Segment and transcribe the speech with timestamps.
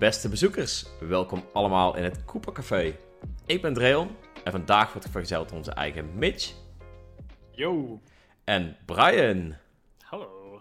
[0.00, 2.96] Beste bezoekers, welkom allemaal in het Cooper Café.
[3.46, 4.10] Ik ben Dreon
[4.44, 6.52] en vandaag wordt vergezeld door onze eigen Mitch
[7.50, 8.00] Yo.
[8.44, 9.54] en Brian.
[9.98, 10.60] Hallo.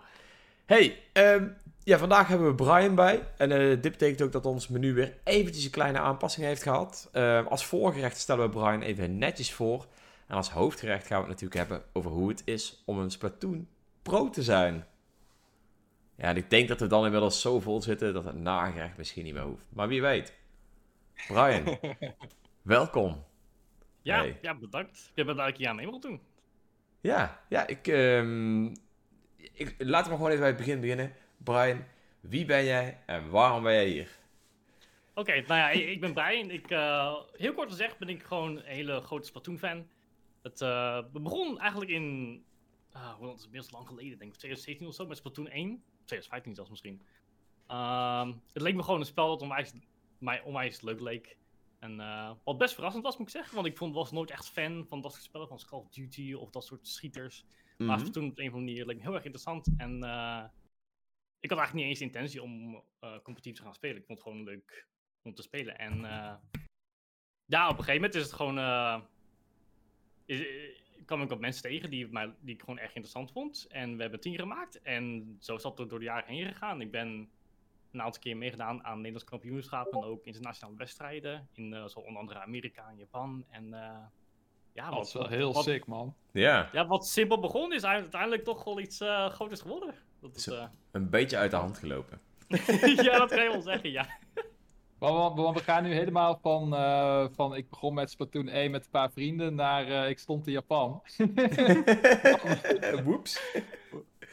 [0.66, 1.48] Hey, ehm,
[1.84, 3.28] ja, vandaag hebben we Brian bij.
[3.38, 7.10] En eh, dit betekent ook dat ons menu weer eventjes een kleine aanpassing heeft gehad.
[7.12, 9.86] Ehm, als voorgerecht stellen we Brian even netjes voor.
[10.28, 13.68] En als hoofdgerecht gaan we het natuurlijk hebben over hoe het is om een Splatoon
[14.02, 14.86] Pro te zijn.
[16.20, 19.23] Ja, en ik denk dat we dan inmiddels zo vol zitten dat het nagerecht misschien
[19.23, 19.66] niet meer hoeft.
[19.70, 20.34] Maar wie weet.
[21.27, 21.80] Brian,
[22.62, 23.23] welkom.
[24.02, 24.38] Ja, Hey.
[24.41, 25.12] ja, bedankt.
[25.16, 26.22] Je bent een keer aan mee mogen doen.
[27.02, 28.66] Ja, ja ik, ehm,
[29.36, 29.76] ik...
[29.77, 31.13] Laten we gewoon even bij het begin beginnen.
[31.38, 31.84] Brian,
[32.20, 34.10] wie ben jij en waarom ben jij hier?
[35.13, 36.49] Oké, nou ja, ik, ik ben Brian.
[36.49, 39.88] Ik, eh, heel kort gezegd ben ik gewoon een hele grote Splatoon-fan.
[40.41, 42.38] Het eh, begon eigenlijk in,
[42.96, 45.48] uh, hoe lang is het best lang geleden, denk ik, 2017 of zo, met Splatoon
[45.48, 45.84] 1.
[46.09, 47.02] 2015 zelfs misschien.
[47.68, 49.73] Ehm, het leek me gewoon een spel dat onwijs,
[50.18, 51.38] mij onwijs leuk leek.
[51.79, 53.55] En eh, wat best verrassend was, moet ik zeggen.
[53.55, 56.34] Want ik vond, was nooit echt fan van dat soort spellen, van Call of Duty
[56.34, 57.46] of dat soort schieters.
[57.77, 57.99] Maar Mhm.
[57.99, 59.70] Splatoon op een of andere manier leek me heel erg interessant.
[59.77, 60.43] En eh,
[61.40, 63.98] ik had eigenlijk niet eens de intentie om eh, competitief te gaan spelen.
[63.98, 64.88] Ik vond het gewoon leuk
[65.22, 65.78] om te spelen.
[65.78, 66.02] En
[67.46, 68.57] ja, op een gegeven moment is het gewoon.
[70.25, 70.40] is,
[71.09, 73.66] kwam ik op mensen tegen die, mij, die ik gewoon erg interessant vond.
[73.69, 74.81] En we hebben een team gemaakt.
[74.81, 76.81] En zo is dat er door de jaren heen gegaan.
[76.81, 77.29] Ik ben
[77.91, 80.02] een aantal keer meegedaan aan Nederlands kampioenschappen.
[80.02, 81.47] En ook internationale wedstrijden.
[81.53, 83.46] In uh, zo onder andere Amerika en Japan.
[83.50, 83.97] En uh,
[84.74, 86.16] ja, dat is wel heel wat, sick, man.
[86.31, 86.69] Ja.
[86.72, 89.96] Ja, wat simpel begon is uiteindelijk toch wel iets uh, groters geworden.
[90.22, 90.66] Dat is, uh...
[90.91, 92.22] Een beetje uit de hand gelopen.
[93.07, 94.07] ja, dat kan je wel zeggen, ja.
[95.00, 98.84] Want we, we gaan nu helemaal van, uh, van ik begon met Splatoon 1 met
[98.86, 101.02] een paar vrienden naar uh, ik stond in Japan.
[103.06, 103.42] Woeps.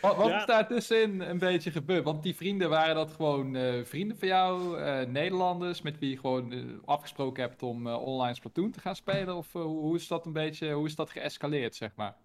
[0.00, 0.39] Wat, wat ja.
[0.39, 2.05] is daar tussenin een beetje gebeurd?
[2.05, 6.81] Want die vrienden waren dat gewoon uh, vrienden van jou, Nederlanders, met wie je gewoon
[6.84, 9.37] afgesproken hebt om online Splatoon te gaan spelen?
[9.37, 12.16] Of hoe is dat een beetje, hoe is dat geëscaleerd, zeg maar?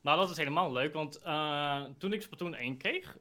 [0.00, 1.20] Nou, dat is helemaal leuk, want
[1.98, 3.16] toen ik Splatoon 1 kreeg,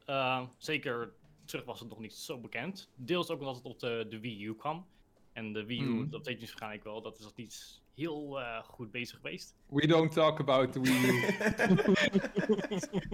[0.57, 1.13] zeker
[1.45, 2.89] terug was het nog niet zo bekend.
[2.95, 4.87] Deels ook omdat het op de, de Wii U kwam.
[5.33, 6.09] En de Wii U, mm.
[6.09, 9.55] dat weet je waarschijnlijk wel, dat is nog niet heel uh, goed bezig geweest.
[9.65, 11.21] We don't talk about the Wii U.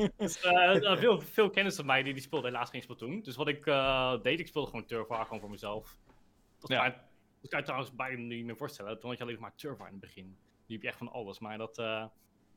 [0.18, 3.22] dus, uh, veel, veel kennis van mij die, die speelde helaas geen Splatoon.
[3.22, 5.98] Dus wat ik uh, deed, ik speelde gewoon Turfwar gewoon voor mezelf.
[6.60, 6.90] Dat ja.
[6.90, 7.00] kan,
[7.42, 9.00] dat kan je trouwens bijna niet meer voorstellen.
[9.00, 10.38] Toen had je alleen maar Turfwar in het begin.
[10.66, 11.78] Die heb je echt van alles, maar dat...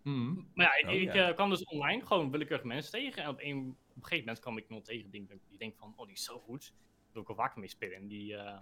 [0.05, 0.51] Mm.
[0.55, 1.29] Maar ja, ik, oh, ja.
[1.29, 3.23] ik kwam dus online gewoon willekeurig mensen tegen.
[3.23, 5.93] En op een, op een gegeven moment kwam ik iemand tegen die, die denkt van,
[5.97, 6.73] oh, die is zo goed.
[6.73, 7.97] Daar wil ik wel vaker mee spelen.
[7.97, 8.59] En die uh,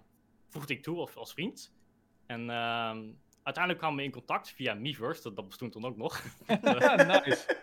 [0.49, 1.75] voegde ik toe als, als vriend.
[2.25, 2.97] En uh,
[3.43, 6.23] uiteindelijk kwamen we in contact via Miiverse, dat, dat bestond toen ook nog.
[6.47, 7.57] nice.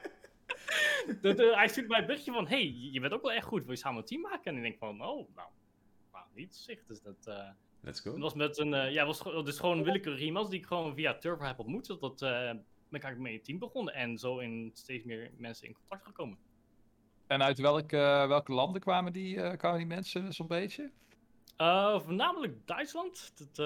[1.20, 3.62] de, de, hij stuurde mij een berichtje van, hey, je bent ook wel echt goed,
[3.62, 4.44] wil je samen een team maken?
[4.44, 5.48] En ik denk van, oh, nou,
[6.12, 6.84] nou niet zeg.
[6.86, 7.26] Dus dat...
[7.28, 7.48] Uh,
[7.80, 8.12] Let's go.
[8.12, 10.94] Het was met een, uh, ja, was, dus gewoon een willekeurige iemand die ik gewoon
[10.94, 12.00] via Turbo heb ontmoet.
[12.00, 12.52] Dat, uh,
[12.90, 16.38] ben ik mee een team begonnen en zo in steeds meer mensen in contact gekomen.
[17.26, 20.90] En uit welke, uh, welke landen kwamen die, uh, kwamen die mensen zo'n beetje?
[21.58, 23.32] Uh, voornamelijk Duitsland.
[23.36, 23.58] Dat,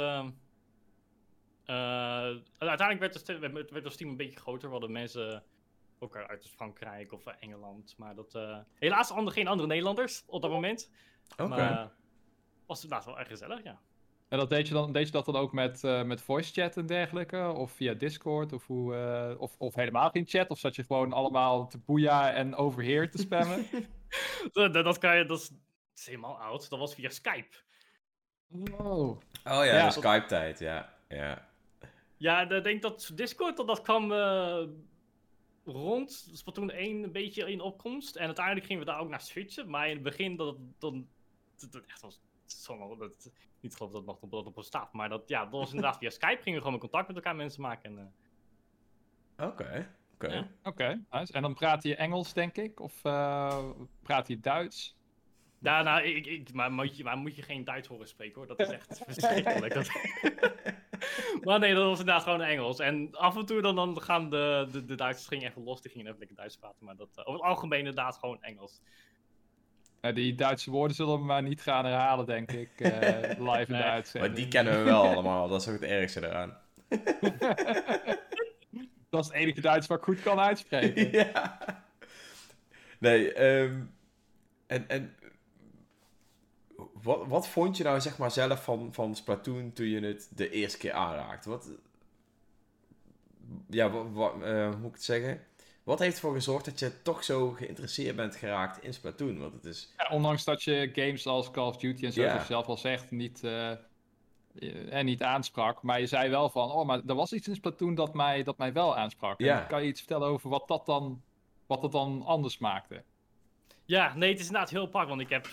[2.58, 4.66] uiteindelijk werd, de, werd, werd ons team een beetje groter.
[4.66, 5.44] We hadden mensen
[5.98, 7.94] ook uit Frankrijk of Engeland.
[7.98, 8.38] Maar dat,
[8.74, 10.90] helaas andere, geen andere Nederlanders op dat moment.
[11.32, 11.48] Okay.
[11.48, 11.92] Maar
[12.66, 13.80] was inderdaad wel erg gezellig, ja.
[14.34, 16.76] En dat deed je, dan, deed je dat dan ook met, uh, met voice chat
[16.76, 17.52] en dergelijke?
[17.56, 18.52] Of via Discord?
[18.52, 20.50] Of, hoe, uh, of, of helemaal geen chat?
[20.50, 23.66] Of zat je gewoon allemaal te boeia en overheer te spammen?
[24.52, 25.58] dat, dat, kan je, dat is, dat
[25.94, 26.70] is, helemaal oud.
[26.70, 27.56] Dat was via Skype.
[28.78, 29.86] Oh, oh ja, ja.
[29.86, 30.94] de Skype-tijd, ja.
[31.08, 31.48] Ja,
[32.16, 34.62] ja ik denk dat Discord, dat, dat kwam uh,
[35.64, 38.16] rond Splatoon 1 een beetje in opkomst.
[38.16, 39.70] En uiteindelijk gingen we daar ook naar switchen.
[39.70, 40.94] Maar in het begin, dat, dat,
[41.56, 42.20] dat, dat echt was...
[42.46, 43.30] Zo, dat,
[43.64, 44.92] niet geloof dat het nog dat op bestaat.
[44.92, 46.42] Maar dat, ja, dat was inderdaad via Skype.
[46.42, 48.12] Gingen we gewoon in contact met elkaar mensen maken.
[49.36, 49.48] Oké, uh...
[49.48, 49.62] oké.
[49.62, 49.86] Okay.
[50.14, 50.36] Okay.
[50.36, 50.48] Ja.
[50.62, 51.32] okay, nice.
[51.32, 52.80] En dan praat je Engels, denk ik?
[52.80, 53.70] Of uh,
[54.02, 54.96] praat je Duits?
[55.64, 58.46] Ja, nou, ik, ik, maar, moet je, maar moet je geen Duits horen spreken hoor.
[58.46, 59.74] Dat is echt verschrikkelijk.
[59.78, 59.90] dat...
[61.42, 62.78] maar nee, dat was inderdaad gewoon Engels.
[62.78, 65.82] En af en toe dan, dan gaan de, de, de Duitsers gingen even los.
[65.82, 66.84] Die gingen even lekker Duits praten.
[66.84, 68.80] Maar dat, uh, over het algemeen inderdaad gewoon Engels.
[70.04, 72.90] Ja, die Duitse woorden zullen we maar niet gaan herhalen, denk ik, uh,
[73.52, 74.32] live in de uitzending.
[74.32, 76.56] Maar die kennen we wel allemaal, dat is ook het ergste eraan.
[79.10, 81.10] dat is het enige Duits wat ik goed kan uitspreken.
[81.20, 81.58] ja.
[82.98, 83.94] Nee, um,
[84.66, 85.14] en, en
[87.02, 90.50] wat, wat vond je nou zeg maar zelf van, van Splatoon toen je het de
[90.50, 91.48] eerste keer aanraakte?
[91.48, 91.70] Wat,
[93.68, 95.40] ja, wat, wat uh, hoe moet ik het zeggen?
[95.84, 99.38] Wat heeft ervoor gezorgd dat je toch zo geïnteresseerd bent geraakt in Splatoon?
[99.38, 99.94] Want het is...
[99.96, 103.10] Ja, ondanks dat je games als Call of Duty en zo, je zelf al zegt,
[103.10, 103.78] niet, eh, eh,
[104.92, 105.82] en niet aansprak.
[105.82, 108.58] Maar je zei wel van, oh, maar er was iets in Splatoon dat mij, dat
[108.58, 109.40] mij wel aansprak.
[109.40, 111.22] En kan je iets vertellen over wat dat dan,
[111.66, 113.02] wat dat dan anders maakte?
[113.84, 115.48] Ja, nee, het is inderdaad heel apart, want ik heb,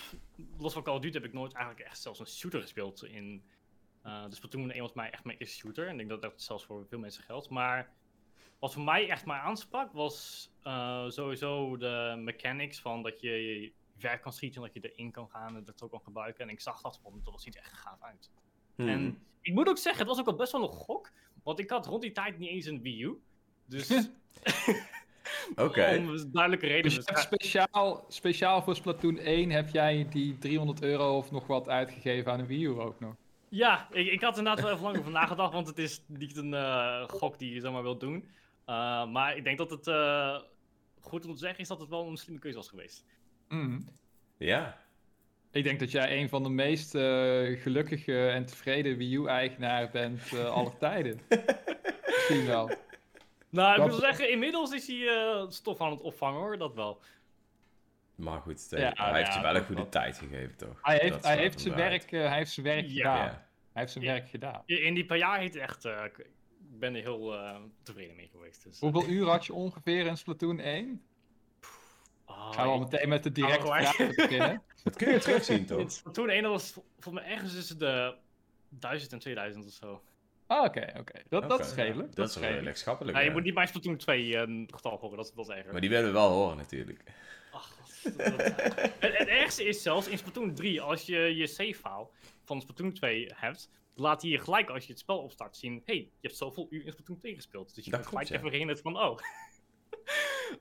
[0.58, 3.44] los van Call of Duty, heb ik nooit eigenlijk echt zelfs een shooter gespeeld in...
[4.04, 6.42] eh dus Splatoon 1 was mij echt mijn eerste shooter, en ik denk dat dat
[6.42, 7.50] zelfs voor veel mensen geldt.
[7.50, 7.90] Maar
[8.62, 13.72] wat voor mij echt maar aansprak, was eh, sowieso de mechanics van dat je je
[13.98, 16.44] ver kan schieten, dat je erin kan gaan en dat ook kan gebruiken.
[16.44, 18.30] En ik zag dat van, dat ziet er echt gaaf uit.
[18.76, 18.88] Hmm.
[18.88, 21.12] En ik moet ook zeggen, het was ook al best wel een gok,
[21.44, 23.22] want ik had rond die tijd niet eens een Wii U.
[23.66, 23.88] Dus
[25.56, 25.96] Oké.
[25.98, 27.04] om duidelijke Dus redenen.
[27.06, 32.32] hebt speciaal, speciaal voor Splatoon 1 heb jij die 300 euro of nog wat uitgegeven
[32.32, 33.16] aan een Wii U ook nog.
[33.50, 36.38] Ja, ik, ik had er inderdaad wel even lang over nagedacht, want het is niet
[36.38, 38.30] een eh, gok die je zomaar wilt doen.
[38.68, 40.40] Uh, maar ik denk dat het uh,
[41.00, 43.06] goed om te zeggen is dat het wel een slimme keuze was geweest.
[43.48, 43.88] Mm.
[44.38, 44.80] Ja.
[45.52, 47.02] Ik denk dat jij een van de meest uh,
[47.62, 51.20] gelukkige en tevreden Wii U-eigenaar bent uh, aller tijden.
[52.06, 52.72] Misschien wel.
[53.50, 53.90] Nou, ik dat...
[53.90, 57.02] moet zeggen, inmiddels is hij uh, stof aan het opvangen hoor, dat wel.
[58.16, 60.80] Maar goed, ja, hij heeft ja, je wel een goede tijd gegeven, toch?
[60.82, 63.16] Hij heeft, hij heeft, zijn, werk, hij heeft zijn werk ja.
[63.16, 63.28] gedaan.
[63.72, 64.64] Hij heeft zijn werk gedaan.
[64.66, 65.84] In die paar jaar heeft het echt...
[66.82, 68.64] ik ben er heel uh, tevreden mee geweest.
[68.64, 71.02] Dus, Hoeveel uur had je ongeveer in Splatoon 1?
[72.26, 74.64] Oh, Gaan we al meteen met de directe oh, beginnen?
[74.84, 75.92] Dat kun je terugzien, toch?
[75.92, 78.16] Splatoon 1 was volgens mij ergens tussen de
[78.70, 80.02] 1000 en 2000 of zo.
[80.48, 81.22] Ah, oké, oké.
[81.30, 81.58] Dat, okay.
[81.58, 82.08] dat is redelijk.
[82.08, 83.14] Dat, dat is redelijk schappelijk.
[83.14, 85.72] Nou, je moet niet bij Splatoon 2 een getal horen, dat is wel erger.
[85.72, 87.04] Maar die willen we wel horen, natuurlijk.
[87.52, 88.38] Ach, dat, dat,
[89.00, 92.08] het, het ergste is zelfs in Splatoon 3, als je je save-file
[92.44, 95.96] van Splatoon 2 hebt, laat hij je gelijk als je het spel opstart zien: hey,
[95.96, 97.76] je hebt zoveel uur in Splatoon 2 gespeeld.
[97.76, 98.36] Dus je kan gelijk ja.
[98.36, 99.20] even herinneren van: oh.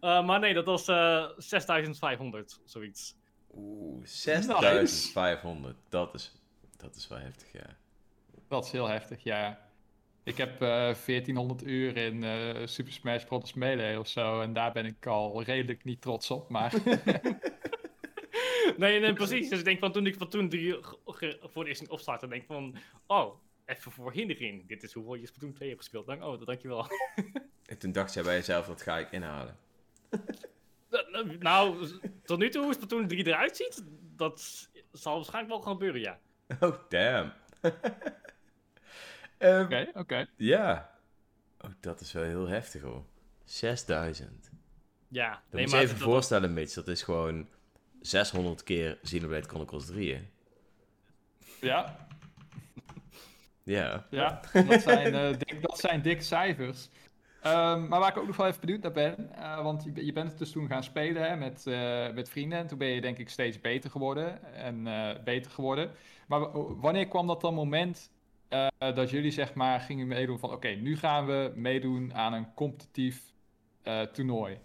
[0.00, 3.17] uh, maar nee, dat was uh, 6500, zoiets.
[3.55, 5.75] Oeh, 6500.
[5.75, 5.88] Nice.
[5.88, 6.32] Dat, is,
[6.77, 7.77] dat is wel heftig, ja.
[8.49, 9.69] Dat is heel heftig, ja.
[10.23, 13.55] Ik heb uh, 1400 uur in uh, Super Smash Bros.
[13.55, 14.41] Melee of zo.
[14.41, 16.73] En daar ben ik al redelijk niet trots op, maar...
[18.77, 19.49] nee, nee, precies.
[19.49, 20.77] Dus ik denk van toen ik van toen drie
[21.43, 22.77] voor de eerste opstartte, denk ik van...
[23.07, 23.35] Oh,
[23.65, 24.69] even voor herinnering.
[24.69, 26.07] Dit is hoeveel je Splatoon 2 hebt gespeeld.
[26.07, 26.87] Dank, oh, dankjewel.
[27.67, 29.57] en toen dacht jij bij jezelf, wat ga ik inhalen?
[31.39, 31.89] nou,
[32.25, 33.85] tot nu toe hoe Splatoon 3 eruit ziet,
[34.17, 36.19] dat zal waarschijnlijk wel gaan gebeuren, ja.
[36.61, 37.33] Oh, damn.
[39.41, 39.63] Oké, um, oké.
[39.65, 40.27] Okay, okay.
[40.37, 40.99] Ja.
[41.61, 43.05] Oh, dat is wel heel heftig hoor.
[43.45, 44.51] 6000.
[45.09, 45.31] Ja.
[45.31, 46.59] Dan nee, moet je even dat voorstellen, dat...
[46.59, 46.75] Mitch.
[46.75, 47.49] Dat is gewoon
[48.00, 50.20] 600 keer Xenoblade Chronicles 3, hè?
[51.61, 52.08] Ja.
[53.62, 54.06] Ja.
[54.11, 56.88] Ja, dat zijn, uh, dik, dat zijn dikke cijfers.
[57.47, 60.12] Um, maar waar ik ook nog wel even benieuwd naar ben, uh, want je, je,
[60.12, 63.00] bent het dus toen gaan spelen hè, met, uh, met vrienden en toen ben je
[63.00, 64.85] denk ik steeds beter geworden en
[65.25, 65.91] beter geworden.
[66.26, 66.41] Maar
[66.81, 68.11] wanneer kwam dat dan moment
[68.79, 72.55] dat jullie zeg maar gingen meedoen van oké, okay, nu gaan we meedoen aan een
[72.55, 73.23] competitief
[74.12, 74.58] toernooi.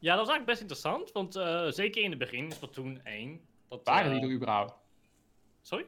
[0.00, 3.40] Ja, dat was eigenlijk best interessant, want uh, zeker in het begin, Splatoon 1.
[3.68, 4.74] Dat, Waren die er überhaupt?
[5.62, 5.86] Sorry?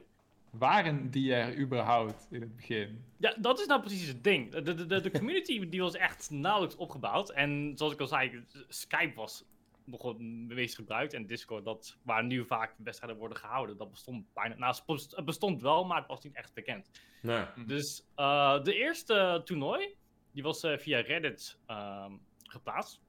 [0.49, 3.03] Waren die er überhaupt in het begin?
[3.17, 4.51] Ja, dat is nou precies het ding.
[4.51, 7.29] De, de, de, de community die was echt nauwelijks opgebouwd.
[7.29, 9.45] En zoals ik al zei, Skype was
[9.83, 11.13] nog wat meest gebruikt.
[11.13, 14.55] En Discord, dat, waar nu vaak wedstrijden worden gehouden, dat bestond bijna.
[14.55, 14.75] Nou,
[15.15, 16.89] het bestond wel, maar het was niet echt bekend.
[17.21, 17.45] Nee.
[17.65, 19.95] Dus uh, de eerste toernooi,
[20.31, 22.05] die was uh, via Reddit uh,
[22.43, 23.01] geplaatst.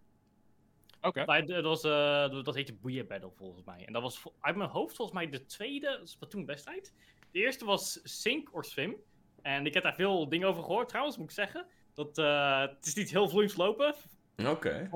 [1.02, 1.20] Oké.
[1.20, 1.44] Okay.
[1.44, 3.86] Dat, was, uh, dat heette Booyah Battle volgens mij.
[3.86, 6.94] En dat was uit mijn hoofd volgens mij de tweede Splatoon-wedstrijd.
[7.30, 8.96] De eerste was Sink or Swim.
[9.42, 11.66] En ik heb daar veel dingen over gehoord trouwens, moet ik zeggen.
[11.94, 13.94] Dat, uh, het is niet heel vloeiend lopen.
[14.36, 14.50] Oké.
[14.50, 14.90] Okay.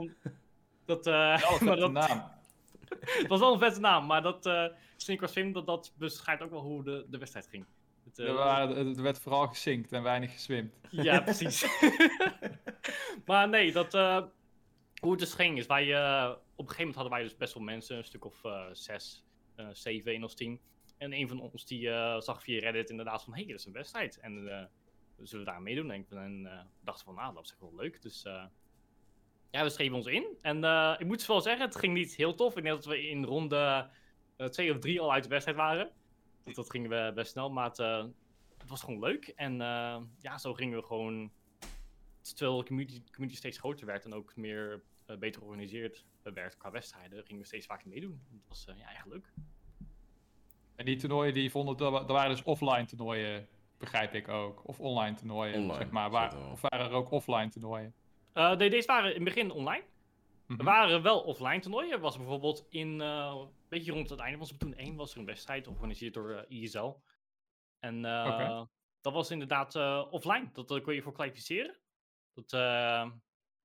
[0.85, 2.31] Dat, uh, maar dat, naam.
[3.21, 6.43] het was wel een vette naam, maar dat uh, Sink or Swim, dat, dat beschrijft
[6.43, 7.67] ook wel hoe de, de wedstrijd ging.
[8.05, 10.75] Het, uh, er, er werd vooral gesinkt en weinig geswimd.
[10.91, 11.67] Ja, precies.
[13.27, 14.23] maar nee, dat, uh,
[15.01, 17.55] hoe het dus ging is, wij, uh, op een gegeven moment hadden wij dus best
[17.55, 18.41] wel mensen, een stuk of
[18.73, 19.25] zes,
[19.73, 20.61] zeven, één of tien.
[20.99, 21.89] En een van ons die
[22.19, 24.19] zag via Reddit inderdaad van, hé, hey, dat is een wedstrijd.
[24.19, 24.33] En
[25.23, 25.91] zullen we daar meedoen?
[25.91, 28.03] En, en dachten van, nou, dat is echt wel leuk.
[28.03, 28.23] Dus
[29.51, 30.27] ja, we schreven ons in.
[30.43, 30.57] En
[30.99, 32.57] ik moet wel zeggen, het ging niet heel tof.
[32.57, 33.91] Ik denk dat we in ronde
[34.51, 35.91] twee of drie al uit de wedstrijd waren.
[36.45, 37.79] Dus dat ging we best snel, maar het,
[38.59, 39.29] het was gewoon leuk.
[39.29, 39.57] En
[40.21, 41.33] ja, zo gingen we gewoon...
[42.35, 44.83] Terwijl de community, community steeds groter werd en ook meer
[45.19, 48.23] beter georganiseerd werd qua wedstrijden, gingen we steeds vaker meedoen.
[48.31, 49.33] Het was ja, echt leuk.
[50.77, 54.69] En die toernooien, die vonden, dat waren dus offline toernooien, begrijp ik ook.
[54.69, 56.11] Of online toernooien, online, zeg maar.
[56.11, 57.95] Waar, of waren er ook offline toernooien?
[58.35, 59.85] Uh, nee, deze waren in het begin online.
[60.47, 60.59] Mhm.
[60.59, 61.93] Er waren wel offline toernooien.
[61.93, 65.19] Er was bijvoorbeeld in, eh, een beetje rond het einde van Splatoon 1 was er
[65.19, 66.93] een wedstrijd georganiseerd door eh, ISL.
[67.79, 68.69] En eh, Oké.
[69.01, 70.49] dat was inderdaad eh, offline.
[70.53, 71.77] Dat daar kon je voor kwalificeren.
[72.37, 73.11] Dat, eh,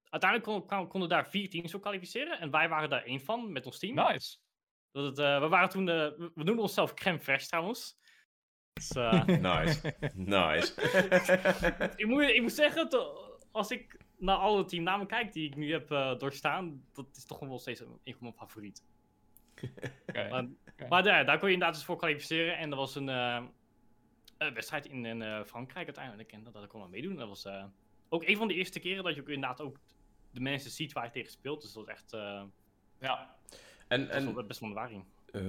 [0.09, 2.39] uiteindelijk kon- kon- konden daar vier teams voor kwalificeren.
[2.39, 3.95] En wij waren daar één van met ons team.
[3.95, 4.37] Nice.
[4.91, 7.97] Dat het, eh, we waren toen, eh, we- noemen onszelf crème fraîche trouwens.
[8.73, 9.95] Dus, eh, Nice.
[10.13, 10.73] Nice.
[12.01, 15.71] ik, moet, ik moet zeggen, to- als ik naar alle teamnamen kijk die ik nu
[15.71, 18.83] heb eh, doorstaan, dat is toch wel steeds een, een van mijn favorieten.
[20.07, 20.29] Oké.
[20.29, 20.45] Maar,
[20.89, 22.57] maar daar, daar kon je inderdaad dus voor kwalificeren.
[22.57, 23.43] En er was een, eh,
[24.37, 26.31] een wedstrijd in, in eh, Frankrijk uiteindelijk.
[26.31, 27.15] En dat, dat kon ik meedoen.
[27.15, 27.65] Dat was eh,
[28.11, 29.77] ook een van de eerste keren dat je ook inderdaad ook
[30.31, 31.61] de mensen ziet waar je tegen speelt.
[31.61, 32.43] Dus dat was echt eh,
[32.99, 33.35] Ja.
[33.87, 35.03] En, wel, best wel een ervaring.
[35.31, 35.41] eh,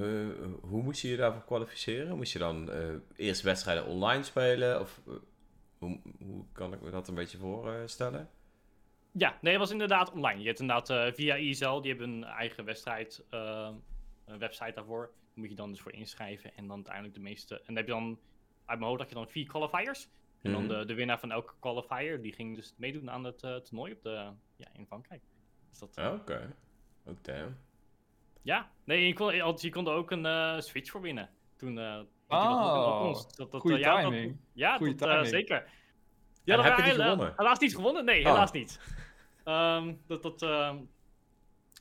[0.60, 2.16] hoe moest je je daarvoor kwalificeren?
[2.16, 4.80] Moest je dan eh, eerst wedstrijden online spelen?
[4.80, 5.00] Of
[5.78, 8.30] hoe, hoe kan ik me dat een beetje voorstellen?
[9.12, 10.40] Ja, nee, het was inderdaad online.
[10.40, 15.00] Je hebt inderdaad eh, via ISL, die hebben een eigen wedstrijd, een website daarvoor.
[15.06, 16.54] Daar moet je dan dus voor inschrijven.
[16.56, 17.54] En dan uiteindelijk de meeste.
[17.56, 18.18] En dan heb je dan,
[18.64, 20.08] uit mijn hoofd, had je dan vier qualifiers.
[20.42, 20.72] En dan Mhm.
[20.78, 24.02] de, de winnaar van elke qualifier, die ging dus meedoen aan het eh, toernooi op
[24.02, 25.22] de, ja, in Frankrijk.
[25.70, 26.54] Dus dat, Ah, Oké.
[27.06, 27.56] Oh, damn.
[28.42, 31.30] Ja, nee, je kon, je kon er ook een eh, Switch voor winnen.
[31.56, 31.94] Toen, eh
[32.28, 33.12] toen Oh.
[33.36, 34.36] Dat, dat, goeie ja, dat- timing.
[34.52, 35.30] ja, Goeie dat, eh, timing.
[35.34, 35.56] zeker.
[36.44, 37.32] En dat heb je gewonnen?
[37.36, 38.26] Helaas niet gewonnen, nee, Oh.
[38.26, 38.80] helaas niet.
[39.44, 40.76] Ehm, dat, dat, ehm,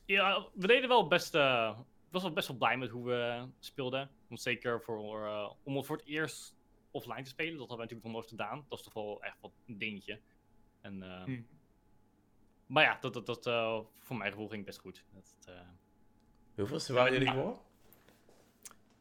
[0.06, 3.46] ja, we deden wel best, eh, ik was wel best wel blij met hoe we
[3.58, 4.10] speelden.
[4.28, 6.54] Want zeker voor, eh, om voor het eerst
[6.92, 8.64] offline te spelen, dat hadden we natuurlijk nog nooit gedaan.
[8.68, 10.20] Dat is toch wel echt wat een dingetje.
[10.80, 11.40] En, eh, Hm.
[12.66, 15.04] Maar ja, dat, dat, dat, eh, voor mijn gevoel ging best goed.
[15.14, 15.60] Dat, eh,
[16.54, 17.58] Hoeveelste waren jullie voor?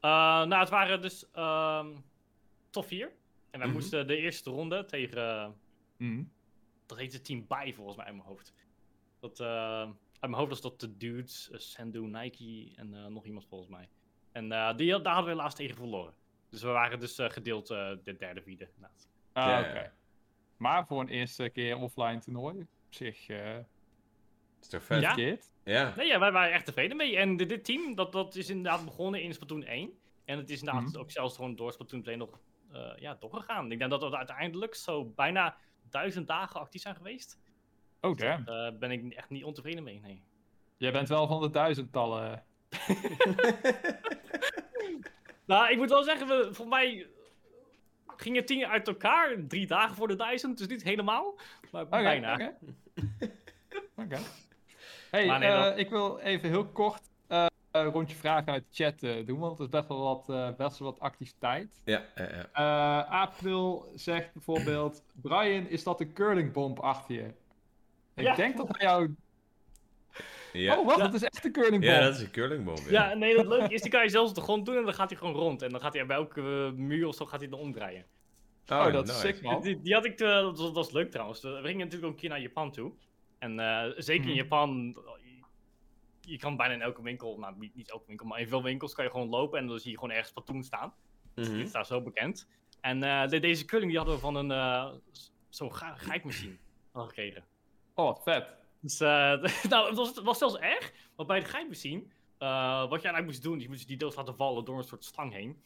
[0.01, 0.12] Uh,
[0.45, 1.88] nou, het waren dus ehm
[2.69, 3.12] top 4.
[3.50, 3.77] En wij Mhm.
[3.77, 5.55] moesten de eerste ronde tegen,
[5.98, 6.24] Mhm.
[6.86, 8.53] dat heette Team Bij volgens mij uit mijn hoofd.
[9.19, 13.25] Dat, eh, uit mijn hoofd was dat de Dudes, uh, Sandu, Nike en eh, nog
[13.25, 13.89] iemand volgens mij.
[14.31, 16.13] En eh, die, daar hadden we helaas tegen verloren.
[16.51, 18.67] Dus we waren dus eh, gedeeld eh, de derde, vierde.
[18.75, 19.08] inderdaad.
[19.34, 19.79] Ah, Ja, oké.
[19.79, 19.91] ja.
[20.58, 23.58] Maar voor een eerste keer offline toernooi, op zich eh
[24.62, 25.01] Is toch vet?
[25.01, 25.08] Ja?
[25.08, 25.50] verkeerd.
[25.63, 25.93] Ja.
[25.96, 27.17] Nee, ja, wij waren echt tevreden mee.
[27.17, 29.91] En dit, dit team, dat, dat is inderdaad begonnen in Splatoon 1.
[30.25, 30.98] En het is inderdaad Mhm.
[30.98, 32.39] ook zelfs gewoon door Splatoon 2 nog
[32.72, 33.72] eh, ja, doorgegaan.
[33.72, 35.58] Ik denk dat we uiteindelijk zo bijna
[35.89, 37.39] duizend dagen actief zijn geweest.
[38.01, 38.46] Oh, damn.
[38.46, 40.22] Daar ben ik echt niet ontevreden mee, nee.
[40.77, 42.43] Jij bent wel van de duizendtallen.
[45.51, 47.08] Nou, ik moet wel zeggen, we, voor mij
[48.17, 49.36] gingen tien uit elkaar.
[49.48, 51.36] Drie dagen voor de duizend, dus niet helemaal.
[51.72, 52.34] Maar bijna.
[52.34, 52.55] oké.
[54.03, 54.17] Oké.
[55.12, 59.03] Hey, nee, eh, ik wil even heel kort eh, een rondje vragen uit de chat
[59.03, 61.81] eh, doen, want er is best wel wat, eh, best wel wat activiteit.
[61.84, 63.03] Ja, ja, ja.
[63.03, 67.34] Eh April zegt bijvoorbeeld: Brian, is dat een curlingbomb achter je?
[68.15, 68.36] Ik Ja.
[68.36, 69.15] denk dat hij jou.
[70.53, 70.98] Ja, Oh, wat?
[70.98, 71.03] Ja.
[71.03, 71.93] Dat is echt een curlingbomb.
[71.93, 72.75] ja dat is een curlingbom.
[72.89, 74.93] Ja, nee, dat leuke is, die kan je zelfs op de grond doen en dan
[74.93, 75.62] gaat hij gewoon rond.
[75.62, 78.05] En dan gaat hij bij elke eh, muur of zo gaat hij dan omdraaien.
[78.67, 79.62] Oh, dat is sick, man.
[79.62, 81.41] Die, die had ik, eh, dat, was, dat was leuk trouwens.
[81.41, 82.91] We gingen natuurlijk ook een keer naar Japan toe.
[83.39, 84.38] En eh, zeker in Mhm.
[84.38, 85.39] Japan, je,
[86.31, 88.93] je kan bijna in elke winkel, nou niet, niet elke winkel, maar in veel winkels
[88.93, 90.93] kan je gewoon lopen en dan zie je gewoon ergens platoon staan.
[91.36, 91.51] Mhm.
[91.51, 92.48] Dit is daar zo bekend.
[92.81, 95.72] En eh, de- deze kulling die hadden we van een eh, s- zo'n
[96.91, 97.43] al gekregen.
[97.93, 98.46] Oh, wat vet.
[98.81, 99.07] Dus, eh,
[99.69, 102.03] nou, het was, het was zelfs erg, want bij de grijpmachine,
[102.38, 105.05] eh, wat je eigenlijk moest doen, je moest die doos laten vallen door een soort
[105.05, 105.61] slang heen.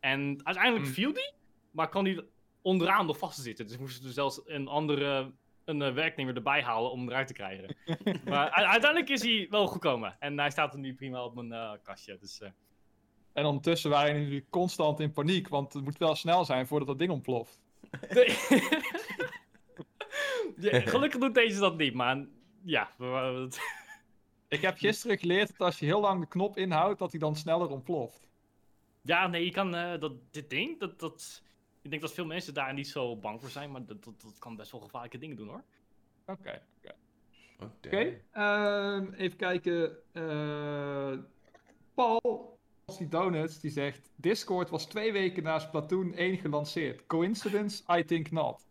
[0.00, 0.92] En uiteindelijk Mm.
[0.92, 1.32] viel die,
[1.70, 2.22] maar kan die
[2.62, 3.66] onderaan nog vast zitten.
[3.66, 5.32] Dus moesten er zelfs een andere
[5.64, 7.76] een eh, werknemer erbij halen om hem eruit te krijgen.
[8.24, 10.16] maar uiteindelijk is hij wel gekomen.
[10.18, 12.18] En hij staat er nu prima op mijn kastje.
[12.20, 12.40] Dus,
[13.32, 16.88] En ondertussen waren jullie natuurlijk constant in paniek, want het moet wel snel zijn voordat
[16.88, 17.60] dat ding ontploft.
[20.56, 22.26] ja, gelukkig doet deze dat niet, maar
[22.64, 22.90] ja.
[24.48, 27.36] Ik heb gisteren geleerd dat als je heel lang de knop inhoudt, dat hij dan
[27.36, 28.28] sneller ontploft.
[29.00, 31.42] Ja, nee, je kan eh, dat, dit ding, dat, dat,
[31.82, 34.38] ik denk dat veel mensen daar niet zo bang voor zijn, maar dat, dat, dat
[34.38, 35.62] kan best wel gevaarlijke dingen doen hoor.
[36.26, 36.62] Oké,
[37.58, 38.22] oké.
[38.32, 39.96] Oh, ehm, even kijken.
[40.12, 41.18] eh,
[41.94, 42.58] Paul,
[42.98, 44.10] die Donuts, die zegt...
[44.16, 47.06] Discord was twee weken na Splatoon 1 gelanceerd.
[47.06, 47.82] Coincidence?
[47.98, 48.66] I think not.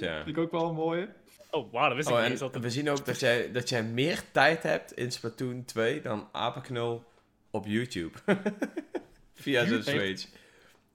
[0.00, 0.22] Ja.
[0.24, 1.14] Vind ik ook wel een mooie.
[1.56, 3.68] Oh, wauw, dat wist Oh, ik niet Dat het- we zien ook dat jij, dat
[3.68, 7.04] jij meer tijd hebt in Splatoon 2 dan Apenknul
[7.50, 8.18] op YouTube.
[9.34, 9.82] Via zijn?
[9.82, 10.26] Switch.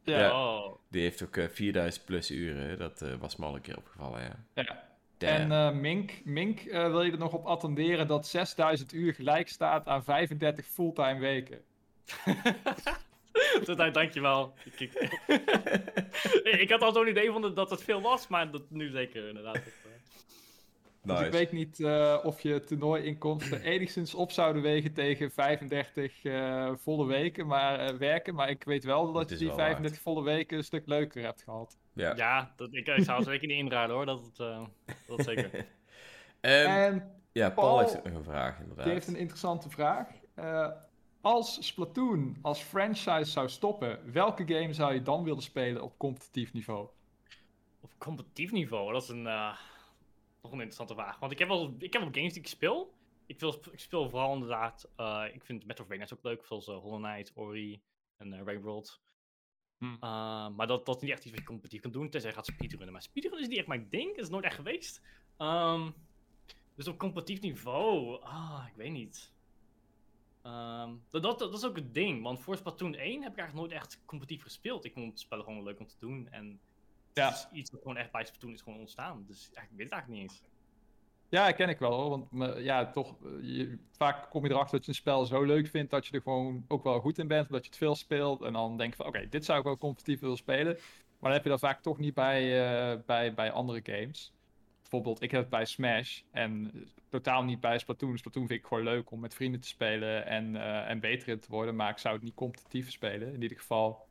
[0.03, 0.19] Ja.
[0.19, 0.55] Ja.
[0.55, 2.77] Oh, Die heeft ook eh, 4000 plus uren.
[2.77, 4.63] Dat eh, was me al een keer opgevallen, ja.
[4.63, 4.89] Ja.
[5.17, 9.49] En eh, Mink, Mink eh, wil je er nog op attenderen dat 6000 uur gelijk
[9.49, 11.61] staat aan 35 fulltime weken.
[13.75, 14.53] nou, dankjewel.
[14.65, 15.19] Ik, ik,
[16.63, 19.59] ik had al zo'n idee van dat het veel was, maar dat nu zeker inderdaad.
[21.03, 26.71] Dus ik weet niet eh, of je toernooiinkomsten enigszins op zouden wegen tegen 35 eh,
[26.75, 28.35] volle weken maar, eh, werken.
[28.35, 31.43] Maar ik weet wel dat je die wel 35 volle weken een stuk leuker hebt
[31.43, 31.77] gehad.
[31.93, 32.15] Ja.
[32.15, 34.05] Ja, dat, ik, ik zou het zeker niet inruilen hoor.
[34.05, 34.63] Dat, eh,
[35.07, 35.49] dat zeker.
[36.41, 38.83] Ehm, en ja, Paul, Paul- heeft nog een vraag inderdaad.
[38.85, 40.07] die heeft een interessante vraag.
[40.33, 40.67] Eh,
[41.21, 46.53] als Splatoon als franchise zou stoppen, welke game zou je dan willen spelen op competitief
[46.53, 46.87] niveau?
[47.81, 49.57] Op competitief niveau, dat is een, eh,
[50.41, 51.19] nog een interessante vraag.
[51.19, 52.93] Want ik heb wel, ik heb wel games die ik speel.
[53.25, 57.03] Ik, wil, ik speel vooral inderdaad, eh, ik vind Metroidvania's ook leuk, zoals eh, Hollow
[57.03, 57.81] Knight, Ori
[58.17, 59.01] en uh, World.
[59.99, 62.45] Maar dat, dat is niet echt iets wat je competitief kan doen, tenzij je gaat
[62.45, 62.91] speedrunnen.
[62.91, 65.01] Maar speedrunnen is niet echt mijn ding, is nooit echt geweest.
[65.37, 65.91] Ehm,
[66.75, 69.33] dus op competitief niveau, ah, ik weet niet.
[70.41, 73.53] Ehm, dat, dat, dat is ook het ding, want voor Splatoon 1 heb ik eigenlijk
[73.53, 74.85] nooit echt competitief gespeeld.
[74.85, 76.59] Ik vond het spel gewoon leuk om te doen en
[77.13, 77.27] Ja.
[77.27, 79.23] het is iets wat gewoon echt bij Splatoon is gewoon ontstaan.
[79.27, 80.41] Dus ik weet het eigenlijk niet eens.
[81.29, 82.09] Ja, ken ik wel hoor.
[82.09, 85.67] Want me- ja, toch, je, vaak kom je erachter dat je een spel zo leuk
[85.67, 88.41] vindt dat je er gewoon ook wel goed in bent, omdat je het veel speelt.
[88.41, 90.73] En dan denk je van, oké, dit zou ik wel competitief willen spelen.
[90.73, 92.41] Maar dan heb je dat vaak toch niet bij,
[92.91, 94.33] eh, bij, bij andere games.
[94.81, 98.17] Bijvoorbeeld, ik heb het bij Smash en eh, totaal niet bij Splatoon.
[98.17, 101.39] Splatoon vind ik gewoon leuk om met vrienden te spelen en, eh, en beter in
[101.39, 101.75] te worden.
[101.75, 103.33] Maar ik zou het niet competitief spelen.
[103.33, 104.07] In ieder geval,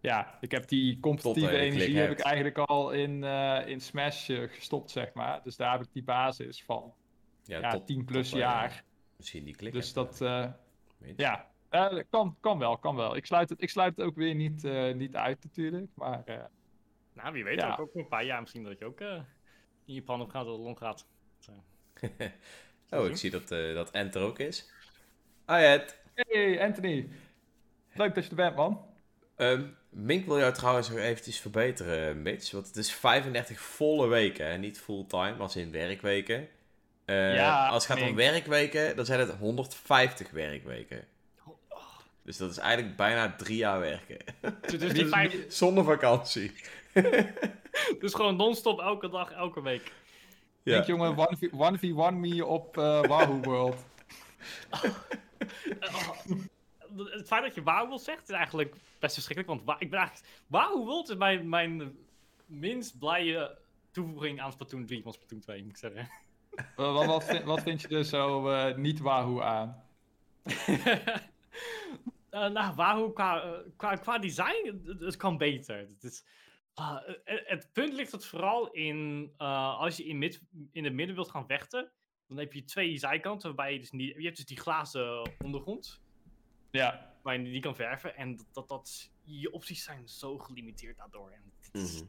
[0.00, 4.28] ja, ik heb die competitieve klik energie heb ik eigenlijk al in, eh, in Smash
[4.30, 5.40] eh, gestopt, zeg maar.
[5.42, 6.94] Dus daar heb ik die basis van
[7.42, 8.84] ja, tot- 10 plus tot, eh, jaar.
[9.16, 9.72] Misschien die klik.
[9.72, 10.46] Dus dat, eh,
[10.98, 11.22] weet je.
[11.22, 13.16] ja, eh, kan, kan wel, kan wel.
[13.16, 15.90] Ik sluit het, ik sluit het ook weer niet, eh, niet uit natuurlijk.
[15.94, 16.44] Maar eh,
[17.12, 17.70] Nou, wie weet Ja.
[17.72, 19.20] ook, ook een paar jaar misschien dat je ook eh,
[19.84, 21.06] in Japan op gaat of long gaat.
[22.90, 24.70] oh, ik zie dat, eh dat Ent er ook is.
[25.46, 25.98] Hi Ed.
[26.14, 27.08] hey Anthony,
[27.92, 28.86] leuk dat je er bent man.
[29.38, 32.50] Ehm, Mink wil jou trouwens nog eventjes verbeteren, Mitch.
[32.50, 34.58] Want het is 35 volle weken, hè?
[34.58, 36.48] niet fulltime, als in werkweken.
[37.04, 41.04] Eh, Ja, als het gaat om werkweken, dan zijn het 150 werkweken.
[41.44, 41.78] Oh,
[42.22, 44.16] Dus dat is eigenlijk bijna drie jaar werken.
[44.60, 46.52] Dus, die Dus- vijf, Zonder vakantie.
[48.00, 49.92] dus gewoon non-stop elke dag, elke week.
[50.62, 50.72] Ja.
[50.74, 53.84] Denk jongen, 1v- 1v1 me op eh, Wahoo World.
[54.70, 54.90] Eh,
[55.80, 56.30] oh,
[56.98, 59.48] het feit dat je Wahoo zegt is eigenlijk best verschrikkelijk.
[59.48, 60.28] Want wa- ik ben eigenlijk,
[60.84, 61.98] World is mijn, mijn
[62.46, 63.58] minst blije
[63.90, 66.08] toevoeging aan Splatoon 3 van Splatoon 2, moet ik zeggen.
[66.76, 69.82] Eh, wat, wat, vind, wat vind je er zo eh, niet Wahoo aan?
[72.30, 75.76] Eh, nou, Wahoo qua, qua, qua design, het, het kan beter.
[75.78, 76.24] Het, is,
[76.74, 80.40] ah, het punt ligt het vooral in, als je in, mid,
[80.72, 81.90] in het midden wilt gaan vechten,
[82.26, 86.00] dan heb je twee zijkanten waarbij je dus niet, je hebt dus die glazen ondergrond,
[86.70, 88.16] Ja, waar je die kan verven.
[88.16, 91.30] En dat, dat, dat, je opties zijn zo gelimiteerd daardoor.
[91.30, 92.02] En, Mhm.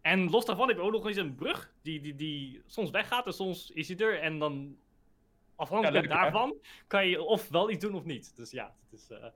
[0.00, 3.26] en los daarvan heb je ook nog eens een brug die, die, die soms weggaat
[3.26, 4.20] en soms is die er.
[4.20, 4.78] En dan
[5.56, 6.22] afhankelijk Ja, leuk, hè?
[6.22, 6.54] daarvan
[6.86, 8.36] kan je of wel iets doen of niet.
[8.36, 9.32] Dus ja, het is, eh, het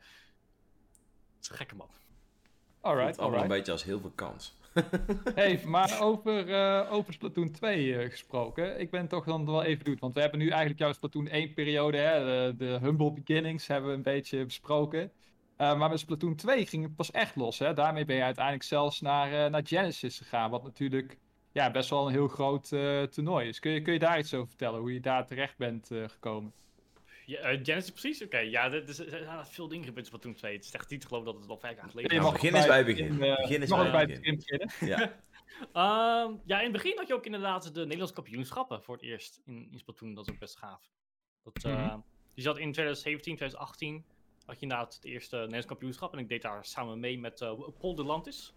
[1.40, 1.88] is een gekke man.
[2.80, 3.48] alright, allemaal een alright.
[3.48, 4.56] beetje als heel veel kans.
[5.34, 8.80] Hey, maar over, eh, over Splatoon 2 eh, gesproken.
[8.80, 10.00] Ik ben toch dan wel even benieuwd.
[10.00, 13.90] Want we hebben nu eigenlijk jouw Splatoon 1 periode, hè, de, de Humble Beginnings, hebben
[13.90, 15.12] we een beetje besproken.
[15.56, 17.58] Eh, maar met Splatoon 2 ging het pas echt los.
[17.58, 17.74] Hè?
[17.74, 20.50] Daarmee ben je uiteindelijk zelfs naar, naar Genesis gegaan.
[20.50, 21.18] Wat natuurlijk
[21.52, 22.68] ja, best wel een heel groot
[23.10, 23.58] toernooi is.
[23.58, 24.80] Kun je, kun je daar iets over vertellen?
[24.80, 26.52] Hoe je daar terecht bent gekomen?
[27.26, 28.22] Ja, eh, Genesis precies?
[28.22, 30.54] Oké, ja, er, zijn veel dingen gebeurd in Splatoon 2.
[30.56, 32.40] Het is echt niet te geloven dat het al vijf jaar geleden Je Nou, mag
[32.40, 33.22] begin eens bij het begin.
[33.62, 34.70] eens bij begin beginnen.
[34.80, 35.12] Ja.
[35.72, 39.40] Ehm, ja, in het begin had je ook inderdaad de Nederlandse kampioenschappen voor het eerst
[39.44, 40.14] in, in Splatoon.
[40.14, 40.90] Dat is ook best gaaf.
[41.42, 41.98] Dat, eh, Mhm.
[42.34, 44.04] Je zat in 2017, 2018
[44.46, 46.12] had je inderdaad het eerste Nederlands kampioenschap.
[46.12, 48.54] En ik deed daar samen mee met eh, Paul de Lantis.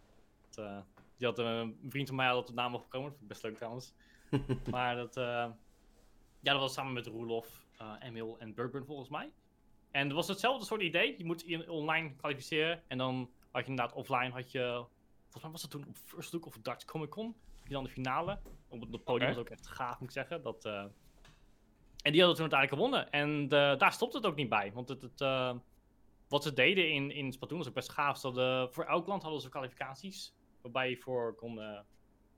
[0.49, 0.78] Dat, eh,
[1.17, 3.10] die had een vriend van mij had op de naam mogen komen.
[3.10, 3.93] Dat vond ik best leuk trouwens.
[4.71, 5.23] maar dat, eh,
[6.39, 7.64] ja, dat was samen met Roelof,
[8.00, 9.32] Emil en Burburn volgens mij.
[9.92, 11.16] En het was hetzelfde soort idee.
[11.18, 12.84] Je moet je online kwalificeren.
[12.88, 14.86] En dan had je inderdaad offline had je
[15.36, 17.36] Volgens mij was het toen op First Look of Dutch Comic Con.
[17.64, 18.40] Je dan de finale.
[18.68, 19.36] Op het podium Oké.
[19.36, 20.42] was ook echt gaaf, moet ik zeggen.
[20.42, 20.84] Dat, eh,
[22.02, 23.12] En die hadden toen uiteindelijk gewonnen.
[23.12, 24.72] En eh, daar stopte het ook niet bij.
[24.74, 25.56] Want het, het, eh,
[26.28, 28.18] wat ze deden in, in Splatoon was ook best gaaf.
[28.18, 30.34] Ze hadden, voor elk land hadden ze kwalificaties.
[30.62, 31.80] Waarbij je voor kon, eh,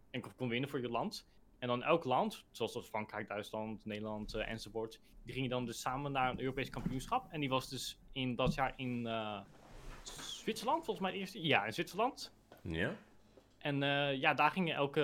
[0.10, 1.28] en kon winnen voor je land.
[1.60, 5.00] En dan elk land, zoals dat Frankrijk, Duitsland, Nederland eh, enzovoort.
[5.24, 7.28] Die gingen dan dus samen naar een Europees kampioenschap.
[7.32, 9.39] En die was dus in dat jaar in eh,
[10.22, 11.41] Zwitserland, volgens mij eerste.
[11.41, 12.34] Ja, in Zwitserland.
[12.62, 12.96] ja.
[13.58, 15.02] En eh, ja, daar gingen elke,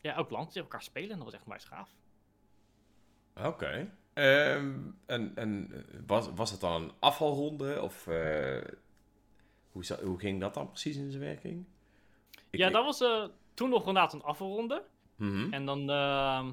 [0.00, 1.10] ja, elk land tegen elkaar spelen.
[1.10, 1.90] En dat was echt maar gaaf.
[3.44, 3.90] Oké.
[4.12, 7.82] Ehm, en en was, was het dan een afvalronde?
[7.82, 8.04] Of
[9.72, 11.64] hoe, hoe ging dat dan precies in zijn werking?
[12.50, 14.84] Ik- ja, dat was toen nog inderdaad een afvalronde.
[15.16, 15.52] Mhm.
[15.52, 16.52] En dan, ehm,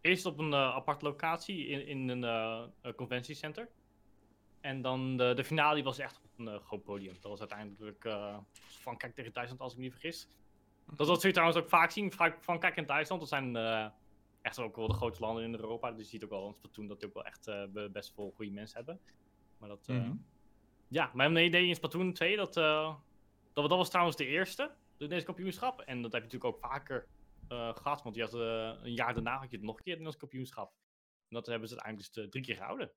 [0.00, 3.68] eerst op een uh, aparte locatie in, in een uh, conventiecenter.
[4.60, 7.12] En dan de, de finale was echt op een uh, groot podium.
[7.12, 8.08] Dat was uiteindelijk
[8.56, 10.28] van Kijk tegen Duitsland, als ik me niet vergis.
[10.94, 12.12] Dat, zul je trouwens ook vaak zien.
[12.40, 13.56] Van Kijk en Duitsland, dat zijn
[14.42, 15.90] echt ook wel de grootste landen in Europa.
[15.90, 17.50] Dus je ziet ook wel ons Splatoon dat die ook wel echt
[17.92, 19.00] best wel goede mensen hebben.
[19.58, 20.24] Maar dat, mm
[20.92, 22.98] ja, mijn idee in Splatoon 2, dat, dat,
[23.52, 25.80] dat was trouwens de eerste, de deze kampioenschap.
[25.80, 27.06] En dat heb je natuurlijk ook vaker
[27.52, 28.02] uh, gehad.
[28.02, 30.16] Want je had, uh, een jaar daarna had je het nog een keer in als
[30.16, 30.72] kampioenschap.
[31.28, 32.92] En dat hebben ze uiteindelijk dus drie keer gehouden.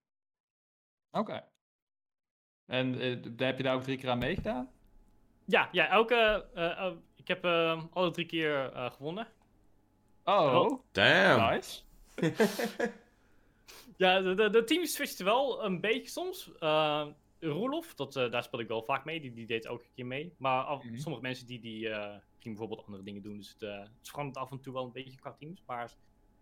[1.12, 1.50] Oké.
[2.66, 4.72] En uh, heb je daar ook drie keer aan meegedaan?
[5.46, 6.48] Ja, ja elke,
[7.16, 7.46] ik heb
[7.94, 9.28] alle drie keer gewonnen.
[10.24, 11.52] Oh, damn.
[11.52, 11.82] Nice.
[13.98, 16.52] ja, de, de, de teams switchten wel een beetje soms.
[17.52, 19.20] Roelof, dat, daar speel ik wel vaak mee.
[19.22, 20.34] Die, die deed elke keer mee.
[20.38, 20.98] Maar af, mhm.
[20.98, 21.90] sommige mensen die, die
[22.44, 23.38] ging bijvoorbeeld andere dingen doen.
[23.38, 25.64] Dus het, uh, het verandert af en toe wel een beetje qua teams.
[25.66, 25.94] Maar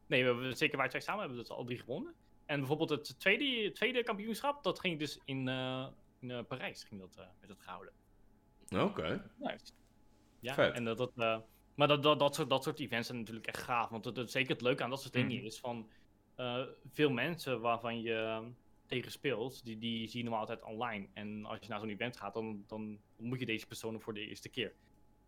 [0.08, 2.14] nee, we hebben, zeker wij twee samen hebben we het al drie gewonnen.
[2.46, 5.88] En bijvoorbeeld het tweede, tweede kampioenschap, dat ging dus in, uh,
[6.20, 7.94] in uh, Parijs ging dat, met het gehouden.
[8.70, 8.84] Oké.
[8.84, 9.22] Okay.
[9.38, 9.66] Nice.
[10.40, 10.74] Ja, Vet.
[10.74, 11.16] en dat, dat,
[11.76, 13.90] maar dat, dat, dat, soort, dat soort events zijn natuurlijk echt gaaf.
[13.90, 15.46] Want het, het zeker het leuke aan dat soort dingen mm.
[15.46, 15.90] is van
[16.92, 18.50] veel mensen waarvan je
[18.92, 21.08] tegen speelt, die, die zie je normaal altijd online.
[21.14, 24.28] En als je naar zo'n event gaat, dan, dan moet je deze personen voor de
[24.28, 24.74] eerste keer.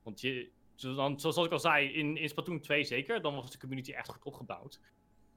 [0.03, 3.57] Want je, dan, zoals ik al zei, in, in Splatoon 2 zeker, dan was de
[3.57, 4.79] community echt goed opgebouwd.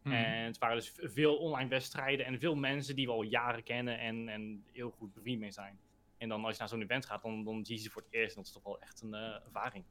[0.02, 0.14] Mhm.
[0.14, 3.98] En het waren dus veel online wedstrijden en veel mensen die we al jaren kennen
[3.98, 5.78] en, en heel goed bevriend mee zijn.
[6.18, 8.12] En dan als je naar zo'n event gaat, dan, dan zie je ze voor het
[8.12, 8.30] eerst.
[8.30, 9.84] En dat is toch wel echt een uh, ervaring.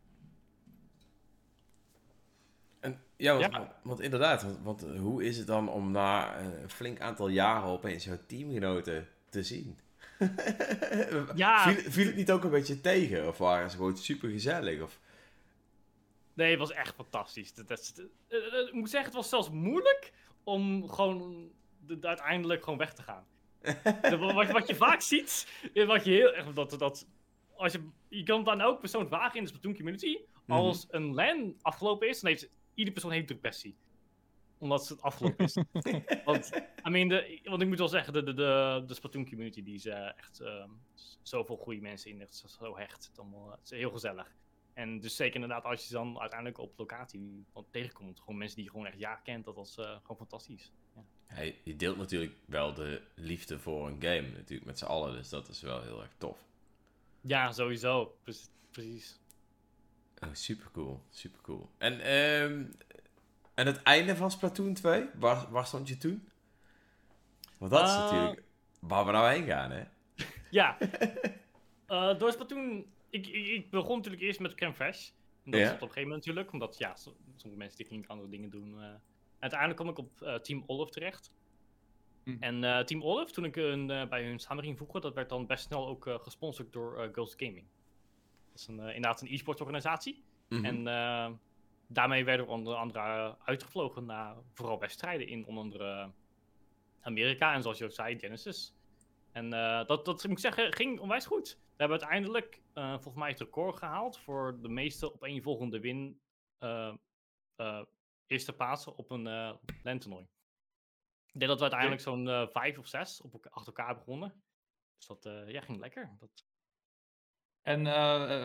[2.86, 7.00] En, ja, want, want inderdaad, want, want, hoe is het dan om na een flink
[7.00, 9.80] aantal jaren opeens jouw teamgenoten te zien?
[11.36, 11.70] ja.
[11.70, 13.28] viel, viel, het niet ook een beetje tegen?
[13.28, 14.82] Of waren ze gewoon super gezellig?
[14.82, 15.00] Of...
[16.34, 17.54] Nee, het was echt fantastisch.
[17.54, 17.94] Dat, dat,
[18.28, 21.52] eh, eh, ik moet zeggen, het was zelfs moeilijk om gewoon
[22.02, 23.26] uiteindelijk gewoon weg te gaan.
[24.34, 26.54] wat, wat, je vaak ziet, wat je heel erg.
[26.54, 27.08] Dat, dat,
[27.56, 30.18] als je, je kan dan elke persoon vragen in de Splatoon community.
[30.46, 30.58] Mhm.
[30.58, 33.76] Als een LAN afgelopen is, dan heeft iedere persoon heeft depressie.
[34.58, 35.58] Omdat het afgelopen is.
[36.26, 36.52] want,
[36.88, 39.76] I mean, de, want ik moet wel zeggen, de, de, de, de Splatoon community die
[39.76, 40.66] is uh, echt uh,
[41.22, 42.20] zoveel goede mensen in.
[42.20, 43.12] Het is zo hecht.
[43.16, 44.36] Het is heel gezellig.
[44.74, 48.72] En dus zeker inderdaad, als je dan uiteindelijk op locatie tegenkomt, gewoon mensen die je
[48.72, 50.72] gewoon echt jaar kent, dat was uh, gewoon fantastisch.
[50.96, 51.02] Ja.
[51.26, 55.30] Hey, je deelt natuurlijk wel de liefde voor een game natuurlijk met z'n allen, dus
[55.30, 56.46] dat is wel heel erg tof.
[57.22, 58.18] Ja, sowieso.
[58.72, 59.20] Precies.
[60.24, 61.70] Oh, super cool, super cool.
[61.78, 62.72] En, um,
[63.54, 66.30] en het einde van Splatoon 2, waar, waar stond je toen?
[67.58, 68.02] Want dat is uh...
[68.02, 68.44] natuurlijk
[68.80, 69.84] waar we nou heen gaan, hè?
[70.50, 70.78] Ja.
[71.88, 75.10] uh, door Splatoon ik, ik, begon natuurlijk eerst met Crème Fresh.
[75.44, 75.68] En dat ja.
[75.68, 78.74] op een gegeven moment natuurlijk, omdat ja, sommige mensen die gingen andere dingen doen.
[78.74, 78.86] Uh,
[79.40, 81.32] uiteindelijk kom ik op uh, Team Olive terecht.
[82.24, 82.36] Hm.
[82.40, 85.46] En uh, Team Olive, toen ik een, bij hun samen ging voegen, dat werd dan
[85.46, 87.66] best snel ook gesponsord door Ghost Gaming.
[88.56, 90.24] Dat is een, inderdaad een e-sports organisatie.
[90.50, 91.40] Mm En
[91.88, 96.12] daarmee werden we onder andere uitgevlogen naar vooral wedstrijden in onder andere
[97.02, 98.74] Amerika en zoals je ook zei, Genesis.
[99.32, 99.50] En
[99.88, 101.58] dat, dat moet ik zeggen, ging onwijs goed.
[101.76, 106.20] We hebben uiteindelijk uh, volgens mij het record gehaald voor de meeste opeenvolgende win
[106.60, 106.94] uh,
[108.28, 110.28] eerste plaatsen op een uh, landtoernooi.
[111.32, 114.44] Ik denk dat we uiteindelijk zo'n vijf of zes op, achter elkaar begonnen.
[114.98, 116.16] Dus dat ja, ging lekker.
[116.20, 116.46] Dat...
[117.66, 117.84] En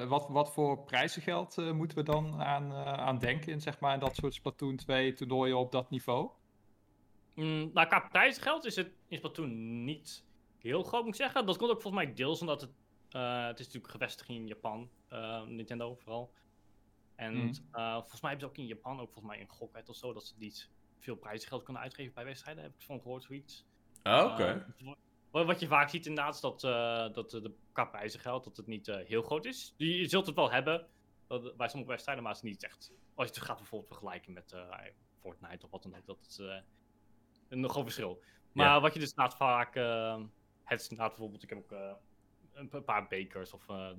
[0.09, 4.15] wat, wat voor prijzengeld moeten we dan aan, aan denken in, zeg maar, in dat
[4.15, 6.31] soort Splatoon 2 toernooien op dat niveau?
[7.35, 10.25] Mm, nou, qua prijzengeld is het in Splatoon niet
[10.59, 11.47] heel groot, moet ik zeggen.
[11.47, 12.71] Dat komt ook volgens mij deels omdat het
[13.17, 16.33] uh, het is natuurlijk gevestigd in Japan, uh, Nintendo vooral.
[17.15, 17.53] En mm.
[17.75, 20.13] uh, volgens mij hebben ze ook in Japan ook volgens mij een gokheid of zo,
[20.13, 23.67] dat ze niet veel prijzengeld kunnen uitgeven bij wedstrijden, heb ik van gehoord, zoiets.
[24.03, 24.65] Oh, oké.
[25.31, 25.45] Okay.
[25.45, 26.61] wat je vaak ziet inderdaad is dat,
[27.15, 29.75] dat de qua prijzengeld, dat het niet heel groot is.
[29.77, 30.87] Je, zult het wel hebben
[31.57, 34.55] bij sommige wedstrijden, maar het is niet echt, als je het gaat bijvoorbeeld vergelijken met
[35.21, 36.39] Fortnite of wat dan ook, dat is
[37.49, 38.23] een groot verschil.
[38.53, 39.75] Maar wat je dus inderdaad vaak,
[40.65, 42.01] het is bijvoorbeeld, ik heb ook
[42.53, 43.91] een paar bekers of uh,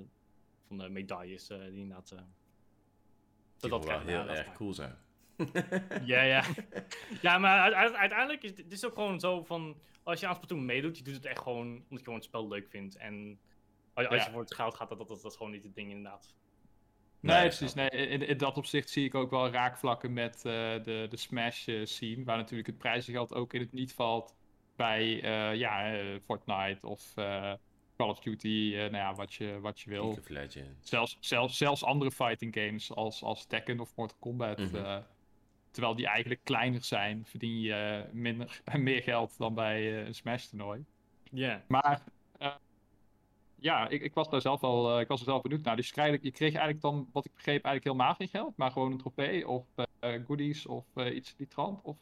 [0.67, 2.11] van de medailles uh, die inderdaad.
[2.11, 2.19] Uh,
[3.57, 4.95] dat dat wel heel erg cool zijn.
[6.05, 6.43] ja, ja.
[7.21, 9.81] Ja, maar uiteindelijk is het is ook gewoon zo van.
[10.03, 12.47] Als je aan Splatoon meedoet, je doet het echt gewoon omdat je gewoon het spel
[12.47, 12.95] leuk vindt.
[12.95, 13.39] En
[13.93, 15.75] als, als je voor het goud gaat, dat, dat, dat, dat is gewoon niet het
[15.75, 16.35] ding inderdaad.
[17.19, 17.73] Nee, nee precies.
[17.73, 21.69] Nee, in, in, dat opzicht zie ik ook wel raakvlakken met uh, de, de Smash
[21.83, 22.23] scene.
[22.23, 24.35] Waar natuurlijk het prijzengeld ook in het niet valt
[24.75, 27.13] bij uh, ja, Fortnite of
[27.97, 30.17] Call of Duty, uh, nou ja, wat je, wat je wil.
[30.79, 34.57] Zelfs, zelfs, zelfs andere fighting games als, als Tekken of Mortal Kombat.
[34.57, 34.75] Mm -hmm.
[34.75, 34.97] uh,
[35.71, 40.45] terwijl die eigenlijk kleiner zijn, verdien je minder, meer geld dan bij eh, een Smash
[40.45, 40.85] toernooi.
[41.31, 41.63] Ja.
[41.67, 41.99] Maar eh,
[43.61, 45.75] ja, ik, ik was daar zelf wel, eh, ik was er zelf benieuwd naar.
[45.75, 48.71] Dus je kreeg, je kreeg eigenlijk dan, wat ik begreep, eigenlijk helemaal geen geld, maar
[48.71, 49.65] gewoon een trofee of
[49.99, 51.81] eh, goodies of eh, iets die trant.
[51.83, 51.97] Of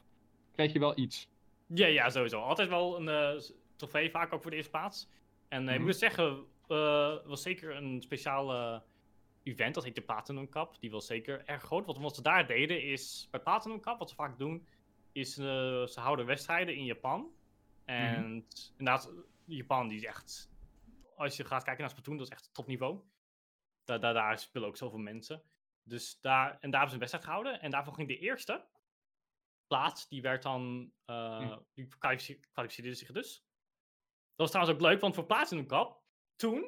[0.56, 1.28] kreeg je wel iets?
[1.66, 2.42] Ja, ja, sowieso.
[2.42, 3.42] Altijd wel een
[3.76, 5.08] trofee, vaak ook voor de eerste plaats.
[5.48, 5.84] En ik Mhm.
[5.86, 6.46] moet zeggen,
[7.28, 8.84] was zeker een speciale
[9.44, 10.76] event, dat heet de Platinum Cup.
[10.80, 11.86] Die was zeker erg groot.
[11.86, 14.68] Want wat ze daar deden is, bij Platinum Cup, wat ze vaak doen,
[15.12, 17.28] is ze houden wedstrijden in Japan.
[17.86, 18.46] En
[18.78, 19.12] inderdaad,
[19.46, 20.50] Japan die is echt,
[21.20, 23.02] als je gaat kijken naar Splatoon, dat is echt topniveau.
[23.84, 25.44] Daar, daar, daar spelen ook zoveel mensen.
[25.84, 27.62] Dus daar, en daar hebben ze een wedstrijd gehouden.
[27.62, 28.68] En daarvan ging de eerste
[29.68, 31.58] plaats, die werd dan, eh Hm.
[31.74, 33.44] die kwalifice- kwalificeerde zich dus.
[34.36, 36.02] Dat was trouwens ook leuk, want voor Platinum Cup,
[36.36, 36.68] toen,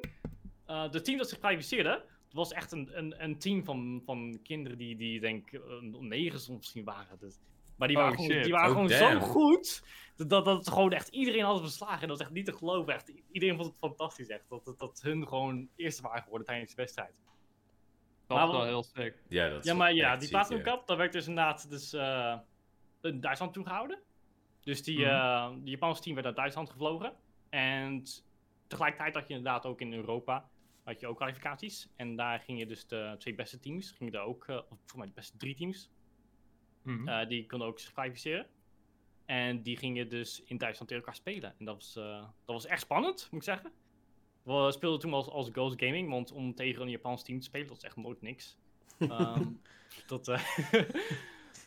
[0.66, 4.78] eh de team dat zich kwalificeerde, was echt een, een, een team van, van kinderen
[4.78, 7.18] die, die denk ik, eh, negen soms misschien waren.
[7.18, 7.38] Dus,
[7.82, 8.44] maar die Oh, waren, gewoon, shit.
[8.44, 9.82] die waren Oh, gewoon zo goed,
[10.16, 12.00] dat, dat, dat gewoon echt iedereen had verslagen.
[12.02, 12.94] En dat is echt niet te geloven.
[12.94, 16.70] Echt, iedereen vond het fantastisch echt, dat, dat, dat hun gewoon eerste waren geworden tijdens
[16.70, 17.14] de wedstrijd.
[18.26, 19.22] Dat is wel heel sick.
[19.28, 20.72] Ja, dat is Ja, maar ja, die ziek, Platinum ja.
[20.72, 22.38] Cup, dat werd dus inderdaad dus, eh,
[23.02, 23.98] in Duitsland toegehouden.
[24.60, 25.08] Dus die, Mhm.
[25.08, 27.12] eh, die Japanse team werd naar Duitsland gevlogen.
[27.50, 28.02] En
[28.66, 30.48] tegelijkertijd had je inderdaad ook in Europa
[30.84, 31.88] had je ook kwalificaties.
[31.96, 35.06] En daar gingen dus de twee beste teams, gingen er ook, eh, of volgens mij
[35.06, 35.90] de beste drie teams,
[36.82, 37.08] Mhm.
[37.08, 38.46] eh, die konden ook zich kwalificeren.
[39.24, 41.54] En die gingen dus in Duitsland tegen elkaar spelen.
[41.58, 43.72] En dat was, eh, dat was echt spannend, moet ik zeggen.
[44.42, 47.66] We speelden toen als, als Ghost Gaming, want om tegen een Japans team te spelen,
[47.66, 48.56] dat is echt nooit niks.
[48.98, 49.48] Ehm,
[50.06, 50.42] dat, eh,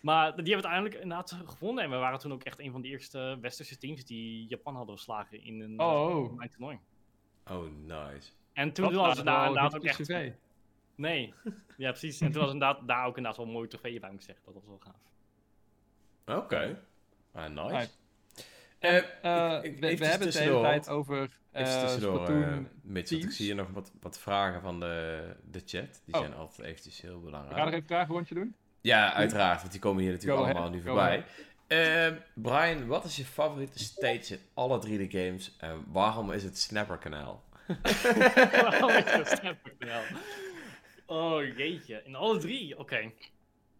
[0.02, 1.84] maar die hebben uiteindelijk inderdaad gewonnen.
[1.84, 4.96] En we waren toen ook echt een van de eerste westerse teams die Japan hadden
[4.96, 6.42] verslagen in een Oh, oh.
[6.42, 6.80] toernooi.
[7.52, 8.32] Oh, nice.
[8.54, 10.10] En toen Dat hadden ze daar inderdaad ook echt...
[10.96, 11.34] Nee,
[11.78, 12.22] ja precies.
[12.22, 14.46] En toen was inderdaad daar ook inderdaad wel een mooie trofee bij, moet ik zeggen.
[14.46, 16.38] Dat was wel gaaf.
[16.44, 16.82] Oké.
[17.32, 17.68] Ah, nice.
[17.76, 17.98] Right.
[18.80, 21.18] Eh, Eh, ik- ik- we, we hebben het de hele tijd over
[21.52, 26.02] Even eh tussendoor, Splatoon ik zie hier nog wat, wat vragen van de, de chat.
[26.06, 26.20] Die Oh.
[26.20, 27.56] zijn altijd eventjes heel belangrijk.
[27.56, 28.56] Ga er even een vragenrondje doen?
[28.82, 31.26] Ja, uiteraard, want die komen hier natuurlijk Go allemaal ahead, nu voorbij.
[31.68, 36.58] Ehm, Brian, wat is je favoriete stage in alle 3D games en waarom is het
[36.60, 37.44] Snapper kanaal?
[38.62, 40.02] Waarom is dat Snapper-kanaal?
[41.06, 43.12] Oh jeetje, in alle drie, oké.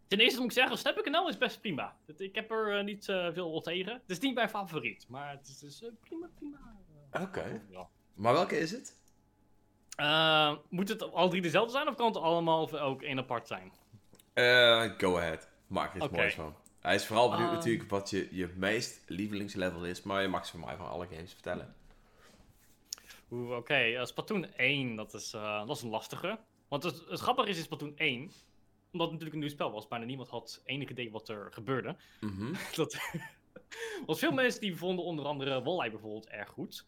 [0.06, 1.96] Ten eerste moet ik zeggen, Snapper-kanaal is best prima.
[2.16, 3.92] Ik heb er eh, niet eh, veel op tegen.
[3.92, 6.58] Het is niet mijn favoriet, maar het is dus eh, prima, prima.
[7.12, 7.62] Oké.
[7.70, 7.88] Ja.
[8.14, 8.98] Maar welke is het?
[10.68, 13.72] Moet het alle drie dezelfde zijn of kan het allemaal ook één apart zijn?
[14.32, 15.48] Eh, go ahead.
[15.66, 16.16] Maak er iets Oké.
[16.16, 16.54] moois van.
[16.80, 17.56] Hij is vooral benieuwd Ehm.
[17.56, 21.06] natuurlijk wat je, je meest lievelingslevel is, maar je mag ze voor mij van alle
[21.06, 21.74] games vertellen.
[23.28, 26.38] Oké, eh, Splatoon 1, dat is, eh, dat is een lastige.
[26.68, 28.20] Want het, het grappige is in Splatoon 1,
[28.92, 31.96] omdat het natuurlijk een nieuw spel was, bijna niemand had enig idee wat er gebeurde.
[32.20, 32.54] Mhm.
[32.74, 32.96] dat,
[34.06, 36.86] want veel mensen die vonden onder andere Walleye bijvoorbeeld erg goed.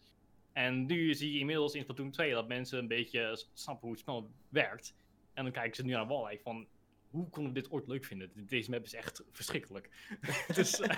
[0.53, 3.99] En nu zie je inmiddels in Splatoon 2 dat mensen een beetje snappen hoe het
[3.99, 4.95] spel werkt.
[5.33, 6.67] En dan kijken ze nu naar Walleye van,
[7.09, 8.31] hoe konden we dit ooit leuk vinden?
[8.35, 9.89] Deze map is echt verschrikkelijk.
[10.55, 10.97] dus eh,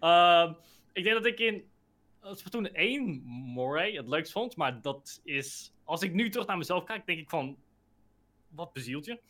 [0.00, 0.52] ehm,
[0.92, 1.70] ik denk dat ik in
[2.20, 4.56] Splatoon 1 Moray het leukst vond.
[4.56, 7.56] Maar dat is, als ik nu terug naar mezelf kijk, denk ik van,
[8.56, 9.20] wat bezielt je?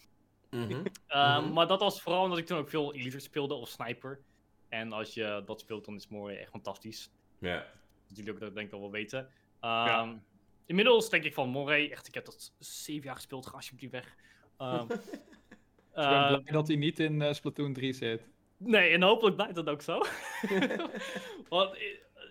[0.51, 0.73] Mhm.
[1.07, 1.53] Ehm, Mhm.
[1.53, 4.21] Maar dat was vooral omdat ik toen ook veel Elite speelde of Sniper.
[4.69, 7.11] En als je dat speelt, dan is Moray echt fantastisch.
[7.39, 7.67] Ja.
[8.09, 9.29] Dat jullie ook dat denk ik al wel weten.
[9.61, 10.15] Ehm,
[10.67, 14.17] Inmiddels denk ik van Moray, echt, ik heb dat zeven jaar gespeeld, ga alsjeblieft weg.
[14.57, 14.99] Ehm, ik
[15.93, 18.29] ben eh, blij dat hij niet in eh, Splatoon 3 zit.
[18.57, 19.99] nee, en hopelijk blijft dat ook zo.
[21.49, 21.83] want eh,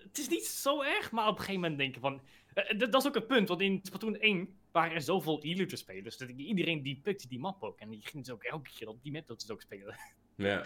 [0.03, 2.21] het is niet zo erg, maar op een gegeven moment denk je van...
[2.53, 5.75] eh, dat dat is ook het punt, want in Splatoon 1 waren er zoveel Elite
[5.75, 6.17] spelers.
[6.17, 7.79] Dat iedereen die pikte die map ook.
[7.79, 9.95] En die ging dus ook elke keer op die map dat ze ook spelen.
[10.35, 10.65] Ja.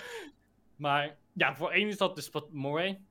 [0.75, 3.01] Maar ja, voor één is dat dus Spat- Moray.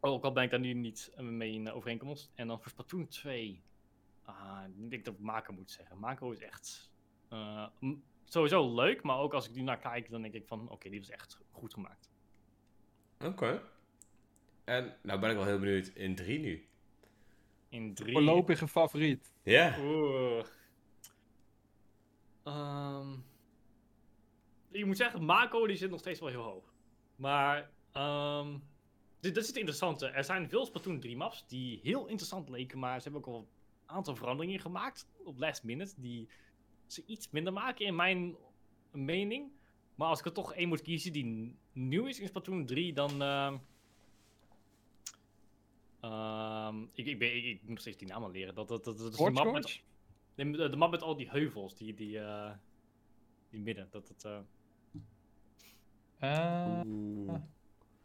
[0.00, 2.30] Ook al ben ik daar nu niet eh, mee in overeenkomst.
[2.34, 3.62] En dan voor Splatoon 2.
[4.24, 5.98] Ah, ik denk dat ik Mako moet zeggen.
[5.98, 6.90] Mako is echt
[7.28, 7.66] eh,
[8.24, 9.02] sowieso leuk.
[9.02, 10.68] Maar ook als ik nu naar kijk, dan denk ik van...
[10.70, 12.10] Oké, die was echt goed gemaakt.
[13.24, 13.62] Oké.
[14.64, 16.68] En nou ben ik wel heel benieuwd in 3 nu.
[17.70, 18.12] In 3...
[18.12, 19.32] Voorlopige favoriet.
[19.42, 19.76] Ja.
[19.80, 20.44] Oeh.
[22.44, 23.12] Ehm,
[24.70, 26.74] ik moet zeggen, Mako die zit nog steeds wel heel hoog.
[27.16, 28.52] Maar ehm,
[29.20, 30.06] dit, dit is het interessante.
[30.06, 33.48] Er zijn veel Splatoon 3 maps die heel interessant leken, maar ze hebben ook wel
[33.86, 36.28] een aantal veranderingen gemaakt op last minute die
[36.86, 38.36] ze iets minder maken in mijn
[38.92, 39.50] mening.
[39.94, 43.22] Maar als ik er toch één moet kiezen die nieuw is in Splatoon 3, dan...
[43.22, 43.56] ehm,
[46.00, 48.54] ehm, ik, ik, ben, ik, ik moet nog steeds die naam al leren.
[48.54, 49.80] Dat, dat, dat, dat is de map met?
[50.34, 52.50] Nee, de, de map met al die heuvels, die, die, eh,
[53.50, 53.88] die midden.
[53.90, 54.38] Dat, dat, eh,
[56.20, 56.80] Eh.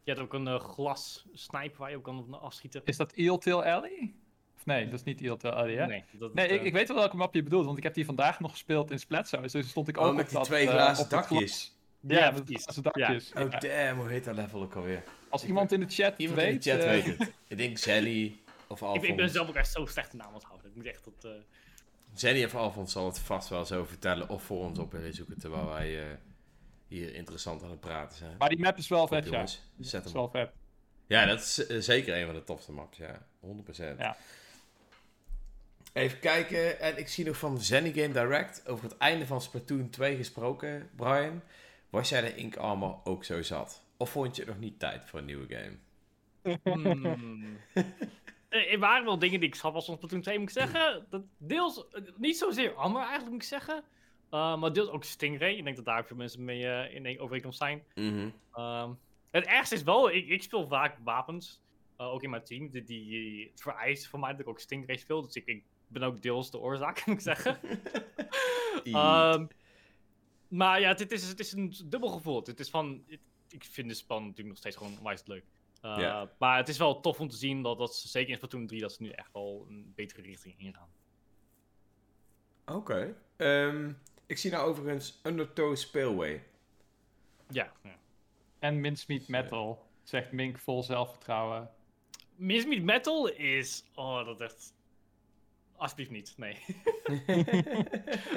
[0.02, 2.82] Je hebt ook een eh, glas sniper waar je ook kan afschieten.
[2.84, 4.14] is dat Eeltail Alley?
[4.56, 5.86] Of nee, dat is niet Eeltail Alley, hè?
[5.86, 7.94] Nee, Nee, dat ik, eh, ik weet wel welke map je bedoelt, want ik heb
[7.94, 9.40] die vandaag nog gespeeld in Splatzo.
[9.40, 11.75] Dus stond ik Oh, ook met op die dat, twee eh, glazen dakjes.
[12.00, 12.62] Ja, precies.
[12.62, 13.32] glazen dakjes.
[13.32, 15.02] Oh damn, hoe heet dat level ook alweer?
[15.28, 16.52] Als iemand in de chat Iemand weet...
[16.52, 17.32] in de chat eh, weet het.
[17.48, 19.10] Ik denk Zelly of ik, Alphonse.
[19.10, 20.70] ik ben zelf ook echt zo slecht in naam onthouden.
[20.70, 21.32] Ik moet echt dat...
[21.32, 21.38] eh,
[22.14, 25.38] Zelly of Alphonse zal het vast wel zo vertellen of voor ons op willen zoeken
[25.38, 26.16] terwijl wij eh,
[26.88, 28.34] hier interessant aan het praten zijn.
[28.38, 29.30] Maar die map is wel Top, vet, ja.
[29.30, 29.62] jongens.
[29.78, 30.50] Zet is hem wel vet.
[31.06, 33.26] Ja, dat is eh, zeker een van de tofste maps, ja.
[33.46, 33.96] 100%.
[33.98, 34.16] Ja.
[35.92, 39.90] Even kijken, en ik zie nog van Zenny Game Direct over het einde van Splatoon
[39.90, 41.42] 2 gesproken, Brian.
[41.96, 43.84] Was jij de Ink Armor ook zo zat?
[43.96, 45.78] Of vond je het nog niet tijd voor een nieuwe game?
[46.62, 47.58] Hmm.
[48.48, 51.06] Eh, Er waren wel dingen die ik zat was van Splatoon 2, moet ik zeggen.
[51.10, 53.84] Dat deels, eh, niet zozeer Amber eigenlijk, moet ik zeggen.
[54.30, 55.54] Uh, maar deels ook Stingray.
[55.54, 57.82] Ik denk dat daar ook veel mensen mee eh, in een overeenkomst zijn.
[57.94, 58.28] Mhm.
[58.52, 58.90] Ehm,
[59.30, 61.60] het ergste is wel, ik, ik speel vaak wapens,
[61.96, 64.96] eh, ook in mijn team, die, die het vereist voor mij dat ik ook Stingray
[64.96, 65.22] speel.
[65.22, 67.58] Dus ik, ik ben ook deels de oorzaak, moet ik zeggen.
[68.84, 69.46] Ehm,
[70.48, 72.42] maar ja, het is, het is een dubbel gevoel.
[72.44, 75.44] Het is van, het- ik vind de span natuurlijk nog steeds gewoon onwijs leuk.
[75.82, 76.30] Uh, Ja.
[76.38, 78.80] Maar het is wel tof om te zien dat, dat ze, zeker in Splatoon 3,
[78.80, 80.88] dat ze nu echt wel een betere richting ingaan.
[82.66, 83.16] Oké.
[83.36, 83.92] Ehm,
[84.26, 86.44] ik zie nou overigens Undertow Spillway.
[87.48, 87.72] Ja.
[87.82, 87.96] ja.
[88.58, 91.70] En Mincemeat Metal, zegt Mink vol zelfvertrouwen.
[92.36, 93.84] Mincemeat Metal is...
[93.94, 94.74] Oh, dat echt...
[95.76, 96.58] Alsjeblieft niet, nee.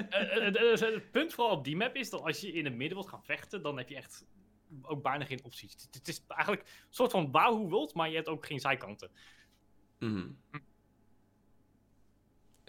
[0.10, 2.76] Eh, eh, eh, het punt vooral op die map is dat als je in het
[2.76, 4.26] midden wilt gaan vechten, dan heb je echt
[4.82, 5.88] ook bijna geen opties.
[5.92, 9.10] Het, is eigenlijk een soort van bouw hoe wilt, maar je hebt ook geen zijkanten.
[10.00, 10.28] Mhm.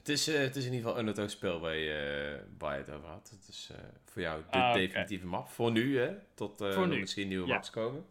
[0.01, 3.09] Het, is, eh, het is in ieder geval Undertow Spillway eh waar je het over
[3.09, 3.31] had.
[3.31, 5.49] Het is eh, voor jou de Ah, definitieve map.
[5.49, 6.15] Voor nu, hè?
[6.35, 7.55] Tot eh, Voor er nu, misschien nieuwe ja.
[7.55, 8.07] maps komen.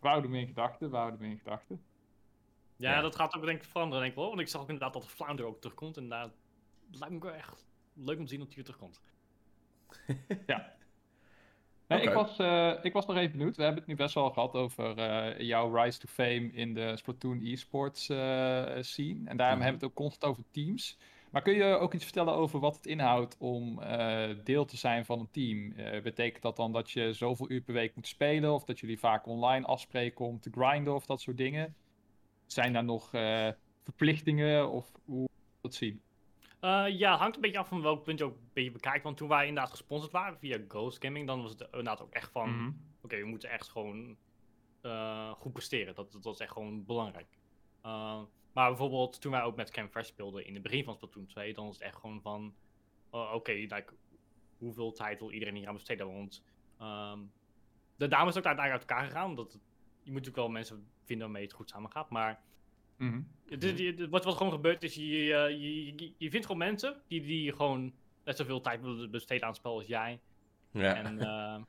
[0.00, 1.82] We houden hem in gedachten, we houden hem in gedachten.
[2.80, 3.00] Ja, Ja.
[3.00, 4.28] dat gaat ook denk ik veranderen, denk ik wel.
[4.28, 5.96] Want ik zag ook inderdaad dat Flounder ook terugkomt.
[5.96, 6.30] En daar
[6.90, 9.00] lijkt me ook wel echt leuk om te zien dat hij weer terugkomt.
[11.86, 12.08] Nee, Oké.
[12.08, 13.56] ik, was, eh, ik was nog even benieuwd.
[13.56, 16.96] We hebben het nu best wel gehad over eh, jouw rise to fame in de
[16.96, 18.16] Splatoon esports eh,
[18.80, 19.28] scene.
[19.28, 19.66] En daarom Mhm.
[19.66, 20.98] hebben we het ook constant over teams.
[21.30, 25.04] Maar kun je ook iets vertellen over wat het inhoudt om eh, deel te zijn
[25.04, 25.72] van een team?
[25.72, 28.52] Eh, betekent dat dan dat je zoveel uur per week moet spelen?
[28.54, 31.74] Of dat jullie vaak online afspreken om te grinden of dat soort dingen?
[32.52, 33.48] Zijn daar nog eh,
[33.84, 35.28] verplichtingen of hoe
[35.60, 36.02] dat zien?
[36.60, 39.04] Eh, ja, hangt een beetje af van welk punt je ook een beetje bekijkt.
[39.04, 42.30] Want toen wij inderdaad gesponsord waren via Ghost Gaming, dan was het inderdaad ook echt
[42.30, 42.50] van...
[42.50, 42.72] Mhm.
[43.02, 44.16] Oké, we moeten echt gewoon
[44.80, 45.94] eh, goed presteren.
[45.94, 47.38] Dat, dat, is echt gewoon belangrijk.
[47.86, 48.20] Uh,
[48.52, 51.54] maar bijvoorbeeld toen wij ook met Cam Fresh speelden in het begin van Splatoon 2,
[51.54, 52.54] dan is het echt gewoon van...
[53.10, 53.92] oh, Oké, like,
[54.58, 56.12] hoeveel tijd wil iedereen hier aan besteden?
[56.12, 56.44] Want
[56.78, 57.18] ehm,
[57.96, 59.28] de dames is ook uiteindelijk uit elkaar gegaan.
[59.28, 59.62] Omdat het-
[60.02, 62.10] je moet natuurlijk wel mensen vinden waarmee het goed samen gaat.
[62.10, 62.40] Maar
[62.96, 63.20] Mhm.
[63.48, 65.60] het is- je- wat, wat gewoon gebeurt is, je, je,
[65.96, 67.92] je, je- vindt gewoon mensen die, die gewoon
[68.24, 70.20] net zoveel tijd willen besteden aan het spel als jij.
[70.70, 70.94] Ja.
[70.94, 71.62] En, eh,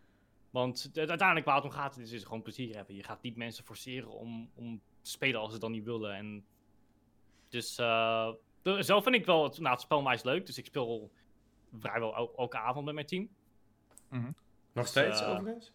[0.49, 2.95] want het- uiteindelijk waar het om gaat, is, is gewoon plezier hebben.
[2.95, 6.13] Je gaat niet mensen forceren om, om te spelen als ze dan niet willen.
[6.15, 6.45] En
[7.49, 10.45] dus eh, de- zelf vind ik wel het, nou, het spel meest leuk.
[10.45, 11.11] Dus ik speel
[11.79, 13.29] vrijwel el- elke avond met mijn team.
[14.73, 15.71] Nog steeds, eh, overigens?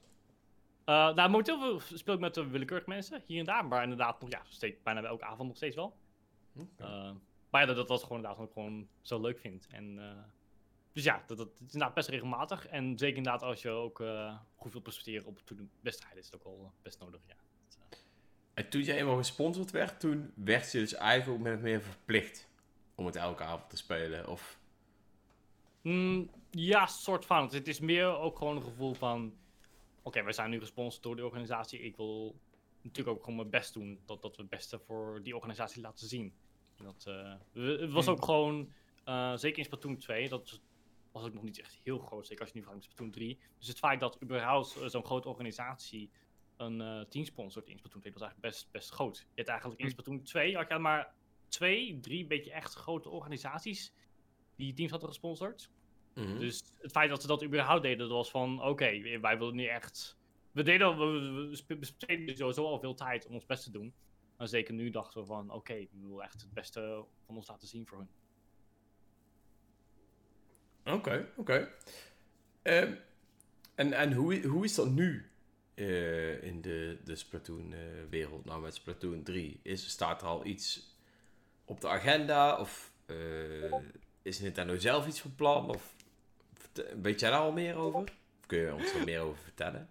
[0.86, 3.66] Eh, nou, momenteel speel ik met de willekeurige mensen hier en daar.
[3.66, 5.96] Maar inderdaad, nog, ja, steeds, bijna elke avond nog steeds wel.
[6.76, 7.10] Eh,
[7.50, 9.66] maar ja, dat, dat was gewoon inderdaad wat ik gewoon zo leuk vind.
[9.70, 10.22] En, eh,
[10.92, 12.66] dus ja, dat, dat, het is inderdaad best regelmatig.
[12.66, 14.02] En zeker inderdaad als je ook
[14.56, 17.34] goed wilt presteren op de wedstrijden, is het ook wel best nodig, ja.
[18.54, 22.48] En toen je eenmaal gesponsord werd, toen werd je dus eigenlijk ook meer verplicht
[22.94, 24.28] om het elke avond te spelen.
[24.28, 24.58] Of...
[25.82, 27.48] Mm, ja, soort van.
[27.48, 29.34] Het is meer ook gewoon een gevoel van...
[30.06, 31.80] Oké, wij zijn nu gesponsord door de organisatie.
[31.80, 32.40] Ik wil
[32.82, 34.00] natuurlijk ook gewoon mijn best doen.
[34.04, 36.34] Dat, dat we het beste voor die organisatie laten zien.
[36.76, 38.14] Dat, eh, we- het was Hmm.
[38.14, 38.72] ook gewoon...
[39.04, 40.60] eh, zeker in Splatoon 2, dat
[41.12, 42.26] was ook nog niet echt heel groot.
[42.26, 43.38] Zeker als je nu vraagt met Splatoon 3.
[43.58, 46.10] Dus het feit dat überhaupt eh, zo'n grote organisatie
[46.56, 49.18] een team sponsort in Splatoon 2, was eigenlijk best, best groot.
[49.34, 49.94] Je had eigenlijk in Hmm.
[49.94, 51.14] Splatoon 2 had je maar
[51.48, 53.92] twee, drie beetje echt grote organisaties
[54.56, 55.70] die teams hadden gesponsord.
[56.16, 56.38] Mhm.
[56.38, 59.64] Dus het feit dat ze dat überhaupt deden, dat was van, oké, wij willen nu
[59.64, 60.18] echt...
[60.52, 63.94] We deden, we, we, besteden sowieso al veel tijd om ons best te doen.
[64.36, 67.68] Maar zeker nu dachten we van, oké, we willen echt het beste van ons laten
[67.68, 68.08] zien voor hun.
[70.94, 71.68] Oké, oké.
[72.62, 72.94] Ehm,
[73.74, 75.30] en en hoe, hoe is dat nu
[75.74, 78.44] eh, in de, de Splatoon-wereld?
[78.44, 79.60] nou, met Splatoon 3.
[79.62, 80.96] Is, staat er al iets
[81.64, 82.60] op de agenda?
[82.60, 83.74] Of eh,
[84.22, 85.68] is Nintendo zelf iets van plan?
[85.68, 85.95] Of
[87.02, 88.12] weet jij daar al meer over?
[88.46, 89.90] kun je ons er meer over vertellen?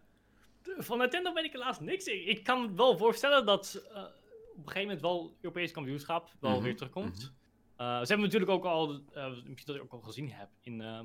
[0.77, 2.05] Van Nintendo weet ik helaas niks.
[2.05, 4.03] Ik, ik kan me wel voorstellen dat uh, op
[4.57, 7.33] een gegeven moment wel Europees kampioenschap wel Mhm, weer terugkomt.
[7.77, 10.81] Uh, ze hebben natuurlijk ook al, uh, misschien dat ik ook al gezien heb, in
[10.81, 10.99] uh,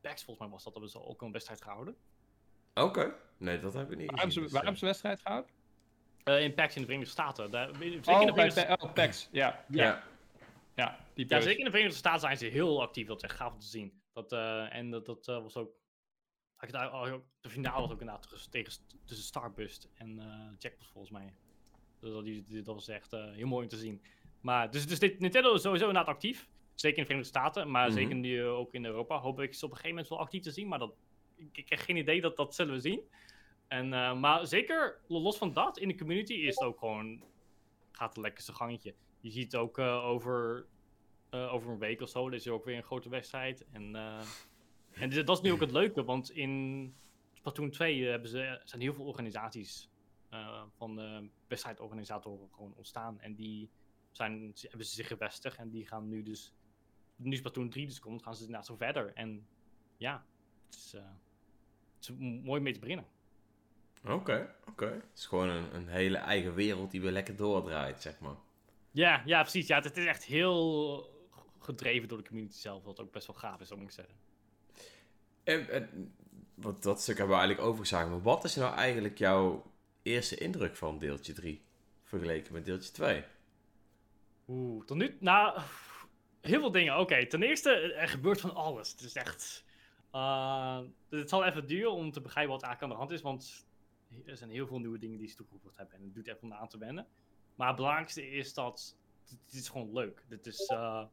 [0.00, 1.96] PAX volgens mij was dat, hebben ze ook een wedstrijd gehouden.
[2.74, 5.20] Oké, nee, dat heb ik niet Waar hebben ze, gezien, waar dus, hebben ze wedstrijd
[5.20, 5.50] gehouden?
[6.24, 7.50] Uh, in PAX in de Verenigde Staten.
[7.50, 9.64] Daar, zeker in de Oh, bij Verenigde, oh, PAX, ja.
[9.68, 9.84] ja.
[9.84, 10.02] ja.
[10.74, 13.06] Ja, die Ja, zeker in de Verenigde Staten zijn ze heel actief.
[13.06, 13.97] Dat is echt gaaf om te zien.
[14.18, 15.70] Dat, eh, en dat, dat eh, was ook.
[17.40, 18.72] De finale was ook inderdaad tussen, tegen,
[19.04, 21.34] tussen Starbust en eh Jackpot volgens mij.
[22.00, 24.02] Dus dat, dat was echt heel mooi om te zien.
[24.40, 26.48] Maar, dus, dus dit, Nintendo is sowieso inderdaad actief.
[26.74, 27.96] Zeker in de Verenigde Staten, maar Mhm.
[27.96, 29.18] zeker nu ook in Europa.
[29.18, 30.68] Hoop ik ze op een gegeven moment wel actief te zien.
[30.68, 30.94] Maar dat,
[31.36, 33.00] ik, ik heb geen idee, dat, dat zullen we zien.
[33.68, 33.88] En,
[34.20, 37.22] maar zeker los van dat, in de community is het ook gewoon.
[37.92, 38.94] gaat het lekkerste gangetje.
[39.20, 40.66] Je ziet ook over
[41.30, 42.26] eh, over een week of zo.
[42.26, 43.64] Er is er ook weer een grote wedstrijd.
[43.72, 44.20] En, eh,
[44.92, 46.94] en dat is nu ook het leuke, want in
[47.32, 49.90] Splatoon 2 hebben ze, zijn heel veel organisaties
[50.28, 53.20] eh, van wedstrijdorganisatoren gewoon ontstaan.
[53.20, 53.70] En die
[54.10, 56.54] zijn, hebben ze zich gevestigd en die gaan nu dus,
[57.16, 59.12] nu Splatoon 3 dus komt, gaan ze inderdaad zo verder.
[59.14, 59.46] En
[59.96, 60.24] ja,
[60.66, 61.02] het is, eh,
[61.96, 62.10] het is
[62.44, 63.06] mooi mee te beginnen.
[64.04, 64.86] Oké, oké.
[64.86, 68.36] Het is gewoon een, een hele eigen wereld die weer lekker doordraait, zeg maar.
[68.90, 69.66] Ja, ja, precies.
[69.66, 71.10] Ja, het is echt heel
[71.58, 74.14] gedreven door de community zelf, wat ook best wel gaaf is, moet ik zeggen.
[75.44, 76.14] En, en,
[76.54, 78.10] want dat stuk hebben we eigenlijk overgeslagen.
[78.10, 81.62] Maar wat is nou eigenlijk jouw eerste indruk van deeltje 3?
[82.02, 83.24] Vergeleken met deeltje 2?
[84.48, 85.16] Oeh, tot nu...
[85.20, 85.60] Nou,
[86.40, 86.98] heel veel dingen.
[86.98, 88.90] Oké, ten eerste, er gebeurt van alles.
[88.90, 89.64] Het is echt...
[90.10, 93.66] eh, het zal even duren om te begrijpen wat eigenlijk aan de hand is, want
[94.26, 96.52] er zijn heel veel nieuwe dingen die ze toegevoegd hebben en het duurt even om
[96.52, 97.06] aan te wennen.
[97.54, 98.96] Maar het belangrijkste is dat
[99.28, 100.24] het is gewoon leuk.
[100.28, 101.04] Dit is, eh,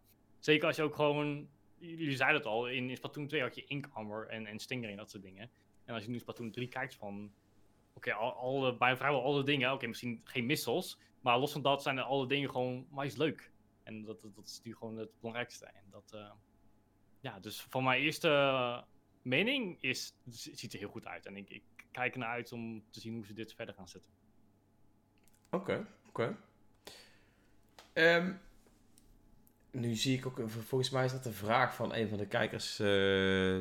[0.45, 1.47] zeker als je ook gewoon...
[1.77, 4.89] Jullie zeiden het al, in, in Splatoon 2 had je Ink Armor en, en Stinger
[4.89, 5.49] en dat soort dingen.
[5.85, 7.33] En als je nu Splatoon 3 kijkt van...
[7.93, 11.97] Oké, al, bij vrijwel alle dingen, oké, misschien geen missiles, maar los van dat zijn
[11.97, 13.51] er alle dingen gewoon maar is leuk.
[13.83, 15.65] En dat, dat, is nu gewoon het belangrijkste.
[15.65, 16.31] En dat, eh,
[17.19, 18.83] ja, dus van mijn eerste
[19.21, 21.25] mening is, ziet er heel goed uit.
[21.25, 24.11] En ik, ik kijk ernaar uit om te zien hoe ze dit verder gaan zetten.
[25.49, 26.37] Oké, oké.
[27.93, 28.33] Ehm,
[29.75, 32.79] nu zie ik ook, volgens mij is dat een vraag van een van de kijkers
[32.79, 33.57] eh,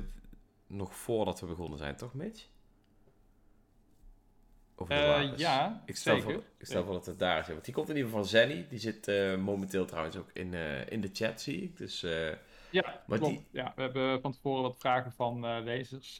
[0.66, 2.46] nog voordat we begonnen zijn, toch Mitch?
[4.76, 6.32] Over de Eh, ja, Ik stel, zeker.
[6.32, 7.46] voor, ik stel voor dat het daar is.
[7.48, 8.66] Want die komt in ieder geval van Zenny.
[8.68, 10.54] Die zit eh, momenteel trouwens ook in,
[10.88, 11.76] in de chat, zie ik.
[11.76, 12.00] Dus
[12.70, 13.34] Ja, Maar klopt.
[13.36, 16.16] die- ja, we hebben van tevoren wat vragen van lezers,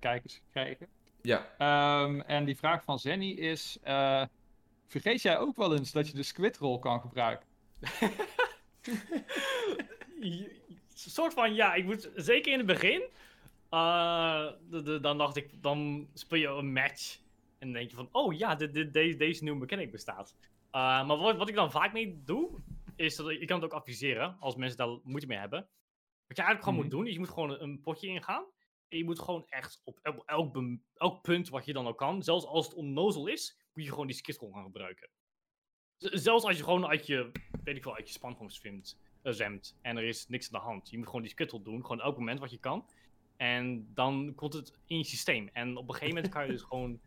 [0.00, 0.86] kijkers gekregen.
[1.22, 1.46] ja.
[1.58, 3.78] Ehm, en die vraag van Zenny is:
[4.86, 7.46] vergeet jij ook wel eens dat je de squidroll kan gebruiken?
[10.20, 10.48] Een
[10.94, 13.02] soort van, ja, ik moet zeker in het begin.
[13.70, 17.16] eh, de- de- dan dacht ik, dan speel je een match.
[17.58, 20.34] En dan denk je van, oh ja, dit, dit, deze, deze nieuwe mechanic bestaat.
[20.70, 22.50] Eh, maar wat, wat ik dan vaak mee doe,
[22.96, 25.58] is dat ik, kan het ook adviseren als mensen daar moeite mee hebben.
[26.26, 26.82] Wat je eigenlijk gewoon Mhm.
[26.82, 28.44] moet doen, is je moet gewoon een, potje ingaan.
[28.88, 30.22] En je moet gewoon echt op elk,
[30.94, 34.06] elk, punt wat je dan ook kan, zelfs als het onnozel is, moet je gewoon
[34.06, 35.08] die skittle gaan gebruiken.
[35.98, 37.30] Zelfs als je gewoon uit je,
[37.64, 40.60] weet ik wel, uit je span gewoon zwemt, eh, zwemt en er is niks aan
[40.60, 40.90] de hand.
[40.90, 42.86] Je moet gewoon die skittle doen, gewoon elk moment wat je kan.
[43.36, 45.48] En dan komt het in je systeem.
[45.52, 47.00] En op een gegeven moment kan je dus gewoon,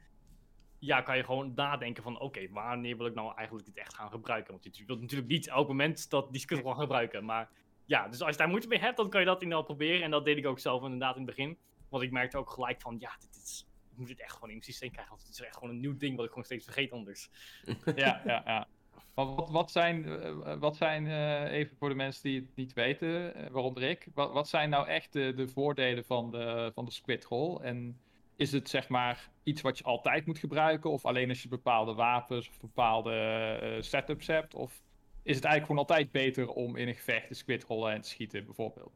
[0.79, 4.11] ja, kan je gewoon nadenken van, oké, wanneer wil ik nou eigenlijk dit echt gaan
[4.11, 4.51] gebruiken?
[4.51, 7.49] Want je wilt natuurlijk niet elk moment dat die skittle gaan gebruiken, maar
[7.85, 10.03] ja, dus als je daar moeite mee hebt, dan kan je dat inderdaad proberen.
[10.03, 11.57] En dat deed ik ook zelf inderdaad in het begin.
[11.89, 14.55] Want ik merkte ook gelijk van, ja, dit is, ik moet dit echt gewoon in
[14.55, 15.13] mijn systeem krijgen.
[15.13, 17.29] Want het is echt gewoon een nieuw ding wat ik gewoon steeds vergeet anders.
[17.95, 18.67] ja, ja, ja.
[19.13, 23.35] Wat, wat zijn, eh, wat zijn eh, even voor de mensen die het niet weten,
[23.35, 26.91] eh, waaronder ik, wat, wat zijn nou echt de, de voordelen van de, van de
[26.91, 27.57] squidroll?
[27.57, 27.99] En
[28.35, 31.93] is het zeg maar iets wat je altijd moet gebruiken, of alleen als je bepaalde
[31.93, 34.55] wapens of bepaalde setups hebt?
[34.55, 34.81] Of
[35.23, 38.45] is het eigenlijk gewoon altijd beter om in een gevecht de squidrollen en te schieten,
[38.45, 38.91] bijvoorbeeld?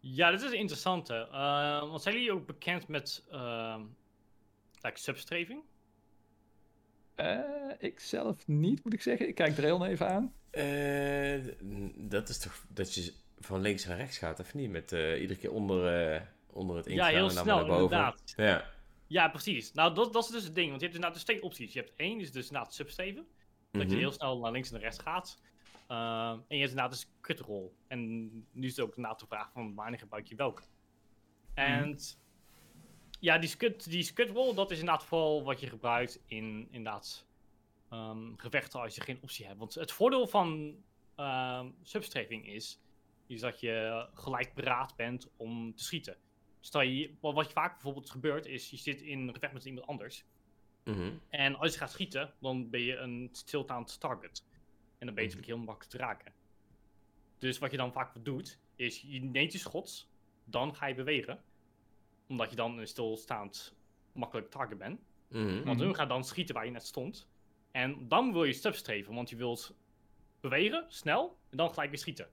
[0.00, 1.28] Ja, dit is een interessante.
[1.32, 3.76] Eh, want zijn jullie ook bekend met uh,
[4.80, 5.62] like substreving?
[7.20, 9.28] Eh, ik zelf niet, moet ik zeggen.
[9.28, 10.32] Ik kijk Drail even aan.
[10.50, 11.44] Eh,
[11.96, 14.70] dat is toch dat je van links naar rechts gaat, of niet?
[14.70, 17.66] Met eh, iedere keer onder, eh, onder het Ja, ingaan heel en dan snel, naar
[17.66, 17.82] boven.
[17.82, 18.32] inderdaad.
[18.36, 18.64] Ja.
[19.06, 19.72] Ja, precies.
[19.72, 20.68] Nou, dat, dat is dus het ding.
[20.68, 21.72] Want je hebt dus inderdaad dus twee opties.
[21.72, 23.26] Je hebt één, is dus inderdaad substreven.
[23.70, 23.90] Dat Mhm.
[23.92, 25.40] je heel snel naar links en naar rechts gaat.
[25.90, 25.96] Uh,
[26.30, 27.70] en je hebt inderdaad dus cutroll.
[27.88, 30.62] En nu is het ook inderdaad de vraag van wanneer gebruik je welke.
[31.54, 31.98] En
[33.20, 37.26] ja, die, scud, die scutroll, dat is inderdaad vooral wat je gebruikt in inderdaad
[37.92, 39.58] um, gevechten als je geen optie hebt.
[39.58, 40.76] Want het voordeel van
[41.16, 42.80] um, substreving is,
[43.26, 46.16] is dat je gelijk paraat bent om te schieten.
[46.60, 49.86] stel je, wat je vaak bijvoorbeeld gebeurt, is je zit in een gevecht met iemand
[49.86, 50.24] anders.
[50.84, 51.10] Mhm.
[51.28, 54.44] En als je gaat schieten, dan ben je een stilstaand target.
[54.98, 56.32] En dan ben je natuurlijk heel makkelijk te raken.
[57.38, 60.08] Dus wat je dan vaak doet, is je neemt je schot,
[60.44, 61.42] dan ga je bewegen.
[62.30, 63.74] Omdat je dan een stilstaand
[64.12, 65.00] makkelijk target bent.
[65.28, 65.44] Mhm.
[65.64, 65.78] Want Mhm.
[65.86, 67.28] hun gaat dan schieten waar je net stond.
[67.70, 69.74] En dan wil je substreven, want je wilt
[70.40, 72.28] bewegen, snel, en dan gelijk weer schieten.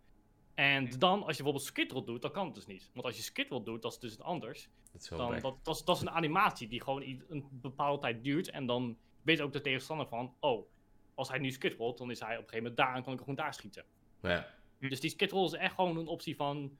[0.53, 2.89] En dan, als je bijvoorbeeld skittle doet, dan kan het dus niet.
[2.93, 4.69] Want als je skittle doet, dat is dus anders.
[4.91, 8.01] Dat is wel Dan, dat, dat, is, dat is een animatie die gewoon een bepaalde
[8.01, 8.49] tijd duurt.
[8.49, 10.67] En dan weet ook de tegenstander van, oh,
[11.15, 13.19] als hij nu skittelt, dan is hij op een gegeven moment daar en kan ik
[13.19, 13.85] gewoon daar schieten.
[14.21, 14.47] Ja.
[14.79, 16.77] Dus die skittle is echt gewoon een optie van,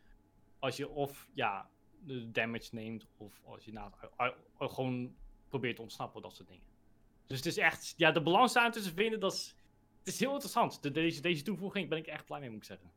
[0.60, 1.70] als je of ja,
[2.06, 3.92] de damage neemt, of als je na,
[4.60, 5.16] gewoon
[5.50, 6.64] probeert te ontsnappen, dat soort dingen.
[7.26, 9.56] Dus het is echt, ja, de balans daar tussen vinden, dat is,
[10.00, 10.84] het is heel interessant.
[10.84, 12.92] De, deze, deze toevoeging ben ik echt blij mee, moet ik zeggen.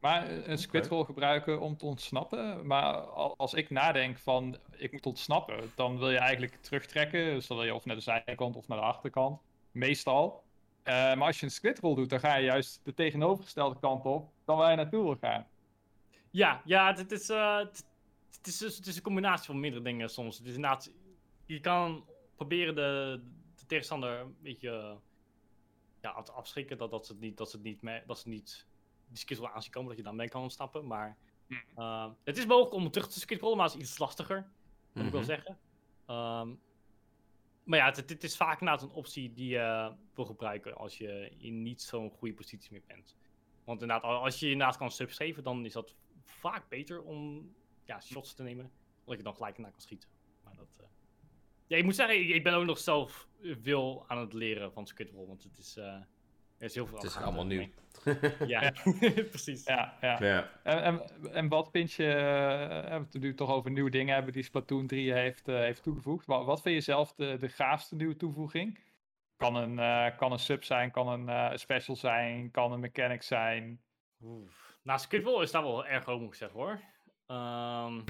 [0.00, 2.66] Maar een squidroll gebruiken om te ontsnappen.
[2.66, 7.24] Maar al- als ik nadenk van ik moet ontsnappen, dan wil je eigenlijk terugtrekken.
[7.24, 9.40] Dus dan wil je of naar de zijkant of naar de achterkant.
[9.70, 10.42] Meestal.
[10.82, 14.30] Eh, maar als je een squidroll doet, dan ga je juist de tegenovergestelde kant op
[14.44, 15.46] dan waar je naartoe wil gaan.
[16.30, 17.60] Ja, ja, het is, eh,
[18.36, 20.38] het, is, dus- het is een combinatie van meerdere dingen soms.
[20.38, 20.92] Het is inderdaad,
[21.46, 22.06] je kan
[22.36, 23.20] proberen de,
[23.54, 24.98] de tegenstander een beetje
[26.00, 28.28] ja, te afschrikken dat, dat ze het niet, dat ze het niet, mee, dat ze
[28.28, 28.66] niet
[29.08, 30.86] die skittle aan zien komen, dat je dan mee kan ontsnappen.
[30.86, 31.16] Maar
[31.46, 31.54] Hm.
[31.80, 34.50] eh, het is mogelijk om terug te skittrollen, maar het is iets lastiger,
[34.92, 35.30] moet ik wel Mhm.
[35.30, 35.58] zeggen.
[36.06, 36.54] Ehm,
[37.64, 41.30] maar ja, het, het is vaak inderdaad een optie die je wil gebruiken als je
[41.38, 43.16] in niet zo'n goede positie meer bent.
[43.64, 47.50] Want inderdaad, al- als je inderdaad kan substreven, dan is dat vaak beter om
[47.90, 48.70] ja, shots te nemen.
[48.98, 50.08] Omdat je dan gelijk naar kan schieten.
[50.44, 50.86] Maar dat, eh,
[51.66, 53.28] Ja, ik moet zeggen, ik, ik ben ook nog zelf
[53.62, 55.26] veel aan het leren van Squidwall.
[55.26, 55.84] Want het is, eh,
[56.58, 57.68] er is heel veel Het is allemaal nieuw.
[58.46, 58.72] Ja,
[59.34, 59.64] precies.
[59.64, 60.24] Ja, ja.
[60.24, 60.50] Ja.
[60.62, 64.14] En, en, en wat vind je, eh, we hebben het nu toch over nieuwe dingen
[64.14, 66.26] hebben die Splatoon 3 heeft, eh, heeft toegevoegd.
[66.26, 68.78] Wat, wat vind je zelf de, de gaafste nieuwe toevoeging?
[69.36, 73.22] Kan een, eh, kan een sub zijn, kan een eh, special zijn, kan een mechanic
[73.22, 73.80] zijn.
[74.22, 74.78] Oef.
[74.82, 76.80] Nou, Squidwall is daar wel erg hoog, moet ik zeggen hoor.
[77.30, 78.00] Ehm,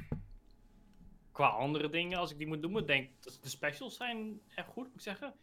[1.32, 4.68] qua andere dingen, als ik die moet noemen, denk ik dat de specials zijn echt
[4.68, 5.34] goed, moet ik zeggen.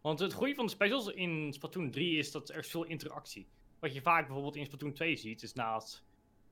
[0.00, 3.46] Want het goede van de specials in Splatoon 3 is dat er is veel interactie.
[3.78, 6.04] Wat je vaak bijvoorbeeld in Splatoon 2 ziet, is naast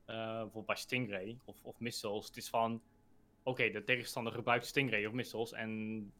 [0.05, 2.81] eh, bijvoorbeeld bij Stingray of, of missiles, het is van,
[3.43, 6.11] oké, de tegenstander gebruikt Stingray of missiles en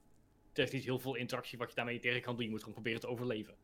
[0.53, 2.43] er is niet heel veel interactie wat je daarmee tegen kan doen.
[2.43, 3.55] Je moet gewoon proberen te overleven.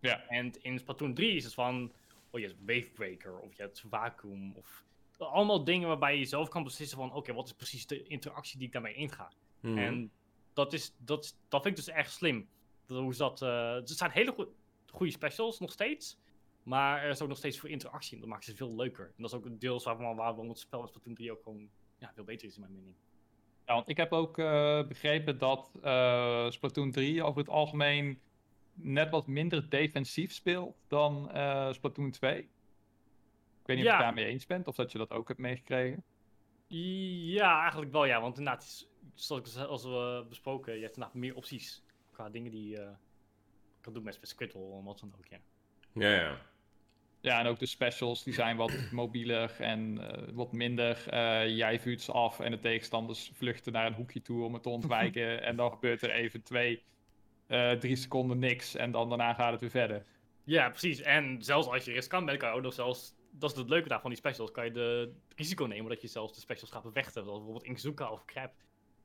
[0.00, 0.26] Ja.
[0.28, 1.92] En in Splatoon 3 is het van,
[2.30, 4.86] oh je hebt Wavebreaker of je hebt Vacuum of
[5.18, 8.66] allemaal dingen waarbij je zelf kan beslissen van, oké, wat is precies de interactie die
[8.66, 9.32] ik daarmee inga.
[9.60, 9.78] Mhm.
[9.78, 10.10] En
[10.52, 12.48] dat, is, dat, is- dat vind ik dus echt slim.
[12.86, 14.48] Dat, hoe is dat, eh er zijn hele goe-
[14.92, 16.18] goede specials nog steeds.
[16.62, 18.14] Maar er is ook nog steeds veel interactie.
[18.14, 19.04] En dat maakt ze veel leuker.
[19.06, 21.68] En dat is ook een deels waarvan, waarom het spel in Splatoon 3 ook gewoon
[21.98, 22.94] ja, veel beter is in mijn mening.
[23.66, 28.20] Ja, want ik heb ook eh, begrepen dat eh, Splatoon 3 over het algemeen
[28.74, 32.48] net wat minder defensief speelt dan eh, Splatoon 2.
[33.68, 35.40] Ik weet niet of je het daarmee eens bent of dat je dat ook hebt
[35.40, 36.02] meegekregen.
[36.66, 38.20] Ja, eigenlijk wel ja.
[38.20, 42.50] Want inderdaad, is- zoals ik als we besproken, je hebt inderdaad meer opties qua dingen
[42.50, 42.90] die je
[43.80, 45.38] kan doen met Squidwall en wat dan ook, ja.
[45.92, 46.40] Ja, ja.
[47.20, 51.08] Ja, en ook de specials die zijn wat mobieler en eh, wat minder.
[51.08, 54.62] eh, jij vuurt ze af en de tegenstanders vluchten naar een hoekje toe om het
[54.62, 55.42] te ontwijken.
[55.48, 56.82] en dan gebeurt er even twee,
[57.46, 60.04] eh, drie seconden niks en dan daarna gaat het weer verder.
[60.44, 61.00] Ja, precies.
[61.00, 63.16] En zelfs als je riskant bent, kan je ook nog zelfs...
[63.38, 64.50] Dat is het leuke daarvan, die specials.
[64.50, 67.12] Kan je de risico nemen dat je zelfs de specials gaat bevechten.
[67.24, 68.52] Zoals bijvoorbeeld Inkazuka of Crab.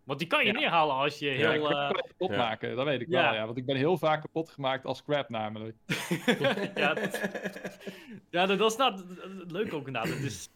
[0.04, 0.60] Want die kan je Ja.
[0.60, 1.54] neerhalen als je Ja, heel...
[1.54, 2.38] Ik kan eh, het kapot ja.
[2.38, 3.22] maken, dat weet ik Ja.
[3.24, 3.34] wel.
[3.34, 5.78] Ja, want ik ben heel vaak kapot gemaakt als crap namelijk.
[6.76, 7.20] ja, dat,
[8.30, 10.14] ja, dat is nou het- het leuke ook inderdaad.
[10.14, 10.50] Het is,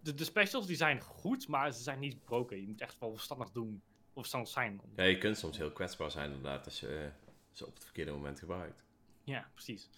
[0.00, 2.60] de, de specials die zijn goed, maar ze zijn niet broken.
[2.60, 3.82] Je moet echt wel verstandig doen.
[4.06, 4.80] Of verstandig zijn.
[4.82, 7.84] om- ja, je kunt soms heel kwetsbaar zijn inderdaad als je eh, ze op het
[7.84, 8.84] verkeerde moment gebruikt.
[9.24, 9.88] Ja, precies.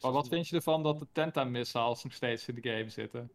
[0.00, 3.30] Maar wat vind je ervan dat de Tenta-missiles nog steeds in de game zitten?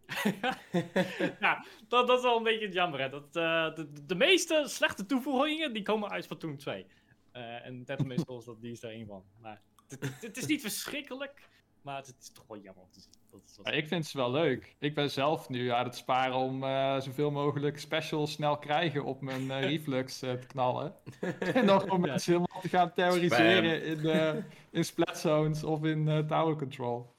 [1.39, 3.09] ja, dat, dat is wel een beetje jammer.
[3.09, 6.85] Dat, eh, de, meeste slechte toevoegingen die komen uit Splatoon 2.
[7.31, 9.23] Eh en Dead Missiles, dat, die is er één van.
[9.41, 9.61] Maar
[10.19, 11.49] het is niet verschrikkelijk,
[11.81, 13.22] maar het, het is toch wel jammer om te zien.
[13.33, 14.75] Dat, is- dat Maar is- ik vind ze wel leuk.
[14.79, 19.21] Ik ben zelf nu aan het sparen om eh, zoveel mogelijk specials snel krijgen op
[19.21, 20.95] mijn eh, reflux eh, te knallen.
[21.53, 22.05] en dan gewoon Ja.
[22.07, 27.11] mensen helemaal te gaan terroriseren in, in splat zones of in eh, tower control.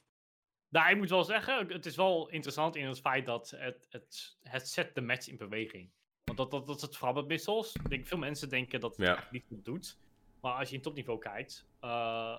[0.68, 4.36] Nou, ik moet wel zeggen, het is wel interessant in het feit dat het, het,
[4.42, 5.90] het zet de match in beweging.
[6.24, 7.74] Want dat, dat, dat is het vooral met missiles.
[7.74, 9.28] Ik denk, veel mensen denken dat het Ja.
[9.30, 9.98] niet goed doet.
[10.40, 12.38] Maar als je in topniveau kijkt, eh,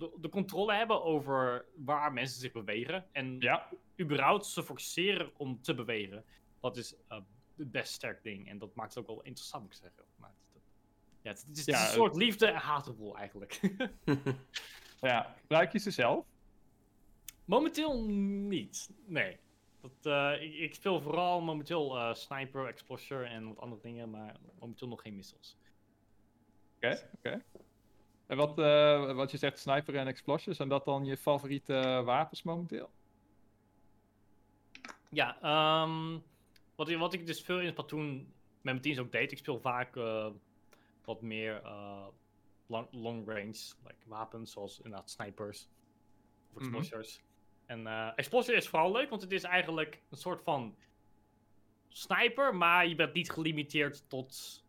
[0.00, 3.06] de, de controle hebben over waar mensen zich bewegen.
[3.12, 3.68] En Ja,
[4.00, 6.24] überhaupt ze forceren om te bewegen.
[6.60, 7.18] Dat is, eh,
[7.56, 8.48] het best sterk ding.
[8.48, 10.04] En dat maakt het ook wel interessant, moet ik zeggen.
[10.16, 10.62] Maar het,
[11.22, 13.60] ja, het, is, Ja, een soort liefde en haatgevoel eigenlijk.
[15.00, 16.26] Ja, gebruik je ze zelf?
[17.44, 19.38] momenteel niet, nee.
[19.80, 24.36] Dat, eh, ik, ik speel vooral momenteel eh, Sniper, Explosure en wat andere dingen, maar
[24.58, 25.56] momenteel nog geen missiles.
[26.76, 27.44] Oké, oké.
[28.30, 32.04] En wat, eh, wat je zegt, sniper en explosion, zijn dat dan je favoriete eh,
[32.04, 32.90] wapens momenteel?
[35.08, 36.18] Ja, ehm,
[36.74, 38.24] wat, ik- wat ik dus veel in Splatoon met
[38.60, 40.26] mijn teams ook deed, ik speel vaak eh,
[41.04, 41.62] wat meer
[42.66, 45.68] long, long range like, wapens, zoals inderdaad snipers
[46.52, 46.74] of Mhm.
[46.74, 47.20] explosives.
[47.66, 50.76] En explosion is vooral leuk, want het is eigenlijk een soort van
[51.88, 54.64] sniper, maar je bent niet gelimiteerd tot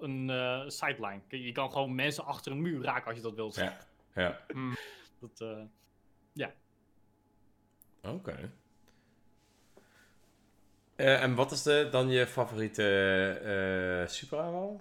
[0.00, 1.20] een eh, sideline.
[1.28, 3.54] Je kan gewoon mensen achter een muur raken als je dat wilt.
[3.54, 3.76] Ja.
[4.14, 4.40] Ja,
[5.20, 5.62] Dat, eh,
[8.12, 8.52] oké.
[10.96, 12.82] Eh, en wat is de, dan je favoriete
[14.02, 14.80] eh superaanval?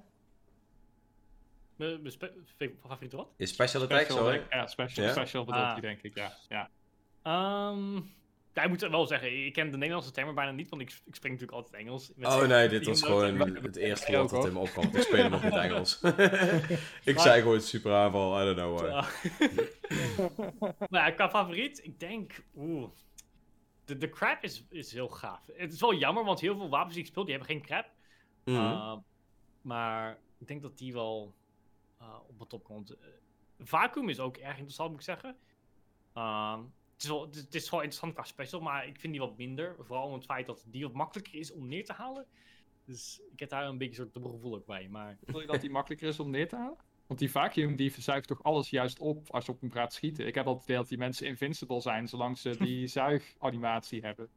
[1.75, 3.29] mijn- favoriete wat?
[3.37, 4.45] Je special attack, Special, sorry.
[4.49, 5.11] ja, special, Ja?
[5.11, 5.79] special bedoelt Ah.
[5.81, 6.31] denk ik, ja.
[6.49, 6.69] ja.
[7.23, 8.01] Ehm,
[8.57, 11.15] ja, ik moet wel zeggen, ik ken de Nederlandse termen bijna niet, want ik, ik
[11.15, 12.11] spreek natuurlijk altijd Engels.
[12.15, 14.83] Met Oh nee, dit was gewoon het eerste woord dat in me opkwam.
[14.85, 15.99] Ik speel hem nog in het Engels.
[17.03, 19.07] ik Maar- zei gewoon superaanval, I don't know why.
[20.89, 22.89] Maar ja, qua favoriet, ik denk, oeh,
[23.85, 25.49] de, de crap is, is heel gaaf.
[25.53, 27.85] Het is wel jammer, want heel veel wapens die ik speel, die hebben geen crap.
[28.45, 28.55] Mhm.
[28.57, 28.93] Uh,
[29.61, 31.33] maar ik denk dat die wel
[32.01, 32.91] uh, op de top komt.
[32.91, 32.97] Uh,
[33.59, 35.35] Vacuum is ook erg interessant, moet ik zeggen.
[36.13, 36.59] Ehm,
[36.97, 39.37] het, is wel, het, is- het wel interessant qua special, maar ik vind die wat
[39.37, 39.75] minder.
[39.79, 42.25] Vooral om het feit dat die wat makkelijker is om neer te halen.
[42.85, 44.87] Dus ik heb daar een beetje een soort dubbel gevoel ook bij.
[44.89, 46.77] Maar Wil je dat die makkelijker is om neer te halen?
[47.07, 50.27] Want die vacuum die zuigt toch alles juist op als je op hem gaat schieten.
[50.27, 54.29] Ik heb altijd het idee dat die mensen invincible zijn zolang ze die zuiganimatie hebben.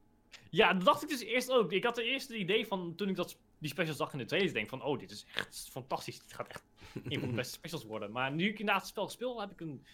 [0.51, 1.73] ja, dat dacht ik dus eerst ook.
[1.73, 4.53] Ik had de eerste idee van toen ik dat, die specials zag in de trailers,
[4.53, 6.19] denk van, oh, dit is echt fantastisch.
[6.19, 6.63] Dit gaat echt
[7.05, 8.13] een van de beste specials worden.
[8.13, 9.85] Maar nu ik inderdaad het spel speel, heb ik een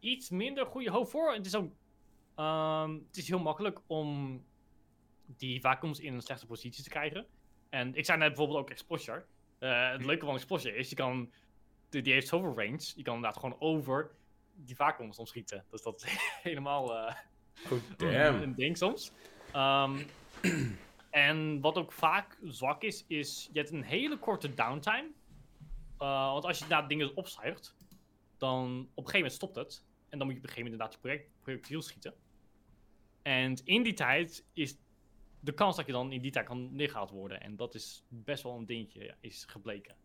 [0.00, 1.32] iets minder goede hoop voor.
[1.32, 1.72] Het is ook,
[2.34, 4.40] ehm, het is heel makkelijk om
[5.26, 7.26] die vacuums in een slechte positie te krijgen.
[7.68, 9.24] En ik zei net bijvoorbeeld ook Exposure.
[9.58, 11.32] Eh, het leuke van Exposure is, je kan,
[11.88, 14.10] die, die heeft zoveel range, je kan inderdaad gewoon over
[14.54, 15.64] die vacuums soms schieten.
[15.70, 16.96] Dus dat is helemaal...
[16.96, 17.14] eh,
[17.64, 18.42] Oh, een, damn.
[18.42, 19.12] een ding soms.
[19.52, 20.02] Ehm,
[21.10, 25.10] en wat ook vaak zwak is, is je hebt een hele korte downtime.
[25.98, 27.74] Uh, want als je inderdaad dingen opzuigt,
[28.38, 29.84] dan op een gegeven moment stopt het.
[30.08, 32.14] En dan moet je op een gegeven moment inderdaad je project, projectiel schieten.
[33.24, 34.76] En in die tijd is
[35.40, 37.40] de kans dat je dan in die tijd kan neergehaald worden.
[37.40, 39.96] En dat is best wel een dingetje, ja, is gebleken.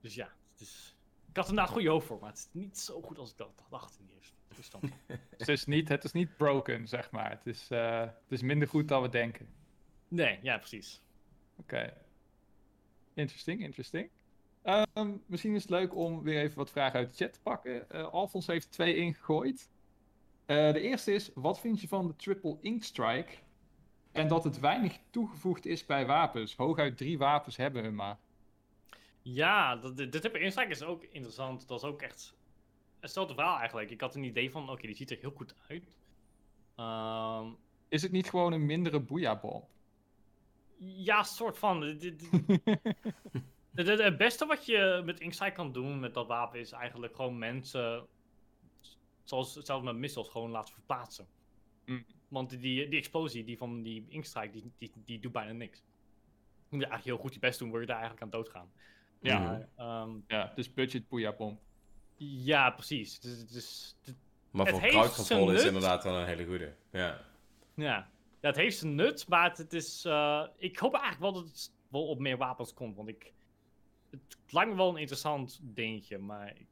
[0.00, 0.96] Dus ja, het is...
[1.28, 3.36] ik had er inderdaad goede hoop voor, maar het is niet zo goed als ik
[3.36, 4.92] dat dacht in de eerste instantie.
[5.38, 7.30] het, is niet, het is niet broken, zeg maar.
[7.30, 9.48] Het is, eh, het is minder goed dan we denken.
[10.08, 11.02] Nee, ja, precies.
[11.56, 11.94] Oké.
[13.14, 14.10] Interesting, interesting.
[14.62, 17.90] Ehm, misschien is het leuk om weer even wat vragen uit de chat te pakken.
[17.90, 19.70] Eh Alfons heeft twee ingegooid.
[20.46, 23.32] Eh, de eerste is, wat vind je van de Triple Ink Strike?
[24.12, 26.56] En dat het weinig toegevoegd is bij wapens.
[26.56, 28.18] Hooguit drie wapens hebben we maar.
[29.22, 31.68] Ja, dat, dit, dit type instrike is ook interessant.
[31.68, 32.34] Dat is ook echt
[33.00, 33.90] hetzelfde verhaal eigenlijk.
[33.90, 35.96] Ik had een idee van, oké, die ziet er heel goed uit.
[36.76, 37.46] Ehm,
[37.88, 39.64] Is het niet gewoon een mindere boeiabom?
[40.78, 41.82] ja, soort van.
[43.74, 48.06] Het, beste wat je met Inksight kan doen met dat wapen is eigenlijk gewoon mensen,
[49.28, 51.26] zoals zelfs met missiles, gewoon laten verplaatsen.
[51.84, 52.04] Mm.
[52.28, 55.78] Want die, die explosie die van die Inkstrike, die, die, die doet bijna niks.
[56.68, 58.70] Je moet eigenlijk heel goed je best doen, word je daar eigenlijk aan doodgaan.
[59.20, 59.38] Ja.
[59.38, 61.58] Maar, ehm, Ja, dus budget boeiabom.
[62.16, 63.14] ja, precies.
[63.14, 64.16] Het is, het is, het-
[64.50, 66.74] Maar voor heeft crowd zijn control is inderdaad wel een hele goede.
[66.90, 67.24] Ja.
[67.74, 68.10] Ja.
[68.40, 70.04] ja, het heeft zijn nut, maar het, het is...
[70.04, 73.32] eh, ik hoop eigenlijk wel dat het wel op meer wapens komt, want ik...
[74.10, 76.66] Het lijkt me wel een interessant dingetje, maar ik...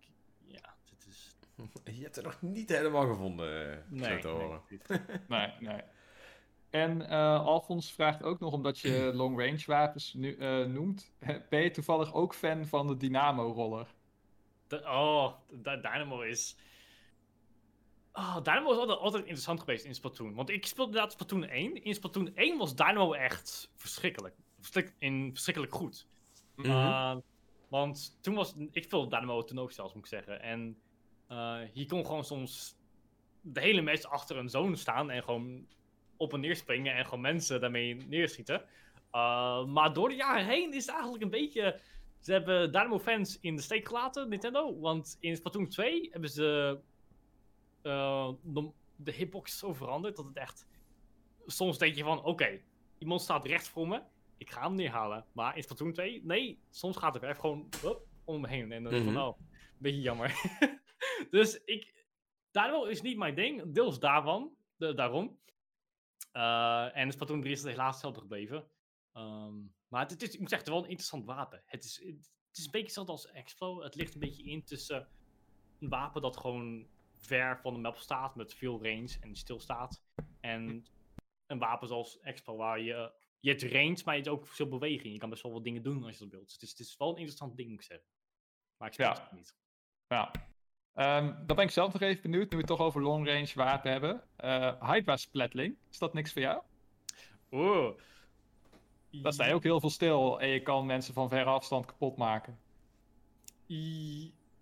[1.85, 4.61] Je hebt het nog niet helemaal gevonden, eh, zo Nee, te nee, horen.
[5.29, 5.81] Nee, nee.
[6.71, 11.13] En eh Alfons vraagt ook nog, omdat je long range wapens nu, eh, noemt.
[11.51, 13.87] Ben je toevallig ook fan van de Dynamo roller?
[14.67, 16.57] De- oh, de Dynamo is...
[18.13, 20.35] Oh, Dynamo is altijd, altijd interessant geweest in Splatoon.
[20.35, 21.85] Want ik speelde inderdaad Splatoon 1.
[21.85, 24.35] In Splatoon 1 was Dynamo echt verschrikkelijk.
[24.61, 26.07] Verschrik- in, verschrikkelijk goed.
[26.57, 26.67] Mhm.
[26.69, 27.17] Uh,
[27.69, 28.55] want toen was...
[28.73, 30.43] Ik speelde Dynamo toen ook zelfs, moet ik zeggen.
[30.43, 30.77] En
[31.31, 32.77] uh, je kon gewoon soms
[33.41, 35.67] de hele match achter een zone staan en gewoon
[36.17, 38.63] op en neer springen en gewoon mensen daarmee neerschieten.
[39.13, 41.81] Uh, maar door de jaren heen is het eigenlijk een beetje...
[42.19, 44.79] Ze hebben Dynamo-fans in de steek gelaten, Nintendo.
[44.81, 46.79] Want in Splatoon 2 hebben ze
[47.83, 50.67] uh, de, de hitbox zo veranderd dat het echt
[51.47, 52.61] soms denk je van, oké,
[52.99, 54.03] iemand staat recht voor me,
[54.37, 55.25] ik ga hem neerhalen.
[55.33, 58.73] Maar in Splatoon 2, nee, soms gaat het even gewoon hup, om me heen.
[58.73, 59.15] En dan denk Mhm.
[59.15, 59.47] van, oh, een
[59.79, 60.35] beetje jammer.
[61.31, 62.07] dus ik,
[62.51, 65.39] daardoor is niet mijn ding, deels daarvan, de- daarom.
[66.33, 68.69] Eh, en Splatoon 3 is het helaas hetzelfde gebleven.
[69.13, 69.57] Ehm,
[69.89, 71.63] maar het, het is, ik moet zeggen, wel een interessant wapen.
[71.67, 73.83] Het is, het, het is een beetje hetzelfde als Explo.
[73.83, 75.09] Het ligt een beetje in tussen
[75.81, 80.03] een wapen dat gewoon ver van de map staat met veel range en stilstaat.
[80.41, 80.87] En
[81.47, 85.13] een wapen zoals Explo waar je, je hebt range, maar je hebt ook veel beweging.
[85.13, 86.45] Je kan best wel wat dingen doen als je dat wilt.
[86.45, 88.07] Dus het is, het is wel een interessant ding, moet ik zeggen.
[88.77, 89.23] Maar ik speel Ja.
[89.23, 89.57] het niet.
[90.09, 90.31] Ja.
[90.95, 93.51] Ehm, dan ben ik zelf nog even benieuwd, nu we het toch over long range
[93.55, 94.23] wapen hebben.
[94.37, 96.63] Eh Hydra Splatling, is dat niks voor jou?
[97.53, 97.91] Oeh.
[99.11, 102.17] Daar sta je ook heel veel stil en je kan mensen van verre afstand kapot
[102.17, 102.59] maken.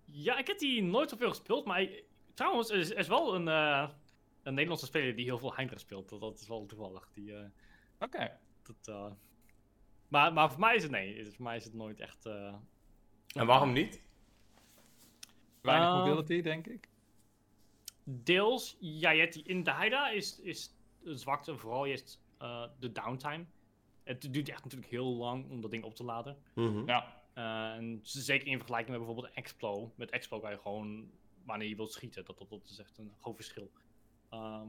[0.05, 2.03] Ja, ik heb die nooit zoveel gespeeld, maar ik-
[2.33, 3.89] trouwens, er is, er is wel een, eh,
[4.43, 6.09] een Nederlandse speler die heel veel Hydra speelt.
[6.09, 7.09] Dat, dat is wel toevallig.
[7.13, 7.45] Die, eh,
[7.99, 8.37] Oké.
[8.81, 9.13] dat,
[10.07, 11.25] maar, maar voor mij is het nee.
[11.35, 12.25] Voor mij is het nooit echt.
[12.25, 12.53] eh,
[13.35, 14.01] En waarom niet?
[15.63, 16.89] Weinig Eh, mobility, denk ik.
[18.03, 22.63] Deels, ja, je hebt die in de Hydra is, is de zwakte vooral is eh,
[22.79, 23.45] de downtime.
[24.03, 26.37] Het duurt echt natuurlijk heel lang om dat ding op te laden.
[26.55, 26.85] Mhm.
[26.87, 27.21] Ja.
[27.33, 29.91] Eh, en zeker in vergelijking met bijvoorbeeld Explo.
[29.95, 31.11] Met Explo kan je gewoon
[31.45, 32.25] wanneer je wilt schieten.
[32.25, 33.71] Dat, dat, dat is echt een groot verschil.
[34.29, 34.67] Ehm,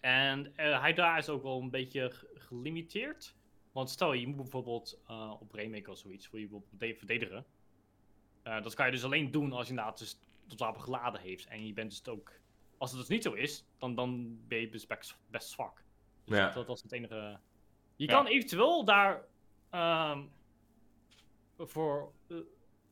[0.00, 3.34] en eh Hydra is ook wel een beetje ge- gelimiteerd.
[3.72, 7.44] Want stel je moet bijvoorbeeld eh, op Rainmaker of zoiets, wil je bijvoorbeeld de- verdedigen.
[8.48, 11.46] Eh, dat kan je dus alleen doen als je inderdaad dus tot wapen geladen heeft.
[11.46, 12.32] En je bent dus ook,
[12.78, 15.84] als het dus niet zo is, dan, dan ben je dus best, best zwak.
[16.24, 16.50] Dus Ja.
[16.50, 17.38] dat, is het enige.
[17.96, 18.12] Je Ja.
[18.12, 19.24] kan eventueel daar
[19.70, 20.22] ehm,
[21.58, 22.36] voor eh,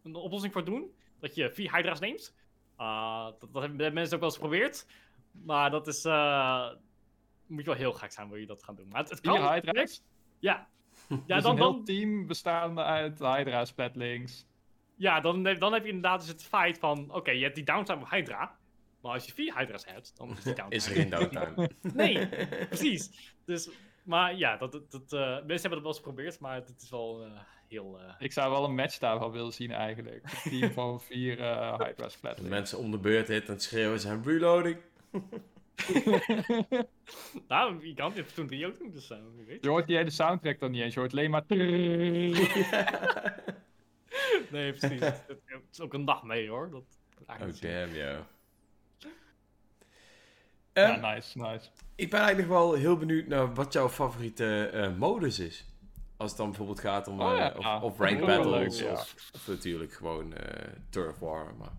[0.03, 0.95] een oplossing voor doen.
[1.19, 2.35] Dat je vier Hydra's neemt.
[2.77, 4.87] Ah, dat, dat hebben mensen ook wel eens geprobeerd.
[5.31, 6.05] Maar dat is.
[6.05, 6.71] eh,
[7.47, 8.89] moet je wel heel gek zijn, wil je dat gaan doen.
[8.89, 9.37] Maar het, het kan.
[9.37, 10.03] Vier Hydra's?
[10.39, 10.69] Ja.
[11.27, 14.47] Ja, dus dan, een heel dan, team bestaande uit Hydra Splatlings.
[14.97, 17.15] Ja dan, heb- dan heb je inderdaad dus het feit van.
[17.15, 18.57] Oké, je hebt die downtime op Hydra.
[19.01, 20.75] Maar als je vier Hydra's hebt, dan is die downtime.
[20.75, 21.71] Is er geen downtime?
[21.95, 22.29] Nee,
[22.67, 23.35] precies.
[23.45, 23.71] Dus,
[24.03, 26.91] maar ja, dat, dat, dat, eh, mensen hebben het wel eens geprobeerd, maar het, is
[26.91, 27.31] wel eh,
[27.69, 28.01] heel.
[28.01, 30.23] eh, Ik zou wel een match daar wel willen zien eigenlijk.
[30.45, 32.51] Een team van vier eh Hydra De Splatlings.
[32.51, 34.79] mensen om de beurt hit en schreeuwen zijn reloading.
[37.49, 39.09] nou, je kan het toen 3 ook doen, dus.
[39.61, 40.95] Je hoort die hele soundtrack dan niet eens.
[40.95, 41.45] Je hoort alleen maar...
[44.51, 45.01] Nee, precies.
[45.27, 46.71] het, het is ook een dag mee hoor.
[46.71, 46.85] Dat,
[47.27, 48.25] Oh damn, yo.
[50.73, 51.69] Ja, Ehm, nice, nice.
[51.95, 55.65] Ik ben eigenlijk wel heel benieuwd naar wat jouw favoriete eh, modus is.
[56.17, 57.75] Als het dan bijvoorbeeld gaat om Oh eh, ja, of, ja.
[57.75, 58.93] of Dat rank vind ik wel battles leuk, ja.
[58.93, 61.55] of, of natuurlijk gewoon eh turf war.
[61.55, 61.73] Maar...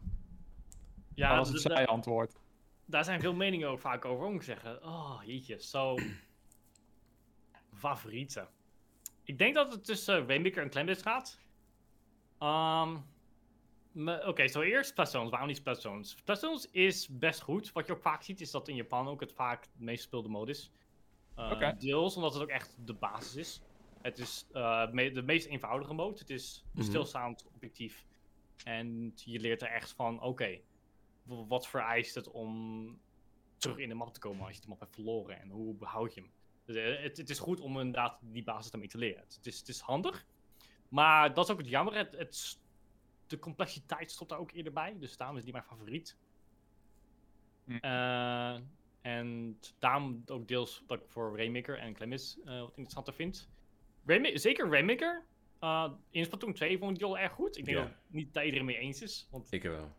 [1.16, 2.36] Ja, dat was het saai antwoord.
[2.86, 4.26] daar zijn veel meningen ook vaak over.
[4.26, 4.84] Moet ik zeggen.
[4.84, 5.62] Oh, jeetje.
[5.64, 5.96] Zo.
[7.74, 8.48] Favorieten.
[9.24, 11.40] Ik denk dat het tussen Rainmaker en Clembis gaat.
[12.40, 12.98] Ehm,
[13.92, 15.30] me- Oké, zo eerst Splatstones.
[15.30, 16.10] Waarom niet Splatstones?
[16.10, 17.72] Splatstones is best goed.
[17.72, 20.30] Wat je ook vaak ziet, is dat in Japan ook het vaak het meest gespeelde
[20.30, 20.72] mode is.
[21.36, 21.76] Eh, Oké.
[21.80, 23.62] Deels omdat het ook echt de basis is.
[24.02, 26.20] Het is eh, me- de meest eenvoudige mode.
[26.20, 26.84] Het is Mhm.
[26.84, 28.06] stilstaand objectief.
[28.64, 30.60] En je leert er echt van, oké,
[31.24, 33.00] wat vereist het om
[33.58, 36.14] terug in de map te komen als je de map hebt verloren en hoe behoud
[36.14, 36.32] je hem?
[36.66, 39.20] Dus, eh, het, het is goed om inderdaad die basis daarmee te leren.
[39.22, 40.26] Het, het is, het is handig,
[40.90, 41.96] maar dat is ook het jammer.
[41.96, 42.60] Het, het,
[43.28, 46.18] de complexiteit stopt daar ook eerder bij, dus daarom is die mijn favoriet.
[47.66, 47.76] Hm.
[47.82, 48.60] Eh,
[49.02, 53.50] en daarom ook deels dat ik voor Rainmaker en Clemis eh wat interessanter vind.
[54.34, 55.24] Zeker Rainmaker.
[55.60, 57.58] eh in Splatoon 2 vond ik die al erg goed.
[57.58, 57.84] Ik denk Ja.
[57.84, 59.28] dat niet dat iedereen mee eens is.
[59.32, 59.92] Want Ik wel.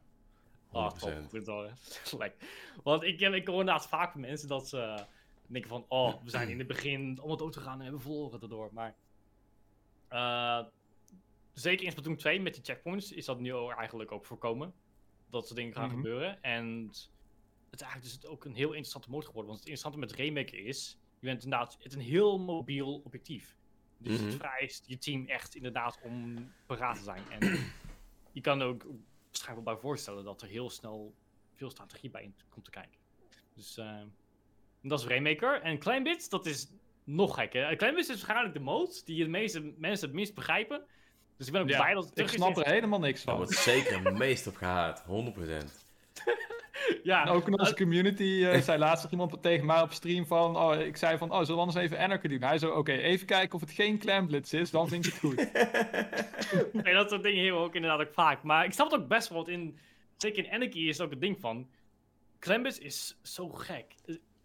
[0.68, 0.70] 100%.
[0.70, 1.68] Oh, top.
[1.68, 1.70] Hè.
[2.18, 2.48] Lekker.
[2.82, 5.04] Want ik, ik hoor inderdaad vaak van mensen dat ze
[5.46, 5.84] denken van...
[5.88, 8.70] Oh, we zijn in het begin allemaal dood gegaan en hebben verloren daardoor.
[8.72, 8.94] Maar
[11.60, 14.74] zeker in Splatoon 2 met die checkpoints is dat nu eigenlijk ook voorkomen.
[15.30, 15.96] Dat soort dingen gaan Mhm.
[15.96, 16.42] gebeuren.
[16.42, 16.86] En
[17.70, 19.50] het is eigenlijk dus ook een heel interessante mode geworden.
[19.50, 20.98] Want het interessante met Rainmaker is...
[21.20, 23.56] Je bent inderdaad het een heel mobiel objectief.
[23.98, 24.24] Dus Mhm.
[24.26, 26.36] het vereist je team echt inderdaad om
[26.66, 27.22] paraat te zijn.
[27.30, 27.40] En
[28.32, 28.86] je kan ook
[29.26, 31.14] waarschijnlijk wel bij voorstellen dat er heel snel
[31.54, 32.98] veel strategie bij in komt te kijken.
[33.54, 34.02] Dus eh,
[34.82, 35.62] dat is Rainmaker.
[35.62, 36.70] En Kleinbits, dat is
[37.04, 37.76] nog gekker.
[37.76, 40.86] Kleinbits is waarschijnlijk de mode die de meeste mensen het minst begrijpen.
[41.38, 42.36] Dus ik ben ook Ja, blij dat het Ik terug is.
[42.52, 43.44] snap er helemaal niks Daar van.
[43.44, 45.04] wordt zeker het meest op gehaat.
[45.06, 45.06] 100%.
[47.02, 50.26] Ja, En ook in onze community eh, zei laatst nog iemand tegen mij op stream
[50.26, 50.56] van...
[50.56, 52.42] Oh, ik zei van, oh, zullen we anders even Anarchy doen?
[52.42, 55.36] Hij zo, oké, even kijken of het geen Clamblitz is, dan vind ik het goed.
[56.84, 58.42] nee, dat soort dingen hebben we ook inderdaad ook vaak.
[58.42, 59.78] Maar ik snap het ook best wel, want in,
[60.16, 61.68] zeker in Anarchy is het ook het ding van...
[62.38, 63.94] Klembits is zo gek.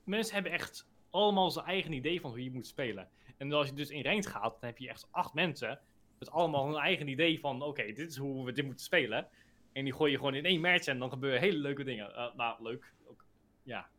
[0.04, 3.08] Mensen hebben echt allemaal zijn eigen idee van hoe je moet spelen.
[3.38, 5.80] En als je dus in ranked gaat, dan heb je echt acht mensen
[6.20, 9.28] met allemaal hun eigen idee van, oké, dit is hoe we dit moeten spelen.
[9.72, 12.10] En die gooi je gewoon in één match en dan gebeuren hele leuke dingen.
[12.10, 12.94] Uh, nou, leuk.
[13.06, 13.26] Ook,
[13.64, 13.90] ja.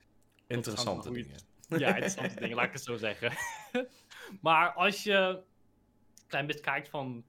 [0.47, 1.37] Interessante dingen.
[1.69, 3.33] Ja, interessante dingen, laat ik het zo zeggen.
[4.41, 7.25] maar als je een klein beetje kijkt van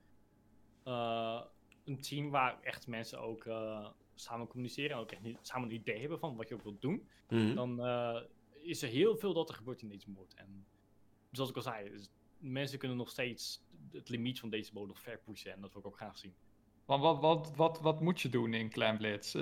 [0.84, 1.42] eh,
[1.86, 5.76] een team waar echt mensen ook eh, samen communiceren en ook echt niet, samen een
[5.76, 7.56] idee hebben van wat je ook wilt doen, Mhm.
[7.56, 8.22] dan eh,
[8.62, 10.36] is er heel veel dat er gebeurt in deze mode.
[10.36, 10.66] En
[11.32, 11.92] zoals ik al zei,
[12.38, 13.62] mensen kunnen nog steeds
[13.92, 16.36] het limiet van deze mode nog ver pushen en dat wil ik ook graag zien.
[16.86, 19.36] Want wat, wat, wat, wat moet je doen in Clan Blitz?
[19.36, 19.42] Eh,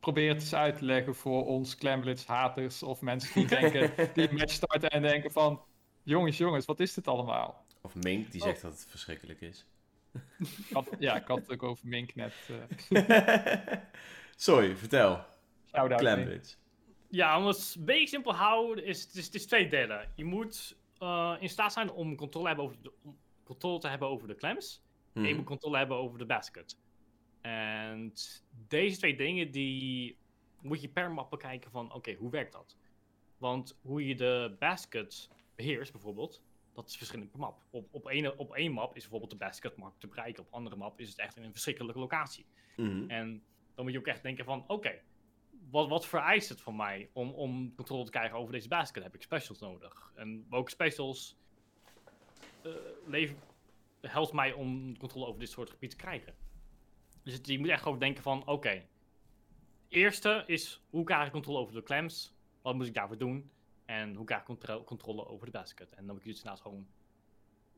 [0.00, 4.10] probeer het eens uit te leggen voor ons Clan Blitz haters of mensen die denken,
[4.14, 5.62] die een match starten en denken van,
[6.02, 7.64] jongens, jongens, wat is dit allemaal?
[7.82, 9.64] Of Mink, die zegt dat het verschrikkelijk is.
[10.38, 12.32] Ik had- ja, ik had het ook over Mink net.
[12.90, 13.76] eh
[14.36, 15.24] Sorry, vertel.
[15.72, 16.56] Clamblitz.
[17.08, 20.12] Ja, om het een beetje simpel te houden, is het is, het is twee delen.
[20.14, 24.08] Je moet eh, in staat zijn om controle, hebben over de, om controle te hebben
[24.08, 24.82] over de clams.
[25.12, 26.78] En je moet controle hebben over de basket.
[27.40, 28.12] En
[28.68, 30.18] deze twee dingen, die
[30.60, 32.76] moet je per map bekijken van, oké, hoe werkt dat?
[33.38, 36.42] Want hoe je de basket beheerst, bijvoorbeeld,
[36.72, 37.62] dat is verschillend per map.
[37.70, 40.42] Op, op, één, op één map is bijvoorbeeld de basket makkelijk te bereiken.
[40.42, 42.46] Op andere map is het echt in een verschrikkelijke locatie.
[42.76, 43.10] Mhm.
[43.10, 43.42] En
[43.74, 45.00] dan moet je ook echt denken van, oké,
[45.74, 49.02] wat, wat vereist het van mij om, om controle te krijgen over deze basket?
[49.02, 50.12] Heb ik specials nodig?
[50.14, 51.36] En welke specials
[53.06, 53.36] leven,
[54.00, 56.34] helpt mij om controle over dit soort gebied te krijgen?
[57.22, 58.86] Dus je moet echt gewoon denken van, oké,
[59.88, 62.34] eerste is, hoe krijg ik controle over de clams?
[62.62, 63.50] Wat moet ik daarvoor doen?
[63.84, 65.92] En hoe krijg ik contro- controle over de basket?
[65.92, 66.86] En dan moet je dus inderdaad gewoon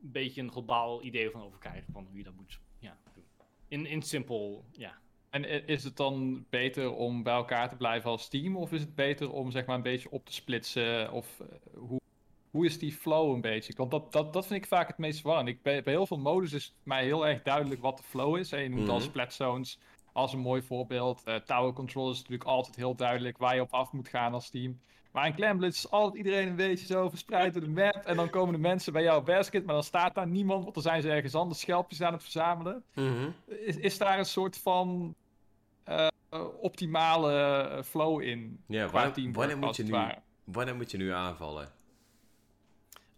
[0.01, 3.25] een beetje een globaal idee van over krijgen van hoe je dat moet ja, doen.
[3.67, 5.01] In, in simpel, ja.
[5.29, 8.55] En is het dan beter om bij elkaar te blijven als team?
[8.57, 11.11] Of is het beter om zeg maar een beetje op te splitsen?
[11.11, 11.47] Of eh,
[11.77, 11.99] hoe,
[12.51, 13.73] hoe is die flow een beetje?
[13.77, 15.49] Want dat, dat, dat vind ik vaak het meest verwarrend.
[15.49, 18.37] Ik, bij, bij heel veel modus is het mij heel erg duidelijk wat de flow
[18.37, 18.51] is.
[18.51, 19.03] En je noemt al Mhm.
[19.05, 19.79] split zones
[20.13, 21.21] als een mooi voorbeeld.
[21.23, 24.49] Eh, tower control is natuurlijk altijd heel duidelijk waar je op af moet gaan als
[24.49, 24.79] team.
[25.17, 27.95] Maar in Clan Blitz is altijd iedereen een beetje zo verspreid door de map.
[27.95, 30.61] En dan komen de mensen bij jouw basket, maar dan staat daar niemand.
[30.63, 32.83] Want dan zijn ze ergens anders schelpjes aan het verzamelen.
[32.93, 33.29] Mhm.
[33.45, 35.15] Is, is daar een soort van
[35.83, 36.07] eh,
[36.61, 38.63] optimale eh, flow in?
[38.67, 39.97] Ja, qua wanneer, teamwork, wanneer, moet je nu,
[40.43, 41.71] wanneer moet je nu aanvallen?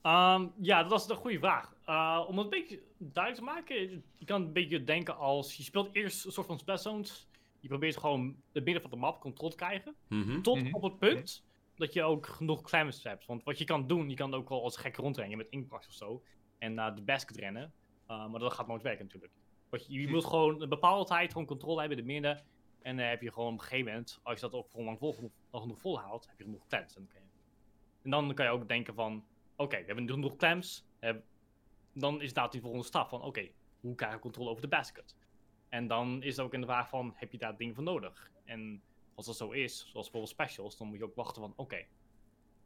[0.02, 1.74] Ehm, ja, dat was een goede vraag.
[1.90, 5.64] Uh, om het een beetje duidelijk te maken, je kan een beetje denken als je
[5.64, 7.28] speelt eerst een soort van split zones.
[7.60, 9.96] Je probeert gewoon het midden van de map controle te krijgen.
[10.08, 10.42] Mhm.
[10.42, 10.74] Tot Mhm.
[10.74, 11.44] op het punt
[11.80, 13.26] dat je ook genoeg climbers hebt.
[13.26, 15.94] Want wat je kan doen, je kan ook wel als gek rondrennen met inkpaks of
[15.94, 16.24] zo.
[16.58, 17.74] En naar de basket rennen.
[18.08, 19.34] Uh, maar dat gaat nooit werken natuurlijk.
[19.70, 20.14] Wat je, je Hm.
[20.14, 22.44] moet gewoon een bepaalde tijd gewoon controle hebben in het midden.
[22.82, 24.98] En dan heb je gewoon op een gegeven moment, als je dat ook voor lang
[25.00, 26.96] vol, genoeg, nog genoeg volhoudt, heb je genoeg clams.
[26.96, 27.28] En dan kan je,
[28.04, 29.26] en dan kan je ook denken van,
[29.56, 30.86] oké, we hebben genoeg clams.
[31.00, 31.14] eh,
[31.94, 33.50] dan is inderdaad die volgende stap van, oké,
[33.80, 35.16] hoe krijg ik controle over de basket?
[35.70, 38.32] En dan is het ook in de vraag van, heb je daar dingen voor nodig?
[38.46, 38.82] En
[39.20, 41.86] als dat zo is, zoals bijvoorbeeld specials, dan moet je ook wachten van, oké,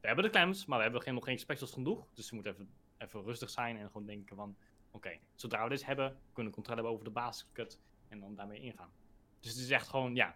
[0.01, 2.08] we hebben de clams, maar we hebben geen, nog geen specials genoeg.
[2.14, 4.56] Dus we moeten even, even rustig zijn en gewoon denken van,
[4.91, 7.80] oké, zodra we dit hebben, kunnen we controle hebben over de basket
[8.10, 8.91] en dan daarmee ingaan.
[9.39, 10.36] Dus het is echt gewoon, ja,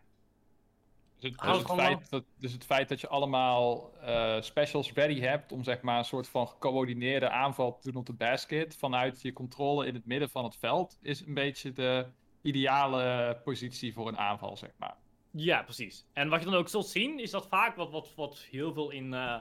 [1.20, 4.41] Dus het, dus, het het gewoon feit dat, dus het feit dat je allemaal eh,
[4.41, 8.13] specials ready hebt om zeg maar een soort van gecoördineerde aanval te doen op de
[8.13, 12.07] basket vanuit je controle in het midden van het veld, is een beetje de
[12.41, 14.97] ideale positie voor een aanval, zeg maar.
[15.39, 16.05] Ja, precies.
[16.13, 18.89] En wat je dan ook zult zien, is dat vaak wat, wat, wat heel veel
[18.89, 19.39] in eh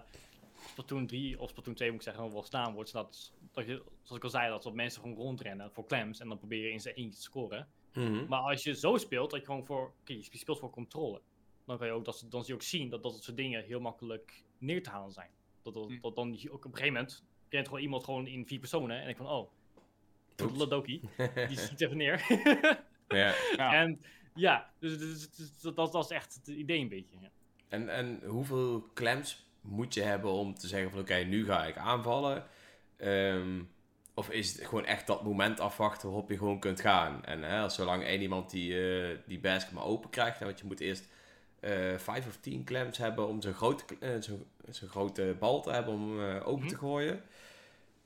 [0.68, 3.82] Splatoon 3 of Splatoon 2 moet ik zeggen, wel staan wordt, is dat, dat je,
[4.03, 6.80] zoals ik al zei, dat wat mensen gewoon rondrennen voor clams en dan proberen in
[6.80, 7.68] zijn eentje te scoren.
[7.92, 8.26] Mhm.
[8.28, 11.20] Maar als je zo speelt, dat je gewoon voor, oké, je speelt voor controle,
[11.64, 13.80] dan kan je ook, dat, dan zie je ook zien dat dat soort dingen heel
[13.80, 15.30] makkelijk neer te halen zijn.
[15.62, 16.01] Dat, dat, Hm.
[16.01, 19.03] dat dan je ook op een gegeven moment, rent gewoon iemand gewoon in vier personen
[19.03, 19.51] en ik van, oh.
[20.57, 21.01] Ladoki,
[21.49, 22.26] die schiet even neer.
[23.09, 23.34] ja.
[23.57, 23.72] Ja.
[23.74, 24.01] En
[24.37, 27.16] ja, dus, dus- dus dat, dat is echt het idee een beetje.
[27.20, 27.28] Ja.
[27.68, 31.76] En, en hoeveel clams moet je hebben om te zeggen van oké, nu ga ik
[31.76, 32.45] aanvallen?
[32.97, 33.62] Ehm,
[34.14, 37.24] of is het gewoon echt dat moment afwachten waarop je gewoon kunt gaan?
[37.24, 40.66] En hè, als zolang één iemand die, eh, die basket maar open krijgt, want je
[40.66, 41.09] moet eerst
[41.61, 45.70] eh vijf of tien clams hebben om zo'n grote, eh, zo'n zo'n grote bal te
[45.70, 46.68] hebben om eh, open Mhm.
[46.68, 47.22] te gooien.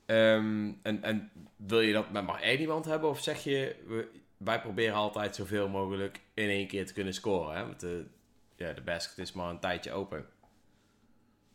[0.06, 3.08] Ehm, en, en wil je dat met maar één iemand hebben?
[3.10, 4.08] Of zeg je, we,
[4.44, 7.56] wij proberen altijd zoveel mogelijk in één keer te kunnen scoren?
[7.56, 7.66] Hè?
[7.66, 8.06] Want de,
[8.56, 10.26] ja, de basket is maar een tijdje open.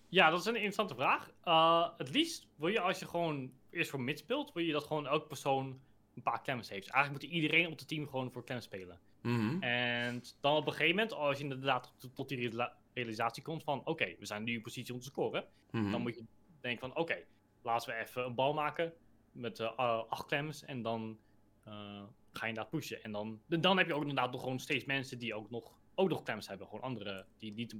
[0.09, 1.31] Ja, dat is een interessante vraag.
[1.43, 4.83] Eh, het liefst wil je als je gewoon eerst voor mid speelt, wil je dat
[4.83, 5.79] gewoon elke persoon
[6.15, 6.89] een paar clams heeft.
[6.89, 8.99] Eigenlijk moet iedereen op het team gewoon voor clams spelen.
[9.21, 9.61] Mhm.
[9.61, 12.51] En dan op een gegeven moment, als je inderdaad tot, die
[12.93, 15.91] realisatie komt van, oké, we zijn nu in positie om te scoren, Mhm.
[15.91, 16.23] dan moet je
[16.61, 17.17] denk van, oké,
[17.61, 18.93] laten we even een bal maken
[19.31, 21.17] met eh, acht clams en dan
[21.63, 22.03] eh,
[22.37, 23.03] ga je inderdaad pushen.
[23.03, 26.09] En dan, dan heb je ook inderdaad nog gewoon steeds mensen die ook nog, ook
[26.09, 26.67] nog clams hebben.
[26.67, 27.75] Gewoon andere die niet...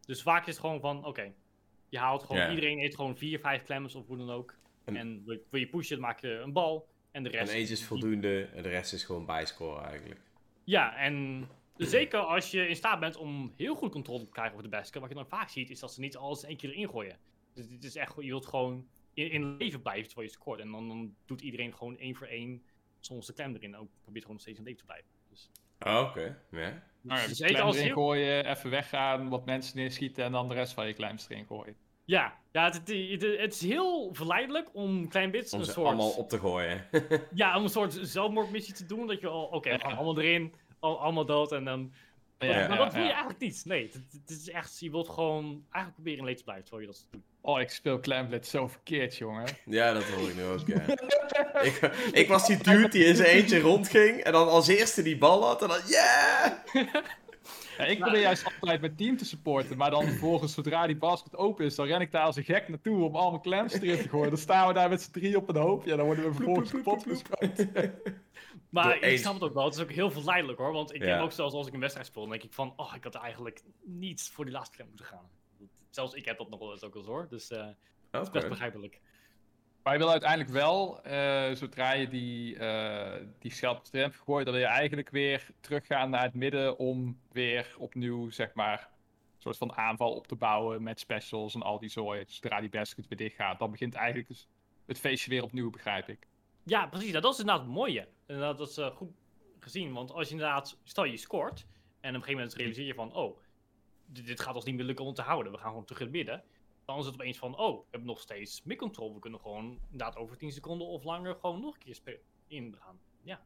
[0.00, 1.32] Dus vaak is het gewoon van, oké,
[1.88, 4.58] je haalt gewoon, iedereen heeft gewoon vier, vijf clams of hoe dan ook.
[4.84, 6.88] En- En, wil, wil je pushen, dan maak je een bal.
[7.10, 7.52] En de En rest...
[7.52, 10.20] eentje is voldoende en de rest is gewoon bijscoren eigenlijk.
[10.64, 14.70] ja, en zeker als je in staat bent om heel goed controle te krijgen over
[14.70, 16.70] de basket, wat je dan vaak ziet, is dat ze niet alles in één keer
[16.70, 17.18] erin gooien.
[17.54, 20.60] Dus het is echt, je wilt gewoon in, in leven blijven terwijl je scoort.
[20.60, 22.62] En dan, dan doet iedereen gewoon één voor één
[23.00, 23.76] soms de klem erin.
[23.76, 25.08] Ook probeert gewoon nog steeds in leven te blijven.
[25.28, 25.50] Dus,
[25.86, 26.38] Oh, oké.
[26.50, 26.82] Ja.
[27.02, 30.24] Nou ja, dus dus zeker klem als erin heel- gooien, even weggaan, wat mensen neerschieten
[30.24, 31.76] en dan de rest van je claims erin gooien.
[32.04, 32.74] Ja, ja het,
[33.38, 35.86] het, is heel verleidelijk om klein bits Om een ze soort...
[35.86, 36.86] allemaal op te gooien.
[37.34, 39.06] Ja, om een soort zelfmoordmissie te doen.
[39.06, 41.92] Dat je al, oké, allemaal erin, al, allemaal dood en dan...
[42.48, 43.12] Ja, maar dat wil je ja.
[43.12, 43.62] eigenlijk niet.
[43.64, 43.90] Nee,
[44.26, 47.06] het, is echt, je wilt gewoon eigenlijk proberen in leven te blijven terwijl je dat
[47.10, 47.22] doet.
[47.40, 49.46] Oh, ik speel Clamblade zo verkeerd, jongen.
[49.64, 50.82] ja, dat hoor ik nu ook, ja.
[51.68, 51.80] ik,
[52.12, 55.44] ik was die dude die in zijn eentje rondging en dan als eerste die bal
[55.44, 56.52] had en dan yeah!
[57.80, 61.36] Ja, ik probeer juist altijd mijn team te supporten, maar dan vervolgens, zodra die basket
[61.36, 63.96] open is, dan ren ik daar als een gek naartoe om al mijn clams erin
[64.02, 64.28] te gooien.
[64.28, 66.70] Dan staan we daar met z'n drie op een hoopje en dan worden we vervolgens
[66.70, 67.70] kapot geschoten.
[68.70, 69.64] Maar Door ik één- snap het ook wel.
[69.64, 70.72] Het is ook heel verleidelijk hoor.
[70.72, 71.06] Want ik Ja.
[71.06, 73.14] denk ook zelfs als ik een wedstrijd speel, dan denk ik van, oh, ik had
[73.14, 75.28] eigenlijk niet voor die laatste klem moeten gaan.
[75.90, 77.26] Zelfs ik heb dat nog wel eens ook wel eens hoor.
[77.30, 77.66] Dus eh
[78.10, 79.00] het is best begrijpelijk.
[79.82, 83.86] Maar je wil uiteindelijk wel, eh, zodra je die, eh die schelp
[84.24, 88.78] gooit, dan wil je eigenlijk weer teruggaan naar het midden om weer opnieuw, zeg maar,
[88.80, 92.24] een soort van aanval op te bouwen met specials en al die zooi.
[92.26, 94.48] Zodra die basket weer dicht gaat, dan begint eigenlijk dus
[94.86, 96.26] het feestje weer opnieuw, begrijp ik.
[96.62, 97.10] Ja, precies.
[97.10, 98.08] Nou, dat is inderdaad het mooie.
[98.26, 99.10] Inderdaad, dat is eh, goed
[99.58, 99.92] gezien.
[99.92, 103.14] Want als je inderdaad, stel je scoort, en op een gegeven moment realiseer je van,
[103.14, 103.38] oh,
[104.06, 105.52] dit, dit gaat ons niet meer lukken om te houden.
[105.52, 106.44] We gaan gewoon terug in het midden.
[106.90, 109.14] Dan is het opeens van, oh, we hebben nog steeds midcontrol.
[109.14, 113.00] We kunnen gewoon inderdaad over 10 seconden of langer gewoon nog een keer spe- ingaan.
[113.22, 113.40] Ja.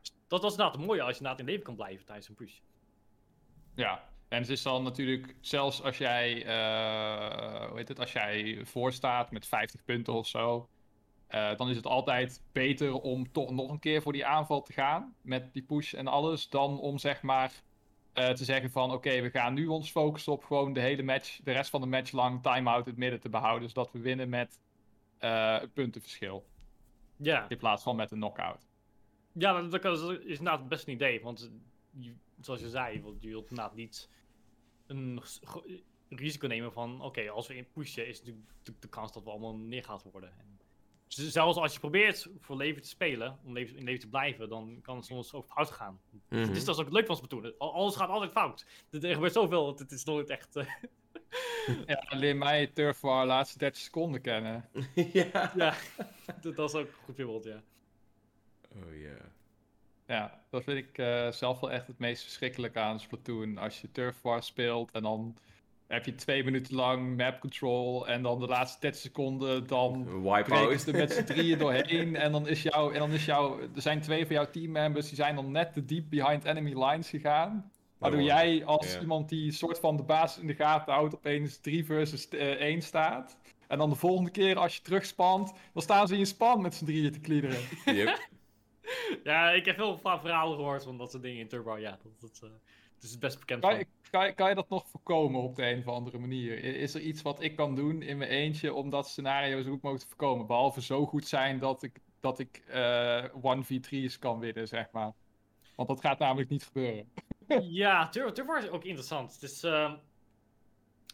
[0.00, 2.34] Dus dat, is inderdaad het mooie als je inderdaad in leven kan blijven tijdens een
[2.34, 2.58] push.
[3.74, 8.64] Ja, en het is dan natuurlijk, zelfs als jij, eh, hoe heet het, als jij
[8.64, 10.68] voorstaat met 50 punten of zo,
[11.26, 14.72] eh, dan is het altijd beter om toch nog een keer voor die aanval te
[14.72, 17.52] gaan met die push en alles, dan om zeg maar
[18.12, 21.40] eh, te zeggen van oké, we gaan nu ons focussen op gewoon de hele match,
[21.44, 24.60] de rest van de match lang time-out het midden te behouden, zodat we winnen met
[25.18, 26.46] een puntenverschil,
[27.16, 27.48] Ja.
[27.48, 28.58] in plaats van met een knockout.
[29.32, 31.20] Ja, dat, dat is inderdaad best een idee.
[31.22, 31.50] Want
[31.90, 34.10] je, zoals je zei, je wilt, je wilt inderdaad niet
[34.86, 35.22] een
[36.08, 37.00] risico nemen van...
[37.02, 40.32] Oké, als we in pushen is natuurlijk de, de kans dat we allemaal neergehaald worden.
[40.38, 40.60] En
[41.14, 44.78] zelfs als je probeert voor leven te spelen, om leven, in leven te blijven, dan
[44.82, 46.00] kan het soms ook fout gaan.
[46.28, 47.54] Dus dat is ook het leuk van Splatoon.
[47.58, 48.66] Al- Alles gaat altijd fout.
[48.90, 50.56] Er gebeurt zoveel, het, het is nooit echt...
[50.56, 50.66] eh,
[51.86, 54.68] Ja, leer mij Turf War laatste 30 seconden kennen.
[55.12, 55.52] ja.
[55.56, 55.74] ja,
[56.40, 57.62] dat, dat is ook een goed voorbeeld, ja.
[58.74, 59.16] Oh ja.
[60.06, 63.58] Ja, dat vind ik eh, zelf wel echt het meest verschrikkelijke aan Splatoon.
[63.58, 65.36] Als je Turf War speelt en dan
[65.92, 70.06] heb je twee minuten lang map control en dan de laatste 30 seconden dan
[70.42, 73.60] breken ze er met z'n drieën doorheen en dan is jouw, en dan is jouw,
[73.60, 77.08] er zijn twee van jouw teammembers die zijn dan net te diep behind enemy lines
[77.08, 77.70] gegaan.
[77.98, 81.56] Waardoor Oh, jij als iemand die soort van de baas in de gaten houdt opeens
[81.58, 83.36] 3 versus 1 staat.
[83.68, 86.74] En dan de volgende keer als je terugspant, dan staan ze in je span met
[86.74, 87.60] z'n drieën te kliederen.
[87.84, 88.28] Yep.
[89.24, 91.78] Ja, ik heb veel va- verhalen gehoord van dat soort dingen in Turbo.
[91.78, 92.50] Ja, dat, dat, eh,
[92.94, 93.84] het is best bekend van.
[94.12, 96.64] Kan, kan je dat nog voorkomen op de een of andere manier?
[96.64, 99.82] Is er iets wat ik kan doen in mijn eentje om dat scenario zo goed
[99.82, 100.46] mogelijk te voorkomen?
[100.46, 105.12] Behalve zo goed zijn dat ik, dat ik eh 1v3's kan winnen, zeg maar.
[105.76, 107.08] Want dat gaat namelijk niet gebeuren.
[107.60, 109.62] Ja, Turbo, is ook interessant.
[109.62, 109.96] Ehm,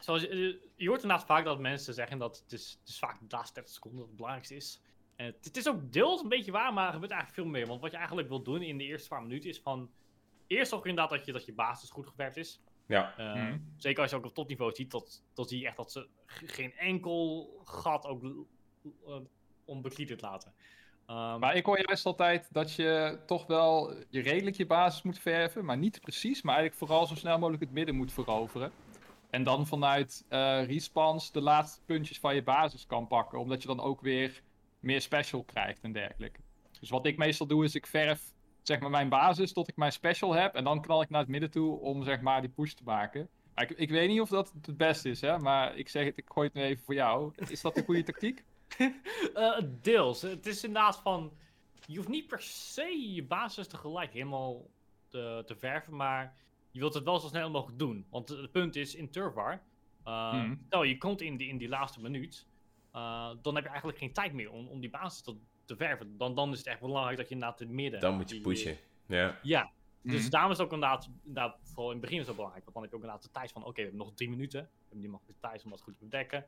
[0.01, 4.01] zoals je, hoort inderdaad vaak dat mensen zeggen dat het vaak de laatste 30 seconden
[4.01, 4.81] het belangrijkste is.
[5.17, 7.67] Het, is ook deels een beetje waar, maar er gebeurt eigenlijk veel meer.
[7.67, 9.91] Want wat je eigenlijk wil doen in de eerste paar minuten is van...
[10.47, 12.61] Eerst zorg inderdaad dat je, dat je basis goed gewerkt is.
[12.89, 13.15] Ja.
[13.17, 13.59] Eh, Mhm.
[13.77, 16.73] Zeker als je ook op topniveau ziet, dat, dan zie je echt dat ze geen
[16.77, 19.17] enkel gat ook uh,
[19.65, 20.53] onbekliederd laten.
[21.07, 25.19] Ehm, Maar ik hoor juist altijd dat je toch wel je redelijk je basis moet
[25.19, 28.73] verven, maar niet precies, maar eigenlijk vooral zo snel mogelijk het midden moet veroveren.
[29.31, 33.69] En dan vanuit eh respawns de laatste puntjes van je basis kan pakken, omdat je
[33.69, 34.43] dan ook weer
[34.81, 36.41] meer special krijgt en dergelijke.
[36.81, 38.33] Dus wat ik meestal doe is ik verf
[38.69, 41.29] zeg maar mijn basis tot ik mijn special heb en dan knal ik naar het
[41.29, 43.29] midden toe om zeg maar die push te maken.
[43.55, 46.17] Maar ik, ik weet niet of dat het beste is, hè, maar ik zeg het,
[46.19, 47.33] ik gooi het nu even voor jou.
[47.49, 48.45] Is dat een goede tactiek?
[49.35, 50.23] Eh, deels.
[50.23, 51.33] Het is inderdaad van.
[51.87, 54.67] Je hoeft niet per se je basis tegelijk helemaal
[55.09, 56.37] te, te verven, maar
[56.71, 58.07] je wilt het wel zo snel mogelijk doen.
[58.11, 59.63] Want het punt is in Turvar.
[60.05, 60.55] eh Mhm.
[60.67, 62.47] Stel je komt in die, in die laatste minuut.
[62.93, 65.37] eh, dan heb je eigenlijk geen tijd meer om, om die basis te,
[65.69, 66.17] te verven.
[66.19, 68.01] Dan, dan is het echt belangrijk dat je inderdaad het midden...
[68.01, 68.77] Dan moet je die- pushen.
[69.07, 69.39] Ja.
[69.43, 69.71] Ja,
[70.03, 70.31] dus Mhm.
[70.31, 72.65] daarom is het ook inderdaad, inderdaad, vooral in het begin is het belangrijk.
[72.65, 74.61] Want dan heb je ook inderdaad de tijd van, oké, we hebben nog drie minuten.
[74.63, 76.47] We hebben die mogelijke tijd om dat goed te bedekken.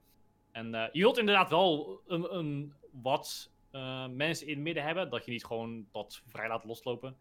[0.53, 5.11] En eh, je wilt inderdaad wel een, een, wat eh, mensen in het midden hebben,
[5.11, 7.17] dat je niet gewoon dat vrij laat loslopen.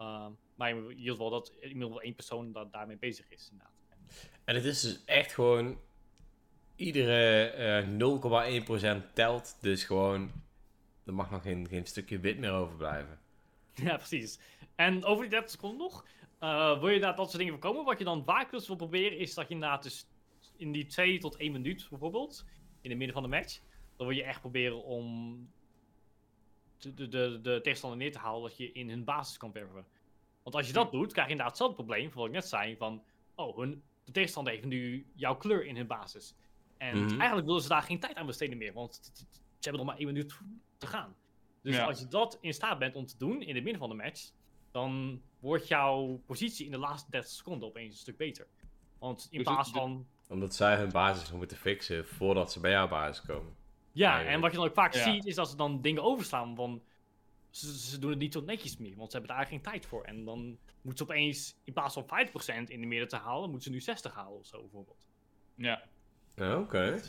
[0.00, 3.30] Uh, maar je je wilt wel dat in ieder geval één persoon dat daarmee bezig
[3.30, 3.72] is, inderdaad.
[4.44, 5.78] En het is dus echt gewoon...
[6.76, 9.58] Iedere eh 0,1% telt.
[9.60, 10.30] Dus gewoon...
[11.06, 13.18] Er mag nog geen, geen stukje wit meer overblijven.
[13.74, 14.38] Ja, precies.
[14.74, 16.06] En over die 30 seconden nog.
[16.38, 17.84] eh, wil je dat soort dingen voorkomen?
[17.84, 20.06] Wat je dan vaak dus wil proberen, is dat je inderdaad dus
[20.56, 22.44] in die 2 tot 1 minuut bijvoorbeeld,
[22.80, 23.60] in het midden van de match,
[23.96, 25.38] dan wil je echt proberen om
[26.78, 29.84] de, de, de, de tegenstander neer te halen dat je in hun basis kan werven.
[30.42, 32.76] Want als je dat doet, krijg je inderdaad hetzelfde probleem, van wat ik net zei,
[32.76, 33.02] van,
[33.34, 36.34] oh, hun, de tegenstander heeft nu jouw kleur in hun basis.
[36.76, 37.08] En Mhm.
[37.18, 40.12] eigenlijk willen ze daar geen tijd aan besteden meer, want ze hebben nog maar één
[40.12, 40.38] minuut
[40.84, 41.14] te gaan.
[41.62, 41.84] Dus Ja.
[41.84, 44.30] als je dat in staat bent om te doen in het midden van de match,
[44.70, 48.46] dan wordt jouw positie in de laatste 30 seconden opeens een stuk beter.
[48.98, 50.06] Want in Dus plaats van.
[50.28, 53.54] Omdat zij hun basis nog moeten fixen voordat ze bij jouw basis komen.
[53.92, 54.34] Ja, eigenlijk.
[54.36, 55.02] en wat je dan ook vaak Ja.
[55.12, 56.54] ziet, is dat ze dan dingen overslaan.
[56.56, 56.82] Van,
[57.50, 60.04] ze, ze doen het niet zo netjes meer, want ze hebben daar geen tijd voor.
[60.04, 63.62] En dan moeten ze opeens, in plaats van 5% in de midden te halen, moeten
[63.68, 64.98] ze nu 60 halen of zo bijvoorbeeld.
[65.54, 65.82] Ja.
[66.34, 67.00] Ja, Oké.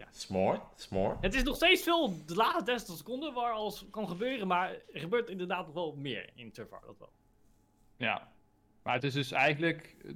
[0.00, 0.06] Ja.
[0.10, 1.18] Smart, smart.
[1.22, 5.00] Het is nog steeds veel de laatste 30 seconden waar alles kan gebeuren, maar er
[5.00, 7.12] gebeurt inderdaad nog wel meer in Turfar, dat wel.
[7.96, 8.32] Ja.
[8.82, 10.12] Maar het is dus eigenlijk eh,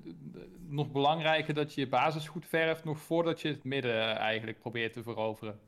[0.69, 4.59] nog belangrijker dat je je basis goed verft, nog voordat je het midden eh, eigenlijk
[4.59, 5.61] probeert te veroveren.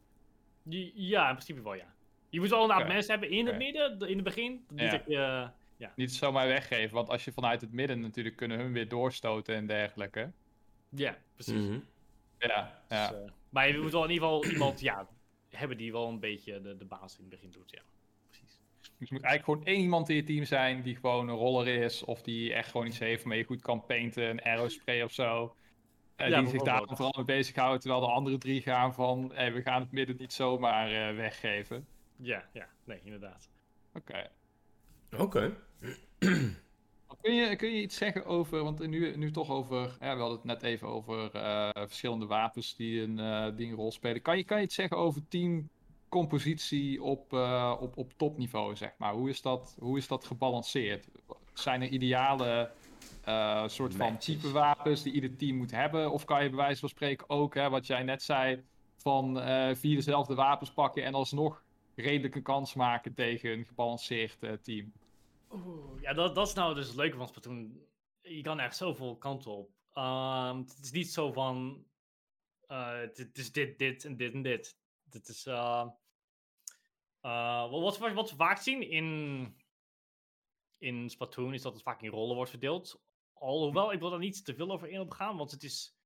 [0.62, 1.94] Die- Ja, in principe wel, ja.
[2.28, 2.92] Je moet wel inderdaad Oké.
[2.94, 4.64] mensen hebben in het midden, de- in het begin.
[4.68, 5.02] Niet Ja.
[5.06, 5.92] je, ja.
[5.96, 9.66] Niet zomaar weggeven, want als je vanuit het midden natuurlijk kunnen hun weer doorstoten en
[9.66, 10.30] dergelijke.
[10.88, 11.54] ja, precies.
[11.66, 11.78] Mhm.
[12.38, 13.14] Ja, Dus, ja.
[13.46, 15.08] Eh, maar je moet wel in ieder geval iemand ja,
[15.48, 17.82] hebben die wel een beetje de, de basis in het begin doet, ja.
[18.28, 18.60] Precies.
[18.98, 21.66] Dus er moet eigenlijk gewoon één iemand in je team zijn die gewoon een roller
[21.66, 22.04] is.
[22.04, 25.56] Of die echt gewoon iets heeft waarmee je goed kan painten, een aerospray of zo.
[26.16, 27.80] En Ja, die zich daar vooral mee bezighoudt.
[27.80, 31.86] Terwijl de andere drie gaan van, hey, we gaan het midden niet zomaar eh, weggeven.
[32.16, 33.50] Ja, ja, nee, inderdaad.
[33.94, 34.30] Oké.
[35.16, 35.56] Oké.
[37.20, 40.36] Kun je, kun je iets zeggen over, want nu, nu toch over, ja, we hadden
[40.36, 44.22] het net even over eh, verschillende wapens die een, eh, die een rol spelen.
[44.22, 49.12] Kan je, kan je iets zeggen over teamcompositie op, eh, op, op topniveau, zeg maar?
[49.12, 51.08] Hoe is dat, hoe is dat gebalanceerd?
[51.52, 52.70] Zijn er ideale
[53.66, 54.24] soort van Matches.
[54.24, 56.10] type wapens die ieder team moet hebben?
[56.10, 58.62] Of kan je bij wijze van spreken ook, hè, wat jij net zei,
[58.96, 59.40] van
[59.76, 61.62] vier dezelfde wapens pakken en alsnog
[61.94, 64.92] redelijk een kans maken tegen een gebalanceerd team?
[65.50, 67.80] Oeh, ja, dat, dat is nou dus het leuke van Splatoon.
[68.20, 69.70] Je kan echt zoveel kanten op.
[69.92, 71.86] Ehm, het is niet zo van...
[72.66, 74.78] eh, het, is dit, dit en dit en dit.
[75.02, 75.46] Dit is...
[75.46, 75.86] eh,
[77.20, 79.56] eh, wat, wat, wat we vaak zien in,
[80.78, 83.02] in Splatoon is dat het vaak in rollen wordt verdeeld.
[83.32, 85.96] Alhoewel, ik wil daar niet te veel over in op gaan, want het is...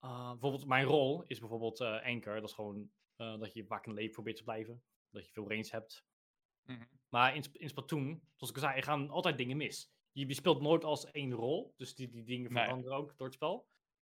[0.00, 2.34] bijvoorbeeld, mijn rol is bijvoorbeeld eh anchor.
[2.34, 4.82] Dat is gewoon dat je vaak in leven probeert te blijven.
[5.10, 6.04] Dat je veel range hebt.
[7.12, 9.92] Maar in, in Splatoon, zoals ik al zei, er gaan altijd dingen mis.
[10.12, 12.62] Je, je speelt nooit als één rol, dus die, die dingen Nee.
[12.64, 13.68] veranderen ook door het spel.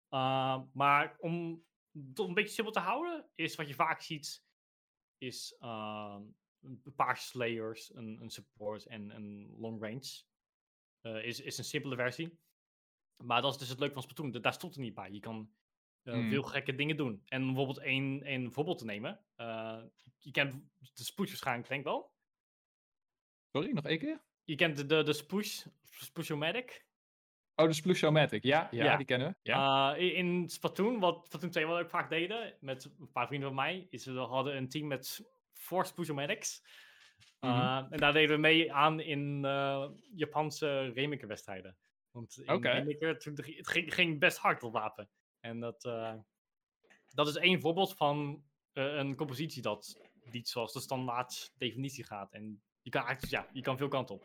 [0.10, 4.46] Uh, maar om het een beetje simpel te houden, is wat je vaak ziet,
[5.18, 6.18] is uh,
[6.62, 10.24] een paar slayers, een, een support en een long range.
[11.02, 12.40] Uh, is, is een simpele versie.
[13.24, 15.12] Maar dat is dus het leuke van Splatoon, da- daar stopt er niet bij.
[15.12, 15.52] Je kan
[16.04, 16.30] uh, Hmm.
[16.30, 17.22] veel gekke dingen doen.
[17.26, 19.26] En bijvoorbeeld één, één voorbeeld te nemen.
[19.38, 19.84] Uh,
[20.18, 20.54] je kent
[20.94, 22.16] de spoed waarschijnlijk, denk ik wel.
[23.58, 24.22] Sorry, nog één keer?
[24.44, 26.86] Je kent de, de, de Spoosh, Spoosh-O-Matic.
[27.56, 28.98] Oh, de Splushiomatic, ja, ja, Ja.
[28.98, 29.36] die kennen we.
[29.42, 29.98] Ja.
[29.98, 33.58] Uh, in- Splatoon, wat Splatoon 2 wat ik vaak deden, met een paar vrienden van
[33.58, 36.62] mij, is we hadden een team met four Spoosh-O-Matics.
[37.42, 37.94] Uh, Mhm.
[37.94, 41.78] En daar deden we mee aan in uh, Japanse Remaker-wedstrijden.
[42.12, 42.62] Want in.
[42.62, 45.10] Remaker, toen, het ging, ging best hard op wapen.
[45.40, 45.82] En dat,
[47.14, 48.44] dat is één voorbeeld van
[48.74, 50.00] een compositie dat
[50.32, 52.34] niet zoals de standaard definitie gaat.
[52.34, 54.24] En je kan ja, je kan veel kanten op.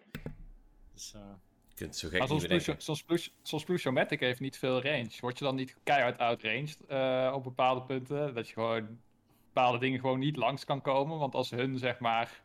[0.92, 1.20] Dus, uh,
[1.68, 5.10] Je kunt het zo gek Maar niet zo'n Splushiomatic heeft niet veel range.
[5.20, 8.34] Word je dan niet keihard outranged eh op bepaalde punten?
[8.34, 8.98] Dat je gewoon
[9.46, 11.18] bepaalde dingen gewoon niet langs kan komen?
[11.18, 12.42] Want als hun, zeg maar,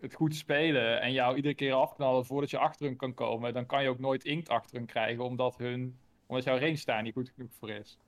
[0.00, 3.66] het goed spelen en jou iedere keer afknallen voordat je achter hun kan komen, dan
[3.66, 7.14] kan je ook nooit inkt achter hun krijgen, omdat, hun, omdat jouw range daar niet
[7.14, 7.98] goed genoeg voor is.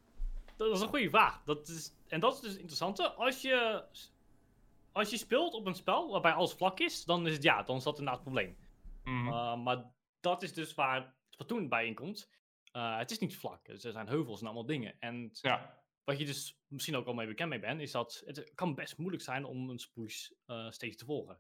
[0.57, 1.43] Dat is een goede vraag.
[1.45, 3.13] Dat is, en dat is dus het interessante.
[3.13, 3.83] Als je,
[4.95, 7.77] als je speelt op een spel waarbij alles vlak is, dan is het ja, dan
[7.77, 8.57] is dat inderdaad het probleem.
[9.27, 12.31] Uh, maar dat is dus waar Splatoon bij in komt.
[12.73, 13.65] Uh, het is niet vlak.
[13.65, 14.95] Dus er zijn heuvels en allemaal dingen.
[14.99, 15.83] En Ja.
[16.05, 18.99] wat je dus misschien ook al mee bekend mee bent, is dat het kan best
[18.99, 21.39] moeilijk zijn om een spush uh, steeds te volgen.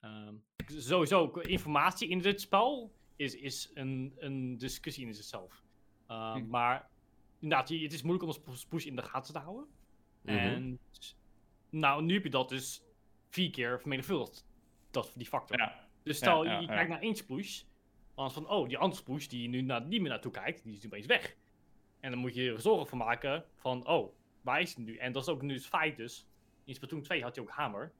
[0.00, 0.34] Ehm,
[0.66, 5.62] sowieso, informatie in dit spel is, is een, een discussie in zichzelf.
[6.08, 6.46] Uh, hm.
[6.48, 6.90] Maar
[7.38, 9.66] inderdaad, het is moeilijk om een spush in de gaten te houden.
[10.22, 10.36] Mhm.
[10.36, 10.78] En
[11.70, 12.82] nou, nu heb je dat dus
[13.28, 14.46] vier keer vermenigvuldigd.
[14.90, 15.58] Dat, die factor.
[15.58, 15.88] Ja.
[16.02, 17.62] Dus stel, je kijkt naar één spush.
[18.14, 20.72] Dan van, oh, die andere spush die je nu naar, niet meer naartoe kijkt, die
[20.72, 21.36] is nu opeens weg.
[22.00, 24.96] En dan moet je er zorgen voor maken van, oh, waar is het nu?
[24.96, 26.26] En dat is ook nu het feit dus.
[26.64, 27.92] In Splatoon 2 had hij ook hamer.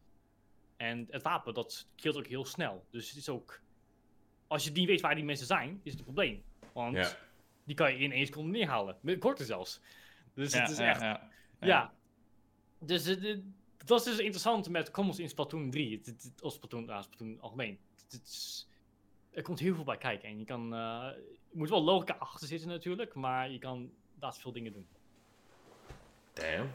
[0.77, 2.87] En het wapen, dat killt ook heel snel.
[2.91, 3.61] Dus het is ook...
[4.47, 6.43] Als je niet weet waar die mensen zijn, is het een probleem.
[6.73, 7.19] Want
[7.65, 8.97] die kan je in één seconde neerhalen.
[9.01, 9.81] Met korter zelfs.
[10.35, 11.01] Dus het is echt...
[11.61, 11.95] Ja.
[12.79, 13.43] Dus het,
[13.85, 15.97] dat is dus interessant met commons in Splatoon 3.
[15.97, 17.79] Het, het, of Splatoon, nou, Splatoon algemeen.
[18.11, 18.67] Het,
[19.31, 20.29] er komt heel veel bij kijken.
[20.29, 20.75] En je kan...
[20.75, 21.09] Uh,
[21.51, 23.15] je moet wel logica achter zitten natuurlijk.
[23.15, 24.87] Maar je kan daar veel dingen doen.
[26.33, 26.71] Damn.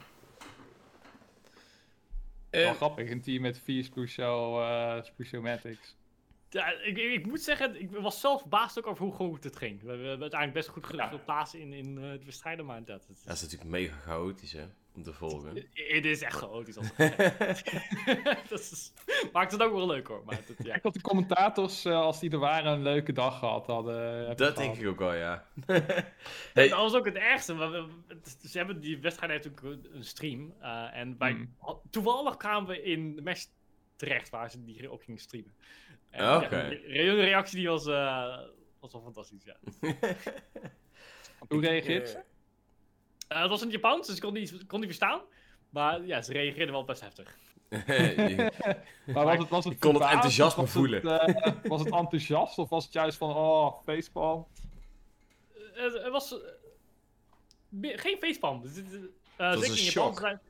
[2.49, 5.95] Wel uh, grappig, een team met vier Sprucio, uh, Matics.
[6.49, 9.81] Ja, ik, ik, moet zeggen, ik was zelf verbaasd ook over hoe goed het ging.
[9.81, 13.07] We, hebben uiteindelijk best goed geplaatst in, in uh, het bestrijden, maar dat...
[13.25, 14.65] Dat is natuurlijk mega chaotisch, hè?
[14.95, 15.55] Om te volgen.
[15.73, 16.75] Het is echt chaotisch.
[18.49, 18.93] dat is,
[19.31, 20.21] maakt het ook wel leuk hoor.
[20.25, 20.75] Maar het, ja.
[20.75, 24.37] Ik had de commentators, uh, als die er waren, een leuke dag gehad hadden.
[24.37, 25.47] Dat denk ik ook wel, ja.
[26.53, 26.67] hey.
[26.67, 27.55] Dat was ook het ergste.
[27.55, 27.87] We,
[28.43, 30.53] ze hebben die wedstrijd natuurlijk een stream.
[30.61, 31.55] Uh, en bij, mm.
[31.89, 33.45] toevallig kwamen we in de match
[33.95, 35.53] terecht waar ze die op gingen streamen.
[36.11, 36.45] Oké.
[36.45, 36.69] Okay.
[36.69, 38.37] Ja, de reactie die was, uh,
[38.79, 39.57] was wel fantastisch, ja.
[41.47, 42.23] Hoe reageert ze?
[43.29, 45.21] Uh, het was in het Japans, dus ik kon niet, kon niet verstaan.
[45.69, 47.37] Maar ja, ze reageerden wel best heftig.
[49.13, 51.07] maar was het, was het ik kon het enthousiasme voelen.
[51.07, 54.47] Het, uh, was het enthousiast of was het juist van, oh, facepalm?
[55.75, 56.35] Uh, het was
[57.79, 58.63] geen facepalm.
[58.65, 60.15] Uh, zeker in Japan.
[60.15, 60.41] Zijn...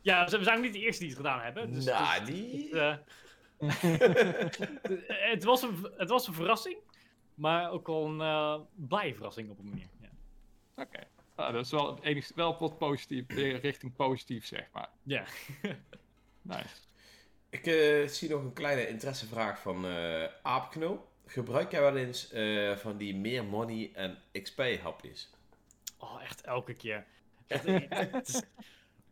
[0.00, 1.72] Ja, we zijn ook niet de eerste die het gedaan hebben.
[1.72, 2.76] Dus, nah, dus, die...
[5.08, 6.76] het, was een, het was een verrassing,
[7.34, 9.88] maar ook wel een blije verrassing op een manier.
[10.00, 10.08] Ja.
[10.82, 10.98] Oké.
[11.36, 13.24] Ah, dat is wel, enigst, wel wat positief,
[13.60, 14.88] richting positief, zeg maar.
[15.02, 15.24] Ja.
[16.42, 16.76] nice.
[17.50, 21.08] Ik uh, zie nog een kleine interessevraag van uh, Aapknul.
[21.26, 25.30] Gebruik jij wel eens uh, van die meer money en XP hapjes?
[25.98, 27.06] Oh, echt elke keer.
[27.46, 27.66] Echt,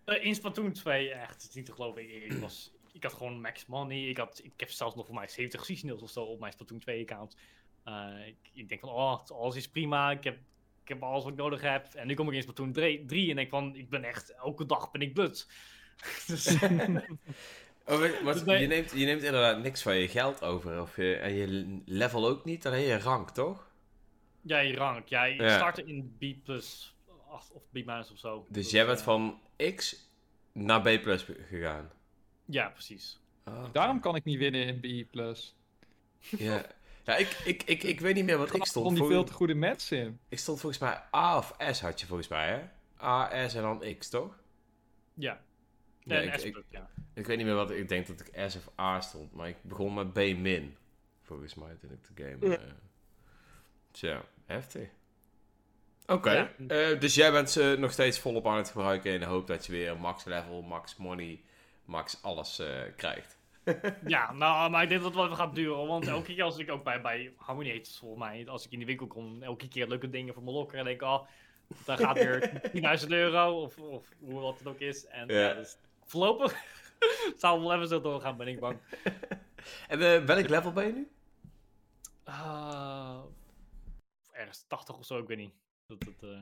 [0.05, 2.02] in Splatoon 2, echt, het is niet te geloven.
[2.02, 4.09] Ik, ik, was, ik had gewoon max money.
[4.09, 6.78] Ik, had, ik heb zelfs nog voor mij 70 seasonals of zo op mijn Splatoon
[6.78, 7.36] 2 account.
[8.26, 10.10] Ik, ik, denk van, oh, alles is prima.
[10.10, 10.38] Ik heb
[10.85, 11.86] ik heb alles wat ik nodig heb.
[11.94, 14.90] En nu kom ik in Splatoon 3 en denk van, ik ben echt, elke dag
[14.90, 15.48] ben ik but.
[16.27, 16.55] dus...
[17.86, 20.81] oh, maar, dus je, neemt, je neemt inderdaad niks van je geld over.
[20.81, 23.70] Of je, en je level ook niet, alleen je rank, toch?
[24.40, 25.09] Ja, je rank.
[25.09, 25.56] Ja, je ja.
[25.56, 26.94] startte in B plus
[27.28, 28.44] of B minus of zo.
[28.48, 29.05] Dus, dus jij bent uh...
[29.05, 29.40] van
[29.74, 30.11] X
[30.52, 31.90] naar B plus gegaan?
[32.44, 33.20] Ja, precies.
[33.44, 35.56] Oh, Daarom kan ik niet winnen in B plus.
[36.19, 36.66] Ja.
[37.05, 38.86] Ja, ik, ik, ik, ik weet niet meer wat ik stond.
[38.86, 40.18] Vond die veel te goede match in.
[40.28, 42.62] Ik stond volgens mij A of S had je volgens mij, hè?
[43.06, 44.39] A, S en dan X, toch?
[45.14, 45.40] Ja.
[46.01, 46.90] ja, ik, ik, ja.
[47.14, 49.56] ik weet niet meer wat ik denk dat ik S of A stond, maar ik
[49.62, 50.76] begon met B min.
[51.22, 52.52] Volgens mij toen ik de game.
[52.52, 52.59] Ja.
[52.60, 52.72] Uh,
[53.90, 54.89] tja, heftig.
[56.06, 59.47] Oké, uh, dus jij bent ze nog steeds volop aan het gebruiken in de hoop
[59.47, 61.43] dat je weer max level, max money,
[61.85, 63.39] max alles uh, krijgt.
[64.07, 65.86] ja, nou, maar ik denk dat het wel even gaat duren.
[65.86, 68.78] Want elke keer als ik ook bij, bij Harmony Heet, volgens mij, als ik in
[68.78, 70.78] de winkel kom, elke keer leuke dingen voor mijn lokker.
[70.78, 71.27] En denk ik, oh,
[71.85, 72.61] dan gaat weer
[73.03, 75.07] 10.000 euro of, of hoe wat het ook is.
[75.07, 75.49] En ja.
[75.49, 76.55] ja dus voorlopig
[77.36, 78.78] zal wel even zo doorgaan, ben ik bang.
[79.89, 81.09] en uh, welk level ben je nu?
[82.28, 83.20] Uh,
[84.32, 85.55] ergens 80 of zo, ik weet niet.
[85.86, 86.41] Dat, dat, uh...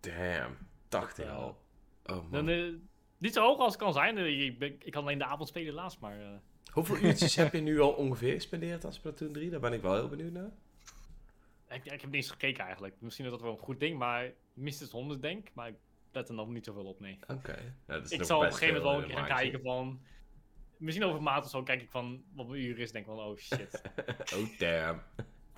[0.00, 0.56] Damn,
[0.88, 1.58] 80 al.
[2.04, 2.46] Oh man.
[2.46, 2.88] Dan,
[3.18, 4.18] niet zo hoog als het kan zijn.
[4.18, 6.20] Eh, ik, ik, ik kan alleen de avond spelen laatst, maar...
[6.20, 6.26] Uh...
[6.72, 9.50] Hoeveel uurtjes heb je nu al ongeveer gespendeerd aan Splatoon 3?
[9.50, 10.50] Daar ben ik wel heel benieuwd naar.
[11.68, 12.94] Ik, ik heb niet eens gekeken eigenlijk.
[12.98, 15.74] Misschien is dat wel een goed ding, maar minstens 100 denk Maar ik
[16.12, 17.18] let er nog niet zoveel op, nee.
[17.26, 17.74] Oké.
[17.86, 20.00] Ja, ik zal op een gegeven moment wel een keer gaan kijken van...
[20.76, 22.92] Misschien over maand of zo kijk ik van wat mijn uur is.
[22.92, 23.82] denk van, oh shit.
[24.34, 25.02] oh damn.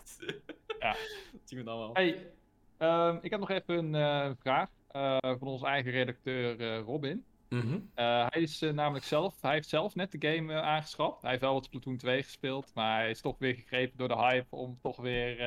[0.80, 0.96] ja.
[1.32, 1.92] Dat zien we dan wel.
[1.92, 2.32] Hey,
[2.78, 7.24] um, ik heb nog even een uh, vraag uh, van onze eigen redacteur Robin.
[7.50, 7.78] Mhm.
[7.94, 11.20] Eh, hij is uh, namelijk zelf, hij heeft zelf net de game uh, aangeschaft.
[11.22, 14.16] Hij heeft wel wat Splatoon 2 gespeeld, maar hij is toch weer gegrepen door de
[14.16, 15.40] hype om toch weer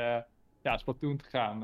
[0.61, 1.61] ja, Splatoon te gaan,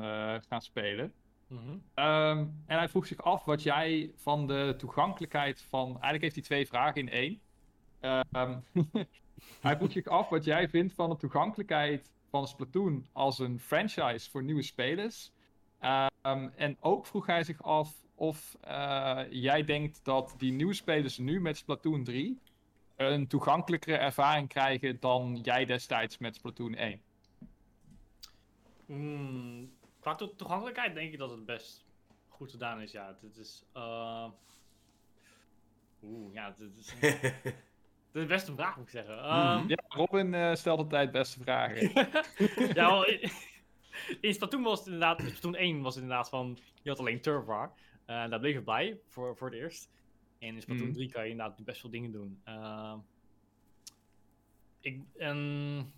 [0.48, 1.12] gaan spelen.
[1.46, 1.78] Mhm.
[1.94, 5.86] Ehm, en hij vroeg zich af wat jij van de toegankelijkheid van.
[5.86, 7.40] Eigenlijk heeft hij twee vragen in één.
[8.00, 8.58] Ehm,
[9.60, 14.30] hij vroeg zich af wat jij vindt van de toegankelijkheid van Splatoon als een franchise
[14.30, 15.32] voor nieuwe spelers.
[15.78, 21.18] Ehm, en ook vroeg hij zich af of eh, jij denkt dat die nieuwe spelers
[21.18, 22.38] nu met Splatoon 3
[22.96, 27.02] een toegankelijkere ervaring krijgen dan jij destijds met Splatoon 1.
[28.86, 31.84] Mm, qua to toegankelijkheid denk ik dat het best
[32.28, 33.16] goed gedaan is, ja.
[33.22, 33.64] Het is...
[33.76, 34.26] Uh...
[36.02, 36.94] Oeh, ja, het is...
[38.12, 39.14] Dat is best een vraag, moet ik zeggen.
[39.14, 39.68] Um...
[39.68, 41.92] Ja, Robin uh, stelt altijd beste vragen.
[42.74, 43.30] ja, wel, in,
[44.20, 47.20] in Splatoon was het inderdaad, in Splatoon 1 was het inderdaad van, je had alleen.
[47.26, 47.64] Uh,
[48.30, 49.90] daar bleef ik bij, voor, voor het eerst.
[50.38, 50.92] En in Splatoon mm.
[50.92, 52.42] 3 kan je inderdaad best veel dingen doen.
[52.48, 52.94] Uh,
[54.80, 55.92] ik, en,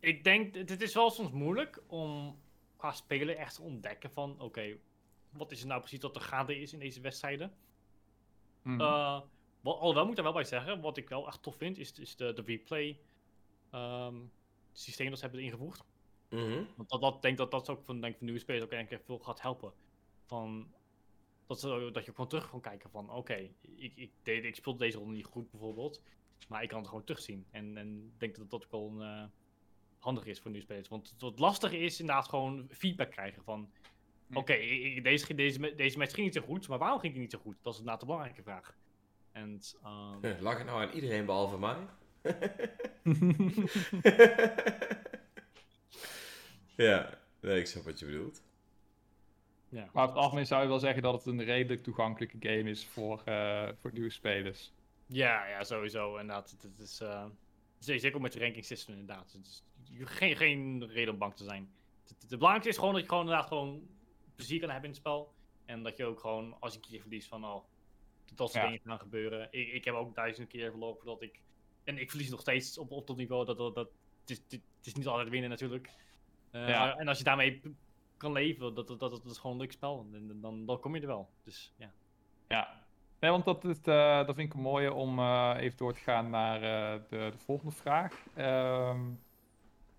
[0.00, 2.38] ik denk, het is wel soms moeilijk om
[2.76, 4.80] qua spelen echt te ontdekken van, oké, okay,
[5.30, 7.52] wat is er nou precies wat er gaande is in deze wedstrijden.
[8.62, 8.80] Mm.
[8.80, 9.20] Uh,
[9.60, 11.92] wel, alhoewel moet ik daar wel bij zeggen, wat ik wel echt tof vind, is,
[11.92, 13.00] is de, de replay
[13.72, 14.32] um,
[14.72, 15.84] systeem dat ze hebben ingevoegd.
[16.30, 16.66] Mm -hmm.
[16.76, 19.18] Want dat, dat, denk dat dat ook van, denk, van nieuwe spelers ook ik veel
[19.18, 19.72] gaat helpen.
[20.24, 20.72] Van,
[21.46, 24.78] dat, ze, dat je gewoon terug kan kijken van, oké, ik, ik, ik, ik speelde
[24.78, 26.02] deze ronde niet goed bijvoorbeeld,
[26.48, 27.46] maar ik kan het gewoon terugzien.
[27.50, 29.24] En, en ik denk dat dat ook wel een, uh,
[29.98, 30.88] handig is voor nieuwe spelers.
[30.88, 33.70] Want het lastige is inderdaad gewoon feedback krijgen van,
[34.28, 37.32] oké, okay, deze, deze, deze match ging niet zo goed, maar waarom ging het niet
[37.32, 37.56] zo goed?
[37.62, 38.76] Dat is inderdaad de belangrijke vraag.
[39.32, 40.20] En, um...
[40.40, 41.86] Lag het nou aan iedereen behalve mij?
[46.86, 48.42] ja, nee, ik snap wat je bedoelt.
[49.68, 49.88] Ja.
[49.92, 52.86] Maar op het algemeen zou je wel zeggen dat het een redelijk toegankelijke game is
[52.86, 54.72] voor, uh, voor nieuwe spelers.
[55.06, 56.16] Ja, ja, sowieso.
[56.16, 57.24] Inderdaad, het, het is, uh,
[57.78, 59.32] zeker ook met de ranking system inderdaad.
[59.32, 59.64] Het is,
[60.04, 61.70] geen, geen reden om bang te zijn.
[62.02, 63.88] Het, het, belangrijkste is gewoon dat je gewoon inderdaad gewoon
[64.34, 65.34] plezier kan hebben in het spel.
[65.64, 67.64] En dat je ook gewoon, als je een keer verliest, van oh,
[68.34, 69.48] dat soort dingen gaan gebeuren.
[69.50, 71.40] Ik, ik heb ook duizend keer verloren dat ik...
[71.84, 73.44] En ik verlies nog steeds op, op dat niveau.
[73.44, 73.88] Dat, dat, dat,
[74.20, 75.90] het, is, het is niet altijd winnen natuurlijk.
[76.52, 76.96] Uh, ja.
[76.96, 77.60] En als je daarmee
[78.16, 80.06] kan leven, dat, dat, dat, dat is gewoon een leuk spel.
[80.12, 81.28] En dan, dan kom je er wel.
[81.42, 81.92] Dus ja.
[82.48, 82.84] Ja.
[83.20, 86.00] Nee, want dat, is, uh, dat vind ik een mooie om uh, even door te
[86.00, 88.24] gaan naar uh, de, de, volgende vraag.
[88.38, 89.20] Um,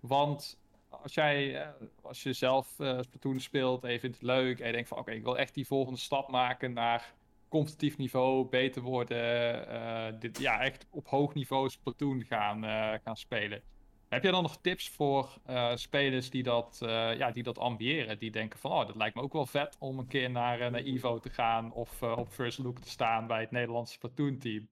[0.00, 0.58] want
[0.88, 1.66] als jij,
[2.02, 5.10] als je zelf Splatoon speelt en je vindt het leuk en je denkt van oké,
[5.10, 7.14] ik wil echt die volgende stap maken naar
[7.48, 10.20] competitief niveau beter worden.
[10.20, 12.62] Dit, ja, echt op hoog niveau Splatoon gaan,
[13.02, 13.62] gaan spelen.
[14.08, 16.76] Heb jij dan nog tips voor uh, spelers die dat,
[17.16, 18.18] ja, die dat ambiëren?
[18.18, 20.80] Die denken van, oh, dat lijkt me ook wel vet om een keer naar, naar
[20.80, 24.68] Evo te gaan of op First Look te staan bij het Nederlandse Splatoon team.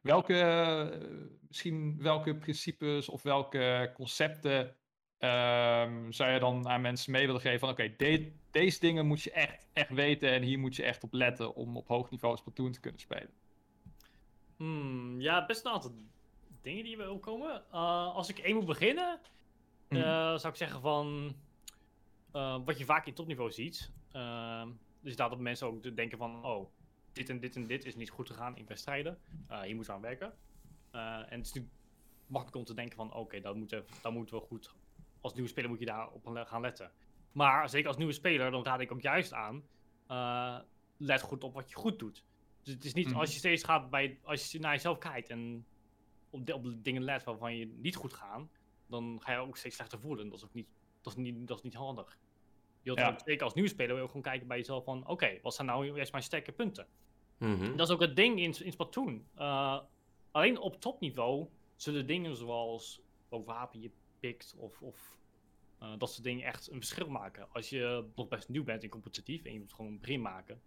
[0.00, 4.76] Welke, misschien welke principes of welke concepten
[5.18, 9.22] um, zou je dan aan mensen mee willen geven van oké, de, deze dingen moet
[9.22, 12.36] je echt, echt weten en hier moet je echt op letten om op hoog niveau
[12.36, 13.30] Splatoon te kunnen spelen?
[14.56, 15.92] Hmm, ja, best een aantal
[16.66, 17.64] dingen die we opkomen.
[17.72, 19.20] Uh, als ik één moet beginnen,
[19.88, 20.00] uh,
[20.36, 21.34] zou ik zeggen van
[22.32, 23.92] uh, wat je vaak in topniveau ziet.
[24.12, 24.70] Ehm,
[25.00, 26.70] dus dat mensen ook denken van oh,
[27.12, 29.18] dit en dit en dit is niet goed gegaan in wedstrijden.
[29.62, 30.34] hier moeten we aan werken.
[31.30, 31.68] en het is nu
[32.26, 34.74] makkelijk om te denken van oké, okay, dat, moet dat moeten we goed
[35.20, 36.90] als nieuwe speler moet je daarop gaan letten.
[37.32, 39.62] Maar zeker als nieuwe speler, dan raad ik ook juist aan.
[40.96, 42.24] Let goed op wat je goed doet.
[42.62, 43.18] Dus het is niet mhm.
[43.18, 44.18] als je steeds gaat bij.
[44.22, 45.66] Als je naar jezelf kijkt en
[46.30, 48.50] op, de, op de dingen let waarvan je niet goed gaan.
[48.86, 50.28] Dan ga je ook steeds slechter voelen.
[50.28, 50.68] Dat is ook niet,
[51.00, 52.18] dat is niet, dat is niet handig.
[52.82, 55.06] Je wilt ook, zeker als nieuwe speler wil je gewoon kijken bij jezelf van...
[55.06, 56.86] Oké, wat zijn nou juist mijn sterke punten?
[57.38, 57.76] Mhm.
[57.76, 59.26] Dat is ook het ding in, in Splatoon.
[59.38, 59.80] Uh,
[60.30, 61.46] alleen op topniveau
[61.76, 63.90] zullen dingen zoals wapen je
[64.20, 65.18] pikt of, of
[65.82, 67.46] uh, dat soort dingen echt een verschil maken.
[67.52, 70.60] Als je nog best nieuw bent in competitief en je moet gewoon een begin maken,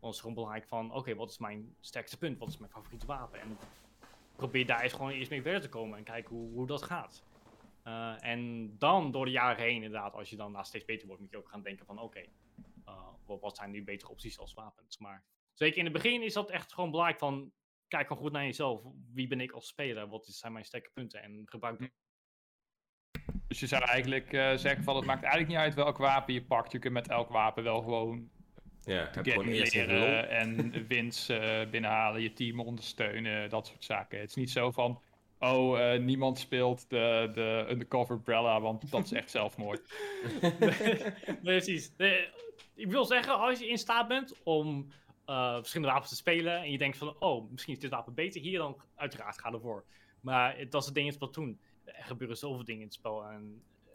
[0.00, 2.38] dan is het gewoon belangrijk van, oké, wat is mijn sterkste punt?
[2.38, 3.40] Wat is mijn favoriete wapen?
[3.40, 3.58] En
[4.36, 7.24] probeer daar eens gewoon eerst mee verder te komen en kijken hoe, hoe dat gaat.
[7.84, 11.22] Uh, en dan door de jaren heen, inderdaad, als je dan na steeds beter wordt,
[11.22, 12.24] moet je ook gaan denken van, oké,
[12.86, 14.98] uh, wat, zijn nu betere opties als wapens?
[14.98, 17.52] Maar zeker in het begin is dat echt gewoon belangrijk van,
[17.88, 18.82] kijk gewoon goed naar jezelf.
[19.12, 20.08] Wie ben ik als speler?
[20.08, 21.22] Wat zijn mijn sterke punten?
[21.22, 21.90] En gebruik
[23.48, 26.44] dus je zou eigenlijk uh, zeggen van het maakt eigenlijk niet uit welk wapen je
[26.44, 26.72] pakt.
[26.72, 28.30] Je kunt met elk wapen wel gewoon
[28.86, 34.20] ja, gewoon leren en winst uh, binnenhalen, je team ondersteunen, dat soort zaken.
[34.20, 35.00] Het is niet zo van,
[35.38, 39.94] oh, uh, niemand speelt de, de undercover Brella, want dat is echt zelfmoord.
[41.42, 41.92] precies.
[41.96, 42.28] Nee,
[42.74, 44.92] ik wil zeggen, als je in staat bent om
[45.26, 48.58] verschillende wapens te spelen en je denkt van, oh, misschien is dit wapen beter hier,
[48.58, 49.84] dan uiteraard ga ervoor.
[50.20, 53.24] Maar dat is het ding in Splatoon er gebeuren zoveel dingen in het spel.
[53.24, 53.92] En eh,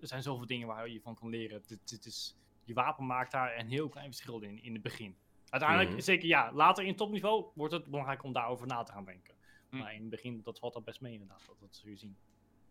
[0.00, 1.62] er zijn zoveel dingen waar je van kan leren.
[1.66, 5.16] Het, is, je wapen maakt daar een heel klein verschil in, in het begin.
[5.48, 6.00] Uiteindelijk, mhm.
[6.00, 9.34] zeker ja, later in topniveau wordt het belangrijk om daarover na te gaan denken.
[9.70, 9.82] Mhm.
[9.82, 12.16] Maar in het begin, dat valt al best mee inderdaad, dat, dat zul je zien.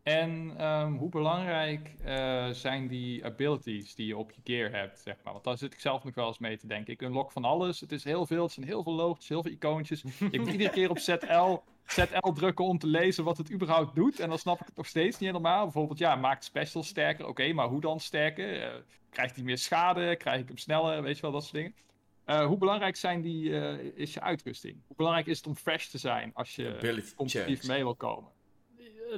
[0.04, 5.16] En ehm, hoe belangrijk eh, zijn die abilities die je op je gear hebt, zeg
[5.24, 5.34] maar?
[5.34, 6.94] Want daar zit ik zelf nog wel eens mee te denken.
[6.94, 7.80] Ik unlock van alles.
[7.80, 8.44] Het is heel veel.
[8.44, 10.02] Het zijn heel veel logos, heel veel icoontjes.
[10.32, 14.20] Je moet iedere keer op ZL, ZL drukken om te lezen wat het überhaupt doet.
[14.20, 15.64] En dan snap ik het nog steeds niet helemaal.
[15.64, 17.28] Bijvoorbeeld, ja, maakt special sterker.
[17.28, 18.76] Oké, maar hoe dan sterker?
[18.76, 20.16] Uh, krijgt hij meer schade?
[20.16, 21.02] Krijg ik hem sneller?
[21.02, 21.76] Weet je wel, dat soort dingen.
[22.26, 23.50] Uh, hoe belangrijk zijn die,
[23.94, 24.78] is je uitrusting?
[24.88, 28.34] Hoe belangrijk is het om fresh te zijn als je competitief mee wil komen?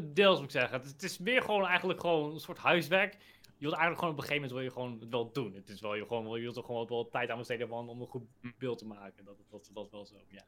[0.02, 0.81] deels moet ik zeggen.
[0.81, 3.14] Het, is meer gewoon eigenlijk gewoon een soort huiswerk.
[3.41, 5.53] Je wilt eigenlijk gewoon op een gegeven moment wil je gewoon het wel doen.
[5.53, 8.07] Het is wel je gewoon, je wilt er gewoon wel tijd aan besteden om een
[8.07, 8.23] goed
[8.57, 9.26] beeld te maken.
[9.26, 10.44] Dat, dat, dat is wel zo, ja.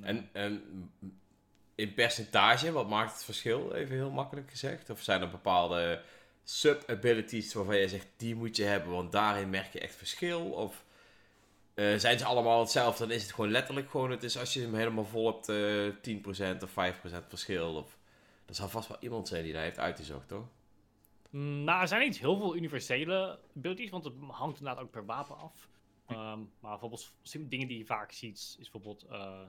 [0.00, 0.62] En, en
[1.74, 3.72] in percentage, wat maakt het verschil?
[3.74, 4.90] Even heel makkelijk gezegd.
[4.90, 6.02] Of zijn er bepaalde
[6.44, 10.50] sub-abilities waarvan je zegt, die moet je hebben, want daarin merk je echt verschil?
[10.50, 10.84] Of
[11.74, 14.60] uh, zijn ze allemaal hetzelfde, dan is het gewoon letterlijk gewoon, het is als je
[14.60, 15.94] hem helemaal vol hebt, uh, eh,
[16.58, 17.74] 10% of 5% verschil?
[17.74, 18.00] Of...
[18.46, 20.48] Er zal vast wel iemand zijn die daar heeft uitgezocht, toch?
[21.30, 25.04] Mm, nou, er zijn niet heel veel universele abilities, want het hangt inderdaad ook per
[25.04, 25.68] wapen af.
[26.08, 29.40] Um, maar bijvoorbeeld dingen die je vaak ziet, is bijvoorbeeld uh,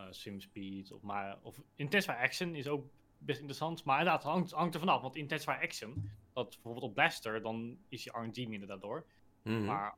[0.00, 2.86] uh, swim speed of, maar, of intensify action is ook
[3.18, 3.84] best interessant.
[3.84, 5.02] Maar inderdaad, het hangt, hangt er vanaf.
[5.02, 9.06] Want intensify action, dat bijvoorbeeld op blaster, dan is je RNG minder daardoor.
[9.42, 9.94] Mm Maar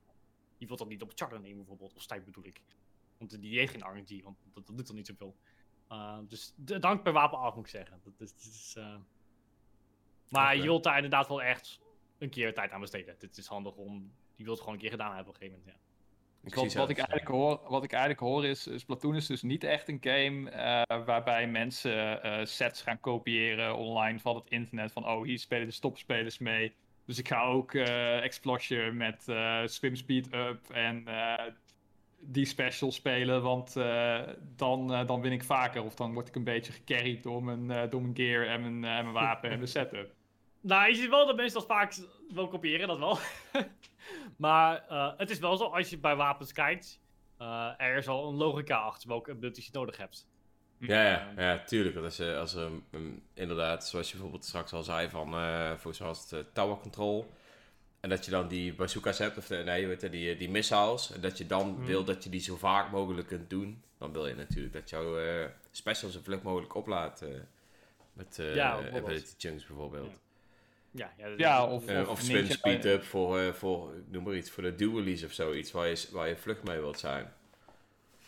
[0.59, 2.61] je wilt dat niet op charter nemen bijvoorbeeld, of stijf bedoel ik.
[3.19, 5.37] Want die heeft geen RNG, want dat, dat doet dan niet zoveel.
[5.89, 8.01] Uh, dus dank per wapen af, moet ik zeggen.
[8.05, 8.97] Dat is, dat is uh...
[10.29, 11.81] Maar je wilt daar inderdaad wel echt
[12.19, 13.16] een keer tijd aan besteden.
[13.19, 14.12] Het is handig om...
[14.37, 15.91] Je wilt het gewoon een keer gedaan hebben op een gegeven moment, ja.
[16.44, 19.64] Ik wat, wat, ik eigenlijk hoor, wat ik eigenlijk hoor is, Splatoon is dus niet
[19.64, 24.93] echt een game uh, waarbij mensen uh, sets gaan kopiëren online van het internet.
[24.93, 26.73] Van oh, hier spelen de stopspelers mee.
[27.06, 29.23] Dus ik ga ook uh, Explosion met
[29.64, 31.05] Swim Speed Up en
[32.20, 33.74] die special spelen, want
[34.56, 35.85] dan, dan win ik vaker.
[35.85, 39.02] Of dan word ik een beetje gecarried door mijn, door mijn gear en mijn, en
[39.02, 40.10] mijn wapen en mijn setup.
[40.63, 41.95] Nou, je ziet wel dat mensen dat vaak
[42.35, 43.19] wel kopiëren, dat wel.
[44.37, 44.85] maar
[45.17, 47.01] het is wel zo, als je bij wapens kijkt,
[47.77, 50.27] er is al een logica achter welke abilities je nodig hebt.
[50.79, 51.97] Ja, ja, ja tuurlijk.
[51.97, 52.71] Als, als er
[53.35, 55.29] inderdaad, zoals je bijvoorbeeld straks al zei, van
[55.79, 57.33] volgens mij was het tower control
[58.03, 61.13] en dat je dan die bazookas hebt, of nee, weet je, die, die missiles.
[61.13, 61.85] En dat je dan hmm.
[61.87, 63.83] wil dat je die zo vaak mogelijk kunt doen.
[63.99, 67.23] Dan wil je natuurlijk dat jouw uh, specials zo vlug mogelijk oplaat.
[67.23, 67.29] Uh,
[68.13, 70.11] met uh, ja, ability chunks bijvoorbeeld.
[70.11, 70.17] Ja,
[70.93, 74.74] ja, ja of, of, of swim speed up voor, voor, noem maar iets, voor de
[74.74, 75.70] dualies of zoiets.
[75.70, 77.32] Waar je, waar je vlug mee wilt zijn.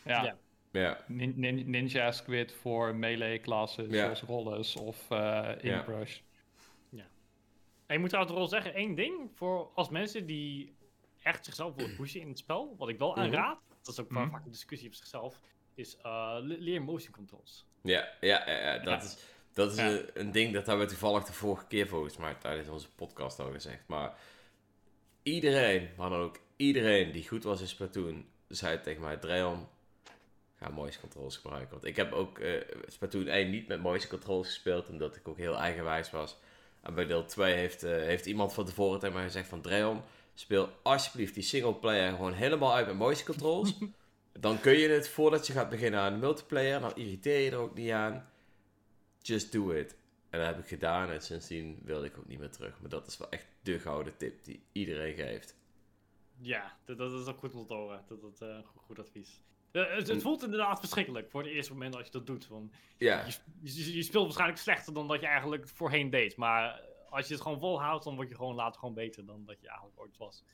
[0.05, 0.37] Ja.
[0.71, 1.05] ja.
[1.07, 5.11] ninja Squid voor melee klassen, zoals Rollers of
[5.61, 6.19] Inbrush.
[7.87, 9.31] En ik moet trouwens wel zeggen, één ding.
[9.35, 10.77] Voor als mensen die
[11.23, 12.75] echt zichzelf willen pushen in het spel.
[12.79, 13.21] Wat ik wel mhm.
[13.21, 13.59] aanraad.
[13.83, 15.41] Dat is ook mm vaak een discussie op zichzelf.
[15.75, 17.67] Is uh, leer motion controls.
[17.83, 19.17] Ja, ja, ja, dat is,
[19.55, 20.53] dat is een, een, ding.
[20.53, 23.83] Dat hebben we toevallig de vorige keer volgens mij tijdens onze podcast al gezegd.
[23.87, 24.15] Maar
[25.23, 28.25] iedereen, maar dan ook iedereen die goed was in Splatoon.
[28.49, 29.69] Zei tegen mij, Dreon,
[30.59, 31.71] ga motion controls gebruiken.
[31.71, 34.89] Want ik heb ook uh, Splatoon 1 niet met motion controls gespeeld.
[34.89, 36.37] Omdat ik ook heel eigenwijs was.
[36.81, 39.61] En bij deel 2 heeft, uh, heeft iemand van tevoren tegen mij gezegd van...
[39.61, 40.03] Dreon,
[40.35, 43.75] speel alsjeblieft die single player gewoon helemaal uit met motion controls.
[44.33, 46.81] dan kun je het voordat je gaat beginnen aan de multiplayer.
[46.81, 48.29] Dan irriteer je er ook niet aan.
[49.27, 49.97] Just do it.
[50.31, 52.81] En dat heb ik gedaan en sindsdien wilde ik ook niet meer terug.
[52.81, 55.57] Maar dat is wel echt de gouden tip die iedereen geeft.
[56.41, 58.05] Ja, dat, dat is ook goed om te horen.
[58.09, 59.41] Dat, dat, uh, goed advies.
[59.73, 62.49] Uh, het, het, voelt inderdaad verschrikkelijk voor het eerste moment als je dat doet.
[62.49, 63.27] Want ja.
[63.63, 66.37] je, je, speelt waarschijnlijk slechter dan dat je eigenlijk voorheen deed.
[66.37, 66.81] Maar
[67.11, 69.69] als je het gewoon volhoudt, dan word je gewoon later gewoon beter dan dat je
[69.69, 70.45] eigenlijk ooit was.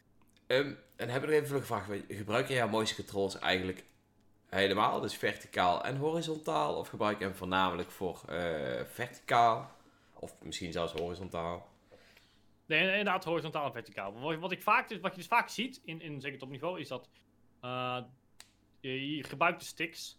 [0.47, 3.85] Um, en heb ik nog even gevraagd, gebruik je jouw motion controls eigenlijk
[4.51, 5.01] helemaal?
[5.01, 6.75] Dus verticaal en horizontaal?
[6.75, 9.71] Of gebruik je hem voornamelijk voor uh, verticaal?
[10.15, 11.69] Of misschien zelfs horizontaal?
[12.67, 14.21] Nee, inderdaad horizontaal en verticaal.
[14.21, 17.09] Wat, wat, ik vaak, wat je dus vaak ziet, in, in zeker topniveau, is dat
[17.65, 17.99] uh,
[18.81, 20.19] je, gebruikt de sticks.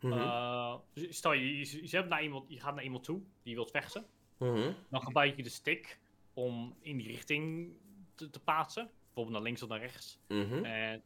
[0.00, 4.06] Mm stel je, je, je, naar iemand, je gaat naar iemand toe die wilt vechten.
[4.36, 4.72] Mhm.
[4.88, 5.98] Dan gebruik je de stick
[6.34, 7.72] om in die richting
[8.14, 8.90] te, te plaatsen.
[9.04, 10.18] Bijvoorbeeld naar links of naar rechts.
[10.28, 10.64] Mhm.
[10.64, 11.02] En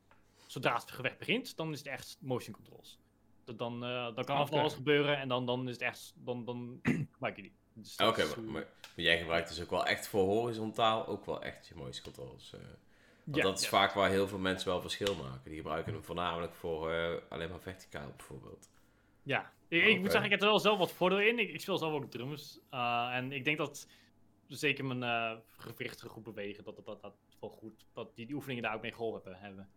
[0.51, 2.99] zodra het gevecht begint, dan is het echt motion controls.
[3.45, 6.13] Dan, uh, dan kan er alles gebeuren en dan, dan is het echt.
[6.17, 6.81] Dan, dan
[7.13, 7.53] gebruik je die.
[7.73, 11.67] Dus Oké, maar, maar, jij gebruikt dus ook wel echt voor horizontaal ook wel echt
[11.67, 12.53] je motion controls.
[12.55, 12.61] Uh.
[13.25, 15.51] Want dat is vaak waar heel veel mensen wel verschil maken.
[15.51, 18.69] Die gebruiken hem voornamelijk voor uh, alleen maar verticaal bijvoorbeeld.
[19.23, 21.39] Ja, ik, ik moet zeggen, ik heb er wel zelf wat voordeel in.
[21.39, 22.61] Ik, ik speel zelf ook drums.
[23.11, 23.89] En ik denk dat
[24.47, 28.63] zeker mijn uh, gewrichtige goed bewegen, dat, dat, dat, wel goed, dat die, die oefeningen
[28.63, 29.71] daar ook mee geholpen hebben.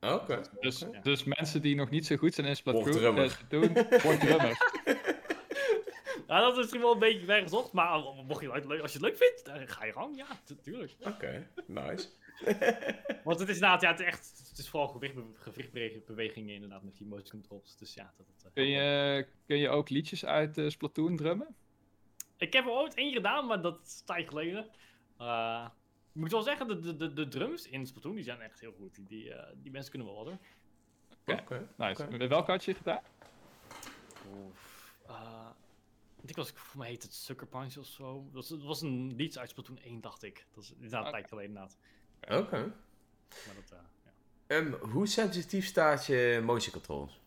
[0.00, 0.42] Oké.
[0.60, 3.40] Dus, dus mensen die nog niet zo goed zijn in Splatoon, drummer.
[3.48, 3.72] doen,
[4.02, 4.56] word drummer.
[6.26, 8.98] Ja, dat is misschien wel een beetje weggezocht, maar mocht je het leuk, als je
[8.98, 10.16] het leuk vindt, dan ga je gang.
[10.16, 10.94] Ja, natuurlijk.
[11.00, 12.08] Oké, nice.
[13.24, 16.96] Want het is inderdaad, ja, het is echt, het is vooral gewicht, gewichtbewegingen inderdaad met
[16.96, 17.76] die motion controls.
[17.76, 21.56] Dus ja, dat, dat, kun, je, kun je ook liedjes uit uh, Splatoon drummen?
[22.36, 24.66] Ik heb er ooit één gedaan, maar dat is tijd geleden.
[25.20, 25.68] Uh,
[26.18, 28.94] ik moet wel zeggen, de, de, de drums in Splatoon die zijn echt heel goed.
[28.94, 30.38] Die, die, uh, die mensen kunnen wel wat hoor.
[31.26, 31.66] Oké, okay.
[31.88, 32.04] nice.
[32.04, 32.28] Okay.
[32.28, 33.02] Welke had je gedaan?
[34.28, 35.48] Oef, uh,
[36.26, 38.24] ik was, voor mij heet het Sucker Punch of zo.
[38.24, 40.46] Dat was, dat was een lied uit Splatoon 1, dacht ik.
[40.54, 41.12] Dat is inderdaad okay.
[41.12, 41.78] een tijd geleden inderdaad.
[42.20, 42.36] Oké.
[42.36, 42.62] Okay.
[42.62, 43.78] Uh,
[44.46, 44.56] ja.
[44.56, 47.20] um, hoe sensitief staat je motion controls?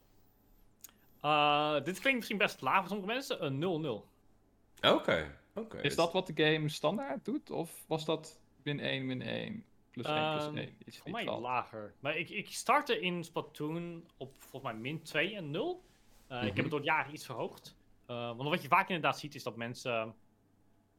[1.22, 3.46] Uh, dit klinkt misschien best laag voor sommige mensen.
[3.46, 4.88] Een 0-0.
[4.88, 5.40] Oké.
[5.54, 5.82] Okay.
[5.82, 7.50] Is dat wat de game standaard doet?
[7.50, 9.66] Of was dat min 1, min 1?
[9.92, 10.76] Plus 1 plus 1.
[10.86, 11.94] Iets voor mij lager.
[12.00, 15.84] Maar ik, ik startte in Splatoon op volgens mij min 2 en 0.
[16.32, 16.38] Uh, mm -hmm.
[16.38, 16.62] Ik heb Mhm.
[16.62, 17.76] het door het jaar iets verhoogd.
[18.08, 20.16] Uh, want wat je vaak inderdaad ziet is dat mensen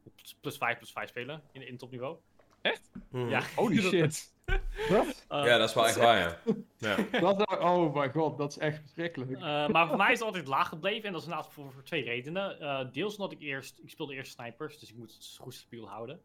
[0.05, 2.16] op plus 5 plus 5 spelen in, in topniveau.
[3.10, 3.28] Mhm.
[3.28, 3.43] Ja.
[3.56, 4.30] Holy Dat- shit.
[4.89, 5.06] Wat?
[5.30, 6.39] Uh, Ja, dat is wel echt waar, ja.
[6.78, 6.97] ja.
[7.20, 9.30] Dat, oh my god, dat is echt verschrikkelijk.
[9.30, 11.82] Uh, maar voor mij is het altijd laag gebleven en dat is inderdaad voor, voor
[11.82, 12.56] twee redenen.
[12.60, 15.89] Uh, deels omdat ik eerst, ik speelde eerst snipers, dus ik moet het goed stabiel
[15.89, 16.20] houden.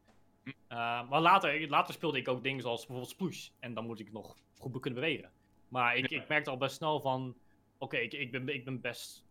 [0.47, 4.11] Uh, maar later, later speelde ik ook dingen zoals bijvoorbeeld sploosh en dan moet ik
[4.11, 5.31] nog goed kunnen bewegen.
[5.67, 7.35] Maar ik, ik merkte al best snel van,
[7.77, 9.23] oké, ik, ik, ben, ik ben best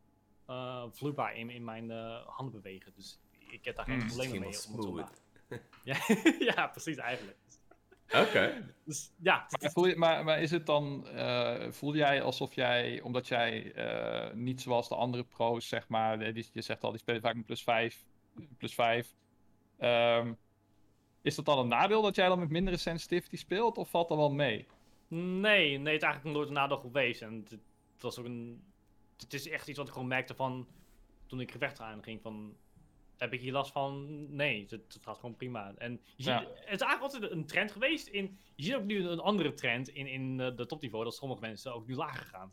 [0.50, 3.18] uh, vloeibaar in, in mijn uh, handen bewegen, dus
[3.50, 4.52] ik heb daar geen Hmm, problemen mee.
[4.52, 5.22] Smooth.
[5.84, 5.96] ja,
[6.54, 7.36] ja, precies eigenlijk.
[8.12, 8.74] Oké.
[8.84, 13.00] Dus ja, Maar, voel je, maar, maar is het dan, eh, voel jij alsof jij,
[13.00, 16.90] omdat jij eh, niet zoals de andere pro's, zeg maar, eh, die, je zegt al,
[16.90, 18.04] die spelen vaak met plus 5,
[18.58, 19.14] plus 5.
[19.78, 20.32] ehm,
[21.26, 24.16] is dat dan een nadeel dat jij dan met mindere sensitivity speelt, of valt dat
[24.16, 24.66] wel mee?
[25.08, 27.22] Nee, nee, het is eigenlijk nooit een nadeel geweest.
[27.22, 27.50] En het,
[27.92, 28.64] het was ook een.
[29.16, 30.66] Het is echt iets wat ik gewoon merkte van.
[31.26, 32.20] Toen ik gevecht aan ging.
[32.22, 32.56] Van.
[33.16, 34.06] Heb ik hier last van?
[34.36, 35.74] Nee, het, het gaat gewoon prima.
[35.78, 38.06] En je ziet, het is eigenlijk altijd een trend geweest.
[38.06, 41.04] In, je ziet ook nu een andere trend in, in eh, de topniveau.
[41.04, 42.50] Dat sommige mensen ook nu lager gaan.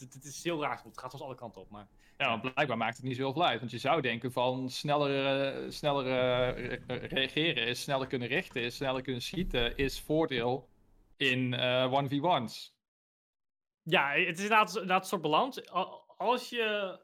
[0.00, 0.82] Het is heel raar.
[0.84, 1.70] Het gaat soms alle kanten op.
[1.70, 3.58] Maar Ja, want blijkbaar maakt het niet zo heel veel uit.
[3.58, 5.26] Want je zou denken van sneller,
[5.64, 10.68] eh, sneller eh, re- reageren is, sneller kunnen richten is, sneller kunnen schieten is voordeel
[11.16, 12.76] in eh 1v1's.
[13.82, 15.68] Ja, het is inderdaad, inderdaad een soort balans.
[15.70, 16.98] Al- Als je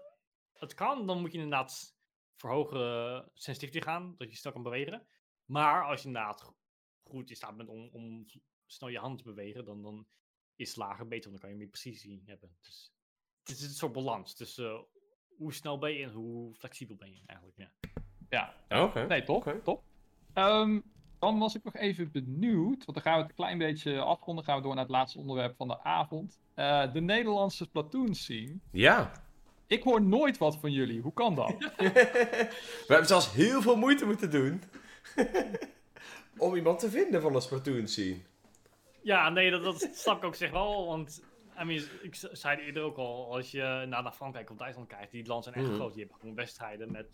[0.53, 1.97] het kan, dan moet je inderdaad
[2.37, 5.07] voor hogere sensitivity gaan, dat je snel kan bewegen.
[5.45, 6.53] Maar als je inderdaad
[7.03, 8.27] goed in staat bent om, om
[8.67, 10.07] snel je hand te bewegen, dan, dan
[10.57, 12.57] is lager beter, want dan kan je meer precisie hebben.
[12.61, 12.93] Dus
[13.45, 14.85] het is een soort balans tussen
[15.37, 17.59] hoe snel ben je en hoe flexibel ben je eigenlijk.
[17.59, 17.73] Ja.
[18.69, 19.07] Ja, Oké.
[19.07, 19.37] nee, top.
[19.37, 19.61] Oké.
[19.63, 19.83] top.
[20.33, 20.81] Ehm,
[21.19, 24.45] dan was ik nog even benieuwd, want dan gaan we het een klein beetje afronden.
[24.45, 26.39] Gaan we door naar het laatste onderwerp van de avond.
[26.55, 28.59] Eh, de Nederlandse Splatoon scene.
[28.71, 29.13] Ja.
[29.67, 31.01] Ik hoor nooit wat van jullie.
[31.01, 31.55] Hoe kan dat?
[31.79, 34.63] We hebben zelfs heel veel moeite moeten doen
[36.37, 38.21] om iemand te vinden van de Splatoon scene.
[39.05, 40.87] Ja, nee, dat, dat snap ik ook zeg wel.
[40.87, 41.25] Want
[41.61, 44.89] I mean, ik zei het eerder ook al, als je naar, naar Frankrijk of Duitsland
[44.89, 45.75] kijkt, die landen zijn echt Mhm.
[45.75, 45.93] groot.
[45.93, 47.07] Die hebben gewoon wedstrijden met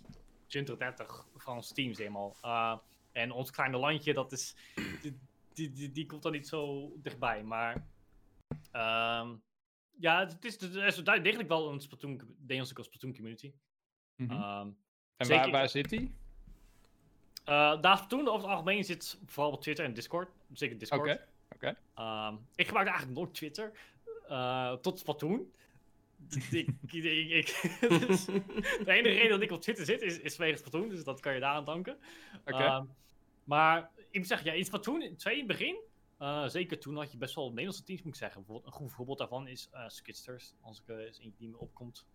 [0.47, 2.37] 20, 30 Franse teams helemaal.
[2.45, 2.77] Uh,
[3.12, 4.57] en ons kleine landje, dat is,
[5.03, 5.19] die,
[5.53, 7.43] die, die, die komt dan niet zo dichtbij.
[7.45, 7.87] Maar
[8.73, 9.35] ehm,
[9.99, 13.53] ja, het is, het is degelijk wel een Splatoon, Nederlandse Splatoon community.
[14.17, 14.69] Ehm,
[15.17, 16.15] en zeker- waar, waar zit die?
[17.47, 20.29] uh, daar Splatoon over het algemeen zit vooral op Twitter en Discord.
[20.53, 21.29] Zeker Discord.
[21.61, 21.78] Oké, oké.
[21.95, 23.73] Ehm, ik gebruik eigenlijk nooit Twitter.
[24.28, 25.47] eh, tot Splatoon.
[26.51, 27.78] ik, ik, ik, ik-
[28.09, 28.43] dus de
[28.87, 30.89] enige reden dat ik op Twitter zit is, is vanwege Splatoon.
[30.89, 31.99] Dus dat kan je daar aan danken.
[32.45, 32.57] Oké.
[32.57, 32.85] Ehm,
[33.45, 35.81] maar ik moet zeggen, ja, in Splatoon 2 in het begin.
[36.19, 38.41] eh, zeker toen had je best wel Nederlandse teams, moet ik zeggen.
[38.41, 40.55] Bijvoorbeeld, een goed voorbeeld daarvan is Skidsters.
[40.61, 42.07] Als ik eens eentje die me opkomt.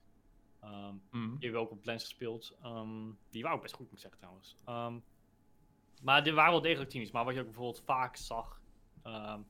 [0.62, 1.30] Ehm, Mhm.
[1.30, 2.58] die hebben ook op Lens gespeeld.
[3.30, 4.56] Die waren ook best goed, moet ik zeggen trouwens.
[6.02, 7.12] Maar er waren wel degelijk teams.
[7.12, 8.62] Maar wat je ook bijvoorbeeld vaak zag.
[9.06, 9.42] Ehm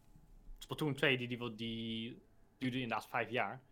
[0.58, 2.24] Splatoon 2, die, die, die
[2.58, 3.64] duurde inderdaad vijf jaar.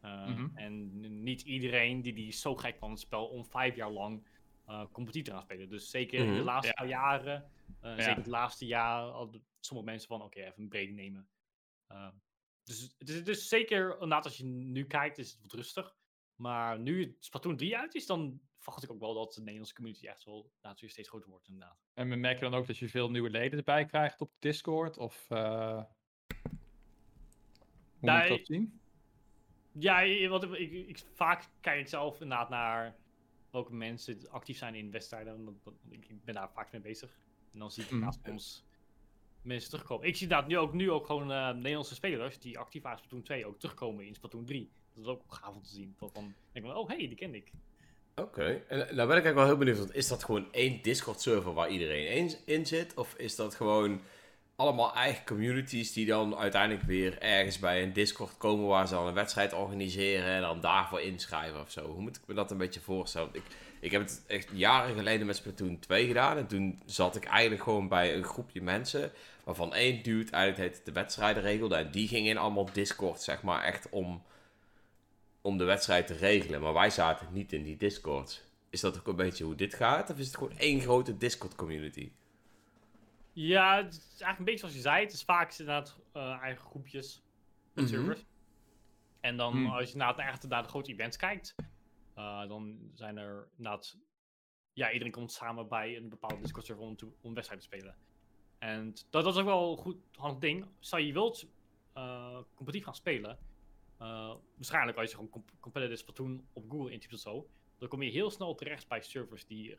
[0.00, 0.56] Eh, Mhm.
[0.56, 4.26] En niet iedereen die, die is zo gek van het spel om vijf jaar lang
[4.66, 5.68] eh competitie te gaan spelen.
[5.68, 6.44] Dus zeker in de Mhm.
[6.44, 6.88] laatste Ja.
[6.88, 8.02] jaren, eh, Ja.
[8.02, 11.28] zeker het laatste jaar, hadden sommige mensen van oké, even een break nemen.
[11.86, 12.08] Eh,
[12.64, 15.96] dus het is, is zeker, inderdaad, als je nu kijkt, is het wat rustig.
[16.36, 20.06] Maar nu Splatoon 3 uit is, dan verwacht ik ook wel dat de Nederlandse community
[20.06, 21.78] echt wel natuurlijk steeds groter wordt, inderdaad.
[21.94, 24.98] En we merken dan ook dat je veel nieuwe leden erbij krijgt op Discord?
[24.98, 25.82] Of eh
[28.00, 28.38] hoe moet ik Nee.
[28.38, 28.80] dat zien?
[29.72, 32.96] Ja, je- wat, ik, ik, vaak kijk ik zelf inderdaad naar
[33.50, 35.60] welke mensen actief zijn in wedstrijden.
[35.88, 37.18] ik, ben daar vaak mee bezig.
[37.52, 38.00] En dan zie ik Mhm.
[38.00, 38.64] naast ons
[39.42, 40.06] mensen terugkomen.
[40.06, 43.04] Ik zie inderdaad nu ook, nu ook gewoon eh, Nederlandse spelers die actief waren in
[43.04, 44.70] Splatoon 2 ook terugkomen in Splatoon 3.
[44.92, 45.94] Dat is ook gaaf om te zien.
[45.98, 47.52] Dat dan denk ik van, oh hey, die ken ik.
[48.16, 49.78] Oké, en nou ben ik eigenlijk wel heel benieuwd.
[49.78, 52.94] Want is dat gewoon één Discord-server waar iedereen in zit?
[52.94, 54.00] Of is dat gewoon
[54.56, 59.06] allemaal eigen communities die dan uiteindelijk weer ergens bij een Discord komen waar ze dan
[59.06, 61.86] een wedstrijd organiseren en dan daarvoor inschrijven of zo?
[61.86, 63.28] Hoe moet ik me dat een beetje voorstellen?
[63.32, 63.42] Ik,
[63.80, 67.62] ik heb het echt jaren geleden met Splatoon 2 gedaan en toen zat ik eigenlijk
[67.62, 69.12] gewoon bij een groepje mensen
[69.44, 73.62] waarvan één dude eigenlijk de wedstrijden regelde en die ging in allemaal Discord, zeg maar,
[73.62, 74.22] echt om
[75.44, 76.60] om de wedstrijd te regelen.
[76.60, 78.44] Maar wij zaten niet in die Discord.
[78.70, 80.10] Is dat ook een beetje hoe dit gaat?
[80.10, 82.12] Of is het gewoon één grote Discord community?
[83.32, 85.04] Ja, het is eigenlijk een beetje zoals je zei.
[85.04, 87.22] Het is vaak inderdaad uh, eigen groepjes
[87.72, 87.94] met mhm.
[87.94, 88.24] servers.
[89.20, 89.66] En dan hmm.
[89.66, 91.54] als je naar, echt naar de grote events kijkt,
[92.16, 93.96] uh, dan zijn er inderdaad...
[94.72, 97.96] Ja, iedereen komt samen bij een bepaalde Discord server om, om wedstrijd te spelen.
[98.58, 100.66] En dat, dat, is ook wel een goed handig ding.
[100.78, 101.46] Stel je wilt
[101.96, 103.38] uh, competitief gaan spelen,
[104.00, 107.48] uh, waarschijnlijk als je gewoon comp competitive Splatoon op Google intypt of zo,
[107.78, 109.76] dan kom je heel snel terecht bij servers die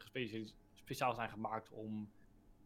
[0.74, 2.12] speciaal zijn gemaakt om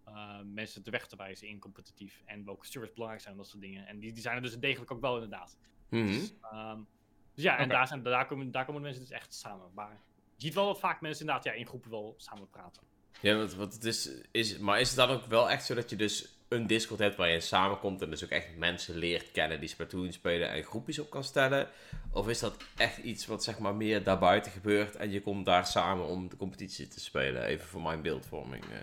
[0.07, 2.21] uh, mensen de weg te wijzen in competitief.
[2.26, 3.88] En welke servers belangrijk zijn en dat soort dingen.
[3.88, 5.57] En die, die zijn er dus degelijk ook wel inderdaad.
[5.89, 6.07] Mm -hmm.
[6.07, 6.88] dus, um,
[7.34, 9.71] dus, ja, en daar, zijn, daar, komen, daar komen mensen dus echt samen.
[9.73, 10.01] Maar
[10.35, 12.84] je ziet wel dat vaak mensen inderdaad ja, in groepen wel samen praten.
[13.21, 15.95] Ja, wat het is, is, maar is het dan ook wel echt zo dat je
[15.95, 19.69] dus een Discord hebt waar je samenkomt en dus ook echt mensen leert kennen die
[19.69, 21.69] Splatoon spelen en groepjes op kan stellen?
[22.11, 25.65] Of is dat echt iets wat zeg maar meer daarbuiten gebeurt en je komt daar
[25.65, 27.43] samen om de competitie te spelen?
[27.43, 28.65] Even voor mijn beeldvorming.
[28.65, 28.77] Uh.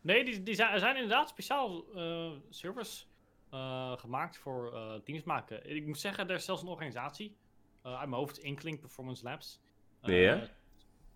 [0.00, 3.08] Nee, die, die zijn, er zijn inderdaad speciaal uh, servers
[3.54, 4.72] uh, gemaakt voor
[5.04, 5.70] teams maken.
[5.70, 7.36] Ik moet zeggen, er is zelfs een organisatie
[7.82, 9.60] uit mijn hoofd, Inkling Performance Labs.
[10.00, 10.48] ja.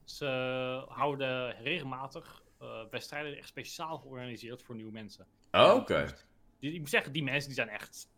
[0.05, 0.27] Ze
[0.89, 2.43] houden regelmatig
[2.91, 5.27] wedstrijden echt speciaal georganiseerd voor nieuwe mensen.
[5.51, 6.05] Oh, oké.
[6.61, 8.09] Dus ik moet zeggen, die mensen die zijn echt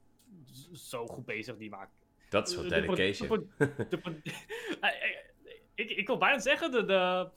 [0.73, 1.57] zo goed bezig.
[1.57, 1.95] Die maken...
[2.29, 3.53] Dat is wat dedication.
[5.75, 7.31] ik, ik wil bijna zeggen, de, de,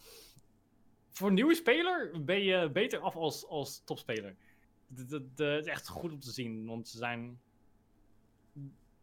[1.09, 4.35] voor een nieuwe speler ben je beter af als, als topspeler.
[4.95, 7.41] Het is echt goed om te zien, want ze zijn...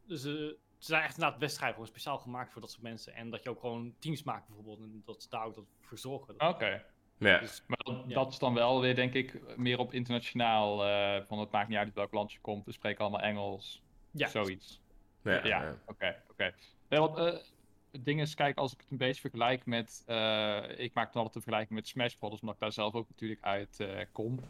[0.08, 3.14] Ze, ze zijn echt inderdaad wedstrijden gewoon speciaal gemaakt voor dat soort mensen.
[3.14, 4.80] En dat je ook gewoon teams maakt bijvoorbeeld.
[4.80, 6.34] En dat ze daar ook voor zorgen.
[6.40, 6.84] Oké.
[7.20, 7.38] Ja.
[7.38, 10.86] Dus, maar dat, is dan wel weer, denk ik, meer op internationaal.
[10.86, 13.82] Uh, van het maakt niet uit welk land je komt, we spreken allemaal Engels.
[14.10, 14.28] Ja.
[14.28, 14.80] Zoiets.
[15.22, 15.76] Ja, ja.
[15.86, 16.16] oké.
[16.30, 16.54] oké.
[16.88, 17.24] Nee, wat, uh,
[17.92, 20.04] het ding is, kijk, als ik het een beetje vergelijk met.
[20.06, 22.40] Uh, ik maak dan altijd een vergelijking met Smash Bros.
[22.40, 24.40] omdat ik daar zelf ook natuurlijk uit kom.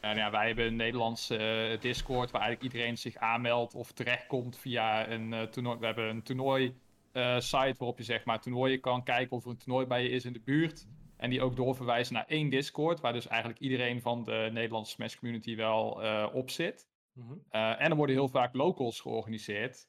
[0.00, 5.08] En ja, wij hebben een Nederlandse Discord waar eigenlijk iedereen zich aanmeldt of terechtkomt via
[5.08, 5.78] een toernooi.
[5.78, 6.74] We hebben een toernooi
[7.38, 10.24] site waarop je zeg maar toernooien kan kijken of er een toernooi bij je is
[10.24, 10.86] in de buurt.
[11.18, 15.16] En die ook doorverwijzen naar één Discord, waar dus eigenlijk iedereen van de Nederlandse Smash
[15.16, 16.88] community wel uh, op zit.
[17.12, 17.32] Mhm.
[17.48, 19.88] Eh, en er worden heel vaak locals georganiseerd.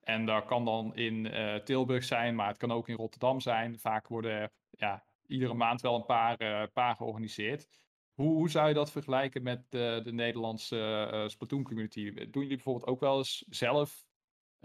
[0.00, 3.78] En dat kan dan in uh, Tilburg zijn, maar het kan ook in Rotterdam zijn.
[3.78, 7.68] Vaak worden ja, iedere maand wel een paar, paar georganiseerd.
[8.14, 12.12] Hoe, hoe, zou je dat vergelijken met de, de Nederlandse Splatoon community?
[12.14, 14.04] Doen jullie bijvoorbeeld ook wel eens zelf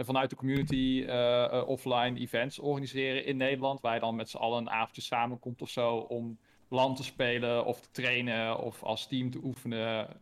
[0.05, 3.81] vanuit de community eh, eh, offline events organiseren in Nederland.
[3.81, 6.37] Waar je dan met z'n allen een avondje samenkomt of zo om
[6.67, 10.21] land te spelen of te trainen of als team te oefenen.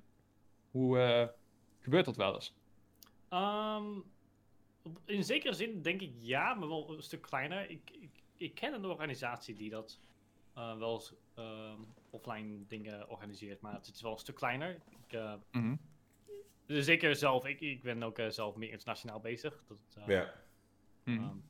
[0.72, 1.28] Hoe uh,
[1.80, 2.54] gebeurt dat wel eens?
[3.30, 4.04] Um,
[5.06, 7.70] in zekere zin denk ik ja, maar wel een stuk kleiner.
[7.70, 10.00] Ik, ik, ik ken een organisatie die dat
[10.58, 11.80] uh, wel eens ehm,
[12.10, 14.82] offline dingen organiseert, maar het is wel een stuk kleiner.
[15.08, 15.20] Ik,
[15.52, 15.80] mm
[16.66, 19.64] dus zeker zelf, ik, ik ben ook uh, zelf meer internationaal bezig.
[19.68, 20.34] Dat, uh, ja.
[21.04, 21.44] Um,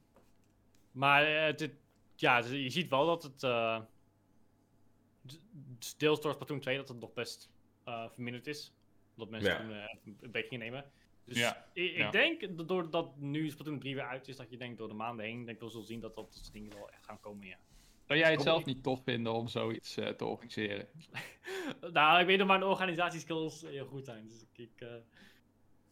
[0.91, 1.69] maar het,
[2.15, 3.81] ja, je ziet wel dat het uh,
[5.97, 7.49] deels door Splatoon 2 dat het nog best
[7.85, 8.73] verminderd is.
[9.15, 9.57] Dat mensen ja.
[9.57, 9.71] toen
[10.21, 10.91] een beetje gingen nemen.
[11.25, 11.67] Dus ja.
[11.73, 14.93] ik, ik denk, doordat nu Splatoon 3 weer uit is, dat je denkt door de
[14.93, 17.47] maanden heen, denk ik wel zullen zien dat dat soort dingen wel echt gaan komen,
[17.47, 17.57] ja.
[18.07, 20.87] Zou jij het zelf niet tof vinden om zoiets uh, te organiseren?
[21.93, 24.27] nou, ik weet dat mijn organisatieskills heel goed zijn.
[24.27, 24.95] Dus ik, ik, uh,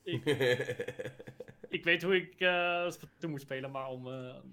[0.03, 0.26] ik,
[1.77, 2.88] ik, weet hoe ik uh,
[3.18, 4.07] toe moet spelen, maar om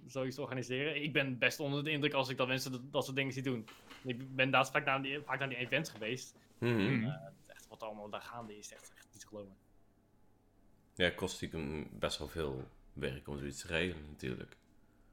[0.07, 1.03] zoiets te organiseren.
[1.03, 3.43] Ik ben best onder de indruk als ik dat mensen dat, dat soort dingen zie
[3.43, 3.67] doen.
[4.05, 6.35] Ik ben daar vaak naar die, vaak naar die events geweest.
[6.59, 7.05] Mm -hmm.
[7.47, 9.57] echt, wat allemaal daar gaande is, echt, echt niet te geloven.
[10.95, 14.57] Ja, kost natuurlijk best wel veel werk om zoiets te regelen natuurlijk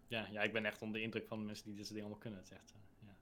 [0.08, 2.10] ja, ja, ik ben echt onder de indruk van de mensen die dit soort dingen
[2.10, 2.40] allemaal kunnen.
[2.40, 3.16] Het echt, ja.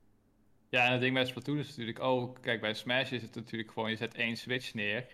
[0.70, 2.42] ja, en het ding bij Splatoon is natuurlijk ook...
[2.42, 3.90] Kijk, bij Smash is het natuurlijk gewoon...
[3.90, 5.08] Je zet één switch neer.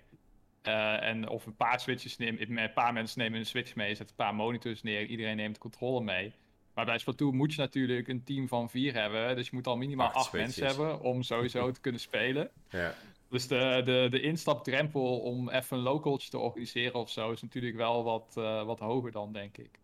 [0.68, 2.58] Uh, en of een paar switches nemen...
[2.58, 3.90] Een paar mensen nemen een switch mee.
[3.90, 5.06] Je zet een paar monitors neer.
[5.06, 6.34] Iedereen neemt controle mee.
[6.74, 9.36] Maar bij Splatoon moet je natuurlijk een team van vier hebben.
[9.36, 12.50] Dus je moet al minimaal acht, mensen hebben om sowieso te kunnen spelen.
[12.70, 12.96] Ja.
[13.30, 17.76] Dus de, de, de instapdrempel om even een localtje te organiseren of zo is natuurlijk
[17.76, 19.80] wel wat, uh, wat hoger dan, denk ik.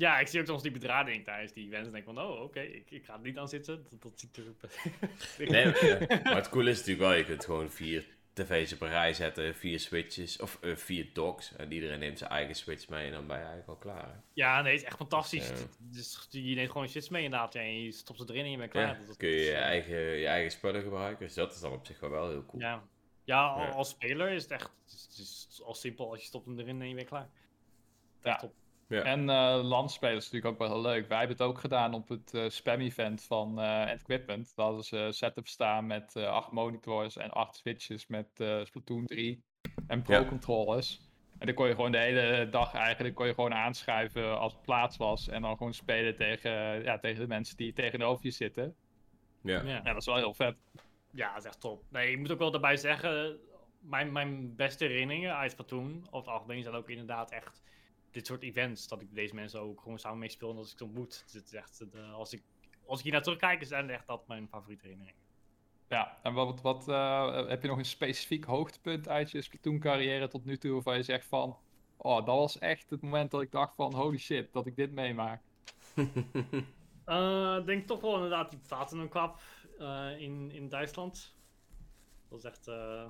[0.00, 2.60] Ja, ik zie ook soms die bedrading tijdens die events en denk van, oh, oké,
[2.60, 3.86] ik, ik ga er niet aan zitten.
[3.90, 4.44] Dat, dat ziet er...
[5.50, 8.88] Nee, maar, maar het coole is natuurlijk wel, je kunt gewoon vier tv's op een
[8.88, 11.56] rij zetten, vier switches, of eh, vier docks.
[11.56, 14.08] En iedereen neemt zijn eigen switch mee en dan ben je eigenlijk al klaar.
[14.08, 14.18] hè.
[14.32, 15.48] Ja, nee, het is echt fantastisch.
[15.48, 15.54] Ja.
[15.78, 18.70] Dus je neemt gewoon shits mee inderdaad en je stopt ze erin en je bent
[18.70, 18.86] klaar.
[18.86, 21.26] Ja, Dat- dat kun je is, je eh, eigen, je eigen spullen gebruiken.
[21.26, 22.62] Dus dat is dan op zich wel, wel heel cool.
[22.62, 22.82] Ja,
[23.24, 23.68] ja, al- Ja.
[23.68, 26.58] als speler is het echt het is, het is al simpel als je stopt hem
[26.58, 27.28] erin en je bent klaar.
[28.22, 28.36] Ja.
[28.36, 28.52] Top.
[28.90, 29.02] Ja.
[29.02, 31.08] En eh landspelen is natuurlijk ook wel heel leuk.
[31.08, 34.52] Wij hebben het ook gedaan op het eh, spam-event van eh Equipment.
[34.54, 38.64] Dat hadden ze een setup staan met eh, acht monitors en acht switches met eh,
[38.64, 39.44] Splatoon 3
[39.86, 41.00] en pro-controllers.
[41.38, 44.62] En dan kon je gewoon de hele dag eigenlijk kon je gewoon aanschuiven als het
[44.62, 45.28] plaats was.
[45.28, 48.74] En dan gewoon spelen tegen, ja, tegen de mensen die tegenover je zitten.
[49.42, 49.62] Ja.
[49.62, 49.74] Ja.
[49.74, 50.56] Ja, dat is wel heel vet.
[51.10, 51.84] ja, dat is echt top.
[51.88, 53.38] Nee, ik moet ook wel daarbij zeggen,
[53.80, 57.62] mijn, mijn beste herinneringen uit Splatoon, of het algemeen, zijn ook inderdaad echt
[58.10, 58.88] dit soort events.
[58.88, 61.22] Dat ik deze mensen ook gewoon samen mee speel en als ik ze ontmoet.
[61.24, 62.42] Dus het is echt, eh, als, ik,
[62.86, 65.20] als ik hier naar terugkijk, zijn echt dat mijn favoriete herinneringen.
[65.88, 70.44] Ja, en wat, wat eh, heb je nog een specifiek hoogtepunt uit je Splatoon-carrière tot
[70.44, 71.58] nu toe waarvan je zegt van...
[71.96, 74.92] Oh, dat was echt het moment dat ik dacht van holy shit, dat ik dit
[74.92, 75.42] meemaak.
[77.04, 79.40] Eh, Ik denk toch wel inderdaad die Platinum Cup
[79.78, 81.34] eh, in, in Duitsland.
[82.28, 82.68] Dat is echt.
[82.68, 83.06] eh,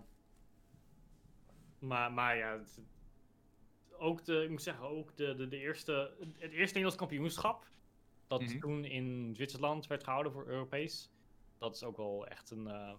[1.78, 2.60] Maar, maar ja.
[4.00, 7.68] Ook de, ik moet zeggen, ook de, de, de eerste, het eerste Nederlands kampioenschap.
[8.26, 8.58] Dat Mhm.
[8.58, 11.10] toen in Zwitserland werd gehouden voor Europees.
[11.58, 12.92] Dat is ook wel echt een eh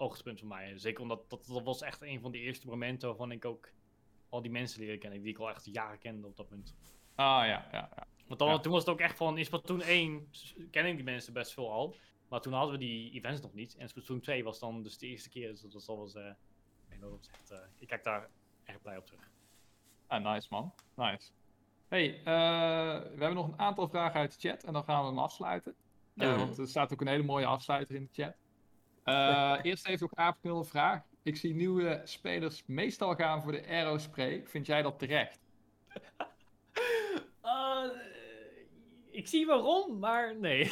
[0.00, 0.78] oogspunt voor mij.
[0.78, 3.70] Zeker omdat dat, dat was echt een van de eerste momenten waarvan ik ook
[4.28, 5.20] al die mensen leren kennen.
[5.20, 6.74] Die ik al echt jaren kende op dat punt.
[7.14, 8.06] Ah ja, ja, ja.
[8.26, 8.58] Want dan, Ja.
[8.58, 11.72] toen was het ook echt van, in Splatoon 1 s- kennen die mensen best veel
[11.72, 11.94] al.
[12.28, 13.76] Maar toen hadden we die events nog niet.
[13.76, 15.48] En Splatoon 2 was dan dus de eerste keer.
[15.50, 16.32] Dus dat was al eens, eh,
[17.00, 18.30] was echt, eh, ik kijk daar
[18.64, 19.27] echt blij op terug.
[20.08, 20.72] Ah, nice man.
[20.94, 21.30] Nice.
[21.88, 25.08] Hey, eh, we hebben nog een aantal vragen uit de chat en dan gaan we
[25.08, 25.74] hem afsluiten.
[26.14, 26.36] Ja.
[26.36, 28.34] want er staat ook een hele mooie afsluiter in de chat.
[29.04, 31.02] Eh, eerst even nog Aapknul een vraag.
[31.22, 34.42] Ik zie nieuwe spelers meestal gaan voor de Aerospray.
[34.46, 35.38] Vind jij dat terecht?
[39.10, 40.64] Ik zie waarom, maar nee.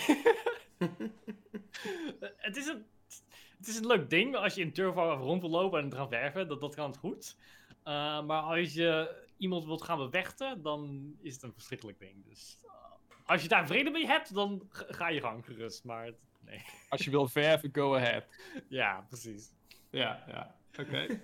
[2.37, 2.87] het, is een,
[3.59, 6.09] het is een leuk ding als je in Turbo rond wil lopen en het gaan
[6.09, 6.49] verven.
[6.49, 7.37] Dat, dat kan het goed.
[7.85, 12.25] Maar als je iemand wilt gaan bevechten, dan is het een verschrikkelijk ding.
[12.25, 12.71] Dus eh,
[13.27, 15.85] als je daar vrede mee hebt, dan ga je gang gerust.
[15.85, 16.63] Maar het- nee.
[16.89, 18.25] Als je wil verven, go ahead.
[18.69, 19.51] Ja, precies.
[19.91, 20.55] Ja, ja.
[20.81, 21.07] Oké.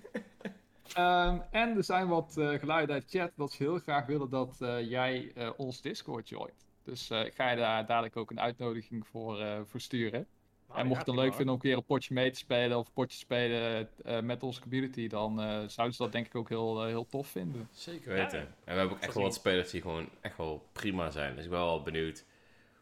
[0.93, 4.61] Ehm, en er zijn wat eh, geluiden uit chat dat ze heel graag willen dat
[4.61, 6.67] eh, jij ons Discord joint.
[6.83, 10.27] Dus ik ga je daar dadelijk ook een uitnodiging voor, voor sturen.
[10.75, 12.87] En mocht je het leuk vinden om een keer een potje mee te spelen of
[12.87, 16.49] een potje spelen eh, met onze community, dan eh, zouden ze dat denk ik ook
[16.49, 17.69] heel, eh, heel tof vinden.
[17.73, 18.39] Zeker weten.
[18.39, 21.35] Ja, En we hebben ook echt wel wat spelers die gewoon echt wel prima zijn.
[21.35, 22.25] Dus ik ben wel benieuwd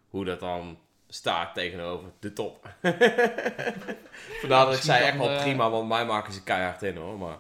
[0.08, 2.68] hoe dat dan staat tegenover de top.
[4.40, 7.18] Vandaar dat ik zei echt wel prima, want mij maken ze keihard in hoor.
[7.18, 7.38] Maar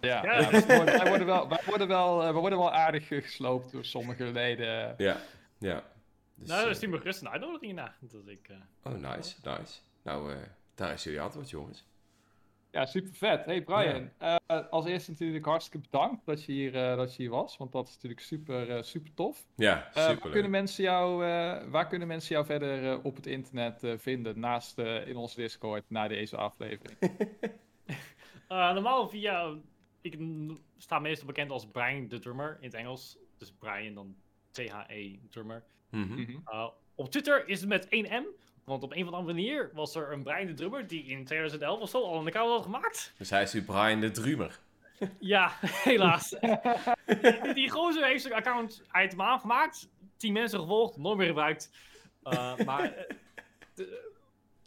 [0.00, 0.40] Ja, Ja.
[0.40, 0.50] ja.
[0.50, 0.78] dus wij
[1.08, 4.94] worden- wel, wij, worden wel, eh, wij worden wel aardig gesloopt door sommige leden.
[4.96, 5.16] ja,
[5.58, 5.82] ja.
[6.44, 7.94] Dus, nou, dan stuur me gerust een uitnodiging na.
[8.00, 9.80] Dat ik, eh, oh, nice, nice.
[10.02, 10.38] Nou, eh,
[10.74, 11.84] daar is jullie antwoord, jongens.
[12.70, 13.44] Ja, super vet.
[13.44, 14.36] Hey Brian, eh,
[14.70, 17.86] als eerste natuurlijk hartstikke bedankt dat je hier, eh, dat je hier was, want dat
[17.88, 19.46] is natuurlijk super, eh, super tof.
[19.56, 20.30] Ja, Eh, waar, super.
[20.30, 24.40] kunnen mensen jou, eh, waar kunnen mensen jou verder eh, op het internet eh, vinden,
[24.40, 26.98] naast eh, in onze Discord, na deze aflevering?
[28.48, 29.54] Eh, normaal via.
[30.00, 30.18] Ik
[30.76, 33.18] sta meestal bekend als Brian de Drummer in het Engels.
[33.38, 34.16] Dus Brian dan
[34.50, 35.64] T-H-E Drummer.
[35.94, 36.20] Mhm.
[36.20, 36.30] Mhm.
[36.30, 38.24] Uh, op Twitter is het met 1M.
[38.64, 41.80] Want op een of andere manier was er een Brian de Drummer die in 2011
[41.80, 43.12] of zo al een account had gemaakt.
[43.18, 44.60] Dus hij is nu Brian de Drumer.
[45.18, 46.28] Ja, helaas.
[46.28, 49.88] die, die gozer heeft zijn account item aangemaakt.
[50.16, 51.70] 10 mensen gevolgd, nooit meer gebruikt.
[52.24, 53.16] Uh, maar eh,
[53.74, 54.12] de-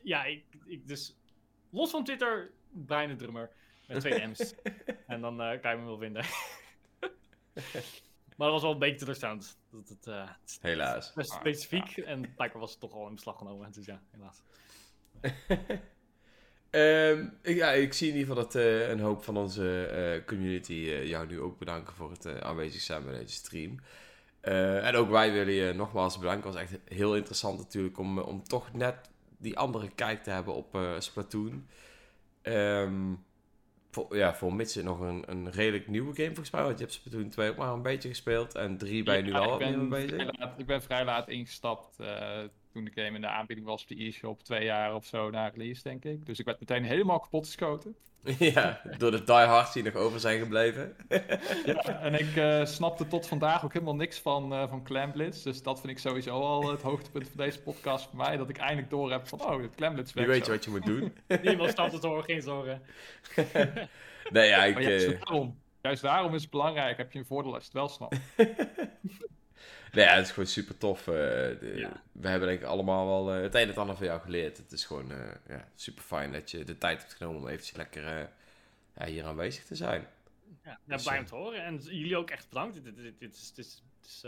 [0.01, 1.15] ja, ik, ik dus
[1.69, 2.51] los van Twitter,
[2.85, 3.49] Brian de Drummer
[3.87, 4.53] met twee M's.
[5.07, 6.25] en dan eh, kan je me wel vinden.
[8.37, 9.57] Maar dat was wel een beetje teleurstellend.
[9.71, 10.29] Dat het, eh,
[10.61, 11.13] Helaas.
[11.13, 13.71] best Ah, specifiek en blijkbaar was het toch al in beslag genomen.
[13.71, 14.41] Dus ja, helaas.
[16.69, 20.25] Ehm, ik- ja, ik zie in ieder geval dat eh, een hoop van onze eh,
[20.25, 23.79] community eh, jou nu ook bedanken voor het eh, aanwezig zijn bij deze stream.
[24.41, 26.43] Eh, en ook wij willen je nogmaals bedanken.
[26.49, 30.53] Het was echt heel interessant natuurlijk om, om toch net die andere kijk te hebben
[30.53, 31.67] op eh, Splatoon.
[32.41, 33.13] Ehm,
[33.97, 36.63] voor, ja, voor mits nog een, een redelijk nieuwe game volgens mij.
[36.63, 38.55] Want je hebt Splatoon 2 ook maar een beetje gespeeld.
[38.55, 40.37] En 3 ben je nu ik ben, vrij bezig.
[40.37, 41.99] laat, ik ben vrij laat ingestapt.
[41.99, 42.43] eh,
[42.77, 45.47] toen de game in de aanbieding was op de e-shop twee jaar of zo na
[45.47, 46.25] release, denk ik.
[46.25, 47.95] Dus ik werd meteen helemaal kapot geschoten.
[48.39, 50.95] ja, door de diehards die nog over zijn gebleven.
[51.65, 55.43] Ja, en ik eh, snapte tot vandaag ook helemaal niks van, eh van Clan Blitz.
[55.43, 58.37] Dus dat vind ik sowieso al het hoogtepunt van deze podcast voor mij.
[58.37, 60.71] Dat ik eindelijk door heb van, oh, het Clan Blitz Nu werkt weet je zo.
[60.71, 61.13] wat je moet doen.
[61.47, 62.81] Niemand snapt het hoor, geen zorgen.
[64.31, 64.73] Nee, ja, ik...
[64.73, 66.97] Maar juist eh, daarom, juist daarom is het belangrijk.
[66.97, 68.17] Heb je een voordeel als je het wel snapt.
[69.97, 70.99] Nee, ja, het is gewoon super tof.
[70.99, 72.01] eh, de- Ja.
[72.11, 74.57] We hebben denk ik allemaal wel eh, het een en het ander van jou geleerd.
[74.57, 77.75] Het is gewoon eh, ja, super fijn dat je de tijd hebt genomen om eventjes
[77.77, 78.29] lekker
[79.05, 80.07] hier aanwezig te zijn.
[80.63, 81.63] Ja, Dus, blij om te horen.
[81.63, 82.83] En jullie ook echt bedankt.
[82.83, 84.23] Dit, dit, dit is, dit is, het is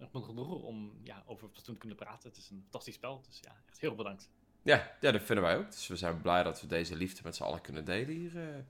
[0.00, 2.28] echt mijn genoegen om ja, over Splatoon te kunnen praten.
[2.28, 3.22] Het is een fantastisch spel.
[3.28, 4.28] Dus ja, echt heel bedankt.
[4.62, 5.70] Ja, ja, dat vinden wij ook.
[5.70, 8.64] Dus we zijn blij dat we deze liefde met z'n allen kunnen delen hier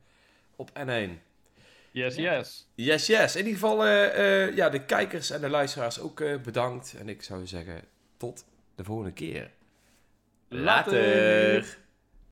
[0.56, 1.10] op N1.
[1.94, 2.66] Yes, yes.
[2.74, 3.36] Yes, yes.
[3.36, 6.94] In ieder geval, eh, eh, ja, de kijkers en de luisteraars ook eh, bedankt.
[6.98, 7.80] En ik zou zeggen,
[8.16, 8.44] tot
[8.74, 9.50] de volgende keer.
[10.48, 10.92] Later.
[10.92, 11.78] Later.